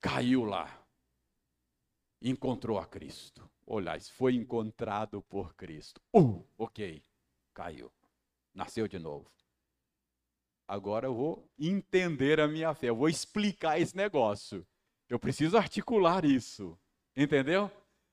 caiu 0.01 0.45
lá, 0.45 0.87
encontrou 2.23 2.79
a 2.79 2.87
Cristo. 2.87 3.49
Olha, 3.67 4.01
foi 4.01 4.35
encontrado 4.35 5.23
por 5.23 5.55
Cristo. 5.55 6.01
Uh, 6.15 6.45
ok, 6.57 7.05
caiu, 7.53 7.93
nasceu 8.55 8.89
de 8.89 8.99
novo. 8.99 9.31
Agora 10.67 11.07
eu 11.07 11.15
vou 11.15 11.51
entender 11.59 12.41
a 12.41 12.47
minha 12.47 12.75
fé, 12.75 12.91
eu 12.91 12.97
vou 12.97 13.09
explicar 13.09 13.81
esse 13.81 13.97
negócio. 13.97 14.67
Eu 15.09 15.19
preciso 15.19 15.57
articular 15.57 16.25
isso, 16.25 16.79
entendeu? 17.17 17.71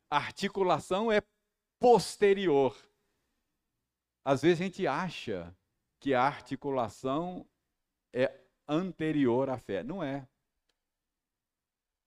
A 0.09 0.17
articulação 0.17 1.11
é 1.11 1.21
posterior. 1.79 2.75
Às 4.23 4.41
vezes 4.41 4.61
a 4.61 4.63
gente 4.63 4.87
acha 4.87 5.55
que 5.99 6.13
a 6.13 6.21
articulação 6.21 7.45
é 8.13 8.33
anterior 8.67 9.49
à 9.49 9.57
fé. 9.57 9.83
Não 9.83 10.01
é. 10.01 10.27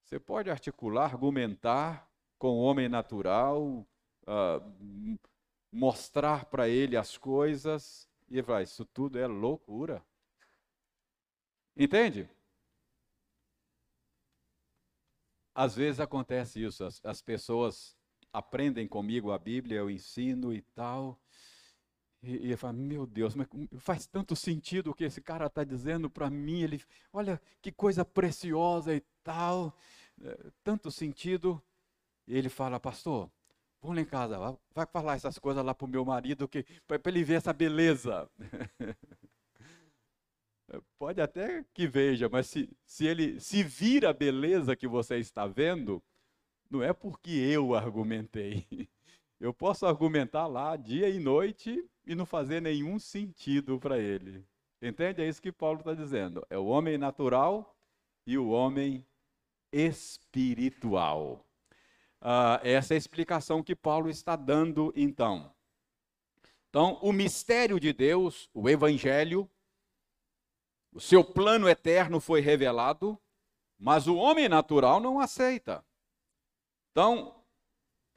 Você 0.05 0.19
pode 0.19 0.51
articular, 0.51 1.13
argumentar 1.13 2.11
com 2.39 2.49
o 2.49 2.63
homem 2.63 2.89
natural, 2.89 3.87
uh, 4.23 5.19
mostrar 5.71 6.47
para 6.47 6.67
ele 6.67 6.97
as 6.97 7.19
coisas, 7.19 8.08
e 8.31 8.39
ele 8.39 8.43
vai, 8.43 8.63
isso 8.65 8.85
tudo 8.85 9.19
é 9.19 9.27
loucura. 9.27 10.05
Entende? 11.77 12.29
Às 15.55 15.75
vezes 15.75 16.01
acontece 16.01 16.63
isso, 16.63 16.85
as, 16.85 17.05
as 17.05 17.21
pessoas 17.21 17.97
aprendem 18.33 18.87
comigo 18.87 19.33
a 19.33 19.39
Bíblia, 19.39 19.79
eu 19.79 19.91
ensino 19.91 20.53
e 20.53 20.63
tal, 20.63 21.19
e, 22.23 22.53
e 22.53 22.57
fala, 22.57 22.73
meu 22.73 23.07
Deus, 23.07 23.35
mas 23.35 23.49
faz 23.79 24.07
tanto 24.07 24.35
sentido 24.35 24.91
o 24.91 24.95
que 24.95 25.05
esse 25.05 25.21
cara 25.21 25.47
está 25.47 25.65
dizendo 25.65 26.11
para 26.11 26.29
mim. 26.29 26.63
Ele, 26.63 26.83
olha 27.13 27.41
que 27.63 27.71
coisa 27.71 28.05
preciosa 28.05 28.95
e 28.95 29.01
tal, 29.23 29.75
é, 30.21 30.51
tanto 30.65 30.91
sentido. 30.91 31.63
E 32.27 32.37
ele 32.37 32.49
fala, 32.49 32.81
pastor, 32.81 33.31
vamos 33.81 33.97
lá 33.97 34.03
em 34.03 34.05
casa, 34.05 34.59
vai 34.75 34.87
falar 34.87 35.17
essas 35.17 35.39
coisas 35.39 35.65
lá 35.65 35.75
para 35.75 35.85
o 35.85 35.89
meu 35.89 36.05
marido, 36.05 36.49
para 36.87 37.01
ele 37.07 37.25
ver 37.25 37.35
essa 37.35 37.53
beleza. 37.53 38.29
Pode 40.99 41.21
até 41.21 41.65
que 41.73 41.87
veja, 41.87 42.29
mas 42.29 42.47
se, 42.47 42.69
se 42.85 43.07
ele 43.07 43.41
se 43.41 43.63
vir 43.63 44.05
a 44.05 44.13
beleza 44.13 44.77
que 44.77 44.87
você 44.87 45.17
está 45.19 45.47
vendo, 45.47 46.03
não 46.71 46.83
é 46.83 46.93
porque 46.93 47.31
eu 47.31 47.75
argumentei. 47.75 48.67
Eu 49.41 49.55
posso 49.55 49.87
argumentar 49.87 50.49
lá 50.49 50.75
dia 50.75 51.09
e 51.09 51.21
noite 51.21 51.89
e 52.05 52.13
não 52.13 52.27
fazer 52.27 52.61
nenhum 52.61 52.99
sentido 52.99 53.79
para 53.79 53.97
ele. 53.97 54.45
Entende? 54.83 55.23
É 55.23 55.29
isso 55.29 55.41
que 55.41 55.53
Paulo 55.53 55.79
está 55.79 55.95
dizendo. 55.95 56.45
É 56.51 56.59
o 56.59 56.67
homem 56.67 56.99
natural 56.99 57.77
e 58.27 58.37
o 58.37 58.49
homem 58.49 59.07
espiritual. 59.73 61.48
Uh, 62.21 62.59
essa 62.63 62.95
é 62.95 62.97
a 62.97 62.99
explicação 62.99 63.63
que 63.63 63.77
Paulo 63.77 64.11
está 64.11 64.37
dando, 64.37 64.93
então. 64.97 65.55
Então, 66.69 66.99
o 67.03 67.13
mistério 67.13 67.79
de 67.79 67.93
Deus, 67.93 68.51
o 68.53 68.69
Evangelho, 68.69 69.51
o 70.93 71.01
seu 71.01 71.25
plano 71.25 71.69
eterno 71.69 72.21
foi 72.21 72.41
revelado, 72.41 73.19
mas 73.79 74.07
o 74.07 74.17
homem 74.17 74.49
natural 74.49 75.01
não 75.01 75.21
aceita. 75.21 75.85
Então, 76.91 77.39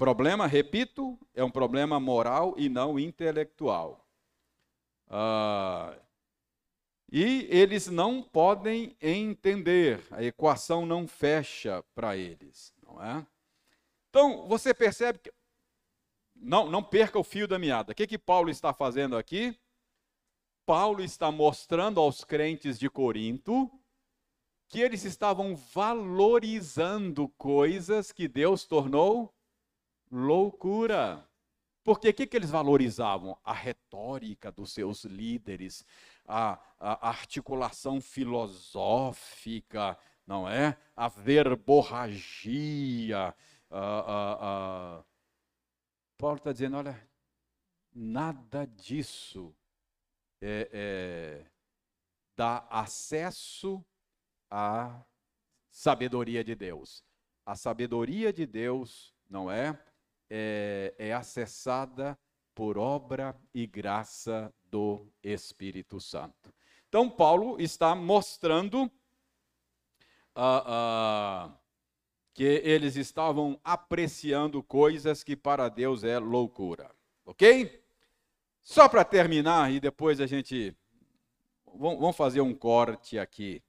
Problema, 0.02 0.48
repito, 0.48 1.16
é 1.32 1.44
um 1.44 1.52
problema 1.52 2.00
moral 2.00 2.56
e 2.58 2.68
não 2.68 2.98
intelectual. 2.98 4.04
Ah, 5.08 5.96
e 7.12 7.46
eles 7.52 7.86
não 7.86 8.24
podem 8.24 8.98
entender, 9.00 10.02
a 10.10 10.24
equação 10.24 10.88
não 10.88 11.08
fecha 11.08 11.84
para 11.94 12.18
eles, 12.18 12.74
não 12.82 13.00
é? 13.00 13.24
Então, 14.12 14.46
você 14.46 14.74
percebe 14.74 15.20
que. 15.20 15.32
Não, 16.36 16.70
não 16.70 16.84
perca 16.84 17.18
o 17.18 17.24
fio 17.24 17.48
da 17.48 17.58
meada. 17.58 17.94
O 17.94 17.96
que, 17.96 18.06
que 18.06 18.18
Paulo 18.18 18.50
está 18.50 18.74
fazendo 18.74 19.16
aqui? 19.16 19.58
Paulo 20.66 21.02
está 21.02 21.32
mostrando 21.32 22.00
aos 22.00 22.24
crentes 22.24 22.78
de 22.78 22.90
Corinto 22.90 23.72
que 24.68 24.80
eles 24.80 25.06
estavam 25.06 25.56
valorizando 25.56 27.30
coisas 27.38 28.12
que 28.12 28.28
Deus 28.28 28.66
tornou 28.66 29.34
loucura. 30.10 31.26
Porque 31.84 32.10
o 32.10 32.14
que, 32.14 32.28
que 32.28 32.38
eles 32.38 32.50
valorizavam? 32.50 33.38
A 33.44 33.54
retórica 33.54 34.52
dos 34.52 34.74
seus 34.74 35.04
líderes, 35.04 35.86
a, 36.28 36.60
a 36.80 37.10
articulação 37.10 38.02
filosófica, 38.02 39.98
não 40.26 40.48
é? 40.48 40.78
A 40.96 41.08
verborragia. 41.08 43.36
A, 43.72 45.00
a, 45.00 45.04
Paulo 46.18 46.38
está 46.38 46.52
dizendo: 46.52 46.78
olha, 46.78 47.10
nada 47.94 48.68
disso 48.68 49.56
é, 50.42 50.70
é, 50.72 51.52
dá 52.36 52.68
acesso 52.70 53.84
à 54.50 55.04
sabedoria 55.70 56.44
de 56.44 56.54
Deus. 56.54 57.04
A 57.46 57.56
sabedoria 57.56 58.32
de 58.32 58.46
Deus, 58.46 59.16
não 59.30 59.50
é? 59.50 59.82
é, 60.34 60.96
é 60.98 61.14
acessada 61.14 62.18
por 62.56 62.78
obra 62.78 63.38
e 63.54 63.68
graça 63.68 64.54
do 64.64 65.06
Espírito 65.22 66.00
Santo. 66.00 66.54
Então, 66.88 67.10
Paulo 67.10 67.60
está 67.60 67.94
mostrando 67.94 68.84
uh, 70.36 71.50
uh, 71.50 71.54
que 72.34 72.44
eles 72.44 72.96
estavam 72.96 73.60
apreciando 73.64 74.64
coisas 74.64 75.24
que 75.24 75.36
para 75.36 75.70
Deus 75.70 76.04
é 76.04 76.18
loucura. 76.18 76.90
Ok? 77.26 77.82
Só 78.64 78.88
para 78.88 79.04
terminar, 79.04 79.72
e 79.72 79.80
depois 79.80 80.22
a 80.22 80.28
gente. 80.28 80.76
Vamos 81.74 82.16
fazer 82.16 82.42
um 82.42 82.54
corte 82.54 83.18
aqui. 83.18 83.64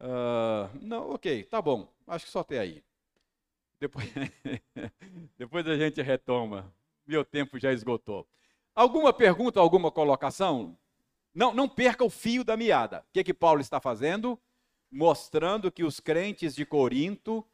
Uh, 0.00 0.68
não, 0.82 1.10
ok, 1.10 1.44
tá 1.44 1.62
bom. 1.62 1.88
Acho 2.06 2.26
que 2.26 2.30
só 2.30 2.40
até 2.40 2.58
aí. 2.58 2.84
Depois, 3.80 4.06
depois 5.38 5.66
a 5.66 5.76
gente 5.76 6.02
retoma. 6.02 6.72
Meu 7.06 7.24
tempo 7.24 7.58
já 7.58 7.72
esgotou. 7.72 8.26
Alguma 8.74 9.12
pergunta, 9.12 9.60
alguma 9.60 9.90
colocação? 9.90 10.76
Não, 11.34 11.54
não 11.54 11.68
perca 11.68 12.04
o 12.04 12.10
fio 12.10 12.44
da 12.44 12.56
meada. 12.56 13.00
O 13.00 13.12
que, 13.12 13.24
que 13.24 13.34
Paulo 13.34 13.60
está 13.60 13.80
fazendo? 13.80 14.40
Mostrando 14.96 15.72
que 15.72 15.82
os 15.82 15.98
crentes 15.98 16.54
de 16.54 16.64
Corinto, 16.64 17.44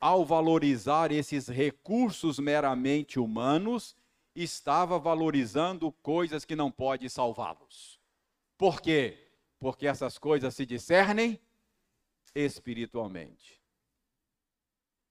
ao 0.00 0.24
valorizar 0.24 1.12
esses 1.12 1.46
recursos 1.46 2.38
meramente 2.38 3.20
humanos, 3.20 3.94
estava 4.34 4.98
valorizando 4.98 5.92
coisas 5.92 6.46
que 6.46 6.56
não 6.56 6.70
pode 6.70 7.10
salvá-los. 7.10 8.00
Por 8.56 8.80
quê? 8.80 9.28
Porque 9.58 9.86
essas 9.86 10.16
coisas 10.16 10.54
se 10.54 10.64
discernem 10.64 11.38
espiritualmente. 12.34 13.60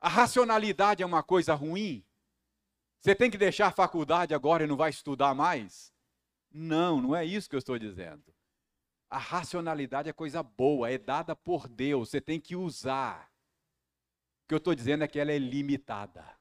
A 0.01 0.09
racionalidade 0.09 1.03
é 1.03 1.05
uma 1.05 1.21
coisa 1.21 1.53
ruim? 1.53 2.03
Você 2.99 3.13
tem 3.13 3.29
que 3.29 3.37
deixar 3.37 3.67
a 3.67 3.71
faculdade 3.71 4.33
agora 4.33 4.63
e 4.63 4.67
não 4.67 4.75
vai 4.75 4.89
estudar 4.89 5.35
mais? 5.35 5.93
Não, 6.51 6.99
não 6.99 7.15
é 7.15 7.23
isso 7.23 7.47
que 7.47 7.55
eu 7.55 7.59
estou 7.59 7.77
dizendo. 7.77 8.34
A 9.15 9.17
racionalidade 9.17 10.09
é 10.09 10.11
coisa 10.11 10.43
boa, 10.43 10.91
é 10.91 10.97
dada 10.97 11.33
por 11.33 11.69
Deus, 11.69 12.09
você 12.09 12.19
tem 12.19 12.37
que 12.37 12.53
usar. 12.53 13.31
O 14.43 14.47
que 14.49 14.53
eu 14.53 14.57
estou 14.57 14.75
dizendo 14.75 15.05
é 15.05 15.07
que 15.07 15.17
ela 15.17 15.31
é 15.31 15.37
limitada, 15.37 16.37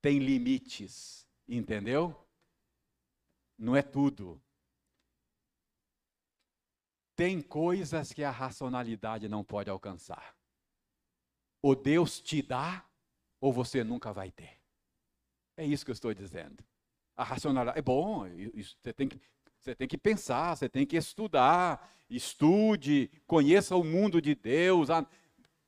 tem 0.00 0.18
limites, 0.18 1.28
entendeu? 1.46 2.16
Não 3.58 3.76
é 3.76 3.82
tudo. 3.82 4.40
Tem 7.14 7.42
coisas 7.42 8.10
que 8.10 8.24
a 8.24 8.30
racionalidade 8.30 9.28
não 9.28 9.44
pode 9.44 9.68
alcançar. 9.68 10.34
Ou 11.60 11.76
Deus 11.76 12.22
te 12.22 12.40
dá, 12.40 12.88
ou 13.38 13.52
você 13.52 13.84
nunca 13.84 14.14
vai 14.14 14.30
ter. 14.30 14.58
É 15.58 15.66
isso 15.66 15.84
que 15.84 15.90
eu 15.90 15.94
estou 15.94 16.14
dizendo. 16.14 16.64
A 17.14 17.22
racionalidade 17.22 17.78
é 17.78 17.82
bom, 17.82 18.26
isso, 18.54 18.78
você, 18.80 18.94
tem 18.94 19.10
que, 19.10 19.20
você 19.62 19.74
tem 19.76 19.86
que 19.86 19.96
pensar, 19.96 20.56
você 20.56 20.68
tem 20.68 20.84
que 20.84 20.96
estudar, 20.96 21.88
estude, 22.10 23.10
conheça 23.26 23.76
o 23.76 23.84
mundo 23.84 24.20
de 24.20 24.34
Deus. 24.34 24.88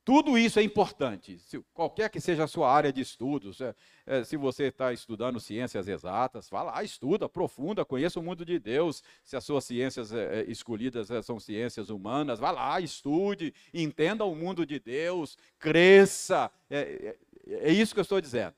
Tudo 0.03 0.37
isso 0.37 0.59
é 0.59 0.63
importante, 0.63 1.39
se, 1.39 1.59
qualquer 1.73 2.09
que 2.09 2.21
seja 2.21 2.43
a 2.43 2.47
sua 2.47 2.71
área 2.71 2.93
de 2.93 3.01
estudos. 3.01 3.59
É, 3.59 3.73
é, 4.05 4.23
se 4.23 4.37
você 4.37 4.65
está 4.65 4.93
estudando 4.93 5.39
ciências 5.39 5.87
exatas, 5.87 6.47
vá 6.47 6.61
lá, 6.61 6.83
estuda, 6.83 7.25
aprofunda, 7.25 7.83
conheça 7.83 8.19
o 8.19 8.23
mundo 8.23 8.45
de 8.45 8.59
Deus. 8.59 9.01
Se 9.23 9.35
as 9.35 9.43
suas 9.43 9.63
ciências 9.63 10.13
é, 10.13 10.41
é 10.41 10.51
escolhidas 10.51 11.09
é, 11.09 11.21
são 11.23 11.39
ciências 11.39 11.89
humanas, 11.89 12.37
vá 12.37 12.51
lá, 12.51 12.79
estude, 12.79 13.51
entenda 13.73 14.25
o 14.25 14.35
mundo 14.35 14.63
de 14.63 14.77
Deus, 14.77 15.37
cresça. 15.57 16.51
É 16.69 17.71
isso 17.71 17.93
que 17.93 17.99
eu 17.99 18.03
estou 18.03 18.21
dizendo. 18.21 18.55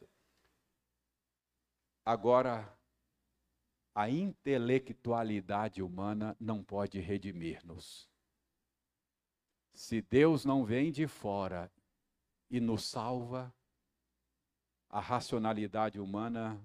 Agora, 2.03 2.76
a 3.97 4.07
intelectualidade 4.11 5.81
humana 5.81 6.37
não 6.39 6.63
pode 6.63 6.99
redimir-nos. 6.99 8.07
Se 9.73 10.03
Deus 10.03 10.45
não 10.45 10.63
vem 10.63 10.91
de 10.91 11.07
fora 11.07 11.71
e 12.47 12.59
nos 12.59 12.83
salva, 12.83 13.51
a 14.87 14.99
racionalidade 14.99 15.99
humana. 15.99 16.61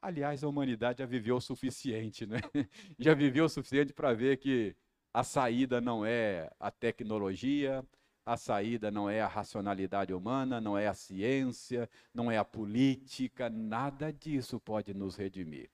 Aliás, 0.00 0.44
a 0.44 0.48
humanidade 0.48 1.00
já 1.00 1.06
viveu 1.06 1.34
o 1.34 1.40
suficiente, 1.40 2.24
né? 2.24 2.38
Já 2.96 3.12
viveu 3.12 3.46
o 3.46 3.48
suficiente 3.48 3.92
para 3.92 4.14
ver 4.14 4.36
que 4.36 4.76
a 5.12 5.24
saída 5.24 5.80
não 5.80 6.06
é 6.06 6.52
a 6.60 6.70
tecnologia, 6.70 7.84
a 8.24 8.36
saída 8.36 8.90
não 8.90 9.08
é 9.10 9.20
a 9.20 9.26
racionalidade 9.26 10.12
humana, 10.14 10.60
não 10.60 10.78
é 10.78 10.86
a 10.86 10.94
ciência, 10.94 11.88
não 12.14 12.30
é 12.30 12.38
a 12.38 12.44
política, 12.44 13.50
nada 13.50 14.12
disso 14.12 14.60
pode 14.60 14.94
nos 14.94 15.16
redimir. 15.16 15.70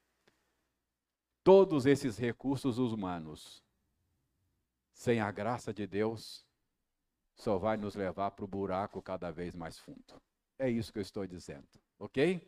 Todos 1.44 1.86
esses 1.86 2.18
recursos 2.18 2.78
humanos 2.78 3.62
sem 4.98 5.20
a 5.20 5.30
graça 5.30 5.72
de 5.72 5.86
Deus, 5.86 6.44
só 7.36 7.56
vai 7.56 7.76
nos 7.76 7.94
levar 7.94 8.32
para 8.32 8.44
o 8.44 8.48
buraco 8.48 9.00
cada 9.00 9.30
vez 9.30 9.54
mais 9.54 9.78
fundo. 9.78 10.20
É 10.58 10.68
isso 10.68 10.92
que 10.92 10.98
eu 10.98 11.02
estou 11.02 11.24
dizendo, 11.24 11.68
ok? 12.00 12.44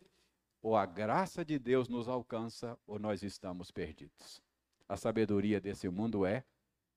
Ou 0.61 0.77
a 0.77 0.85
graça 0.85 1.45
de 1.45 1.61
Deus 1.61 1.89
nos 1.89 2.09
alcança, 2.09 2.77
ou 2.89 2.99
nós 2.99 3.23
estamos 3.23 3.71
perdidos. 3.71 4.43
A 4.89 4.97
sabedoria 4.97 5.61
desse 5.61 5.89
mundo 5.89 6.27
é 6.27 6.45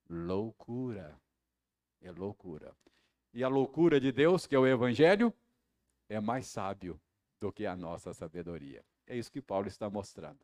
loucura. 0.09 1.15
É 2.01 2.11
loucura. 2.11 2.75
E 3.33 3.43
a 3.43 3.47
loucura 3.47 3.99
de 3.99 4.11
Deus, 4.11 4.45
que 4.45 4.55
é 4.55 4.59
o 4.59 4.67
Evangelho, 4.67 5.33
é 6.07 6.19
mais 6.19 6.47
sábio 6.47 6.99
do 7.39 7.51
que 7.51 7.65
a 7.65 7.75
nossa 7.75 8.13
sabedoria. 8.13 8.85
É 9.07 9.17
isso 9.17 9.31
que 9.31 9.41
Paulo 9.41 9.67
está 9.67 9.89
mostrando. 9.89 10.39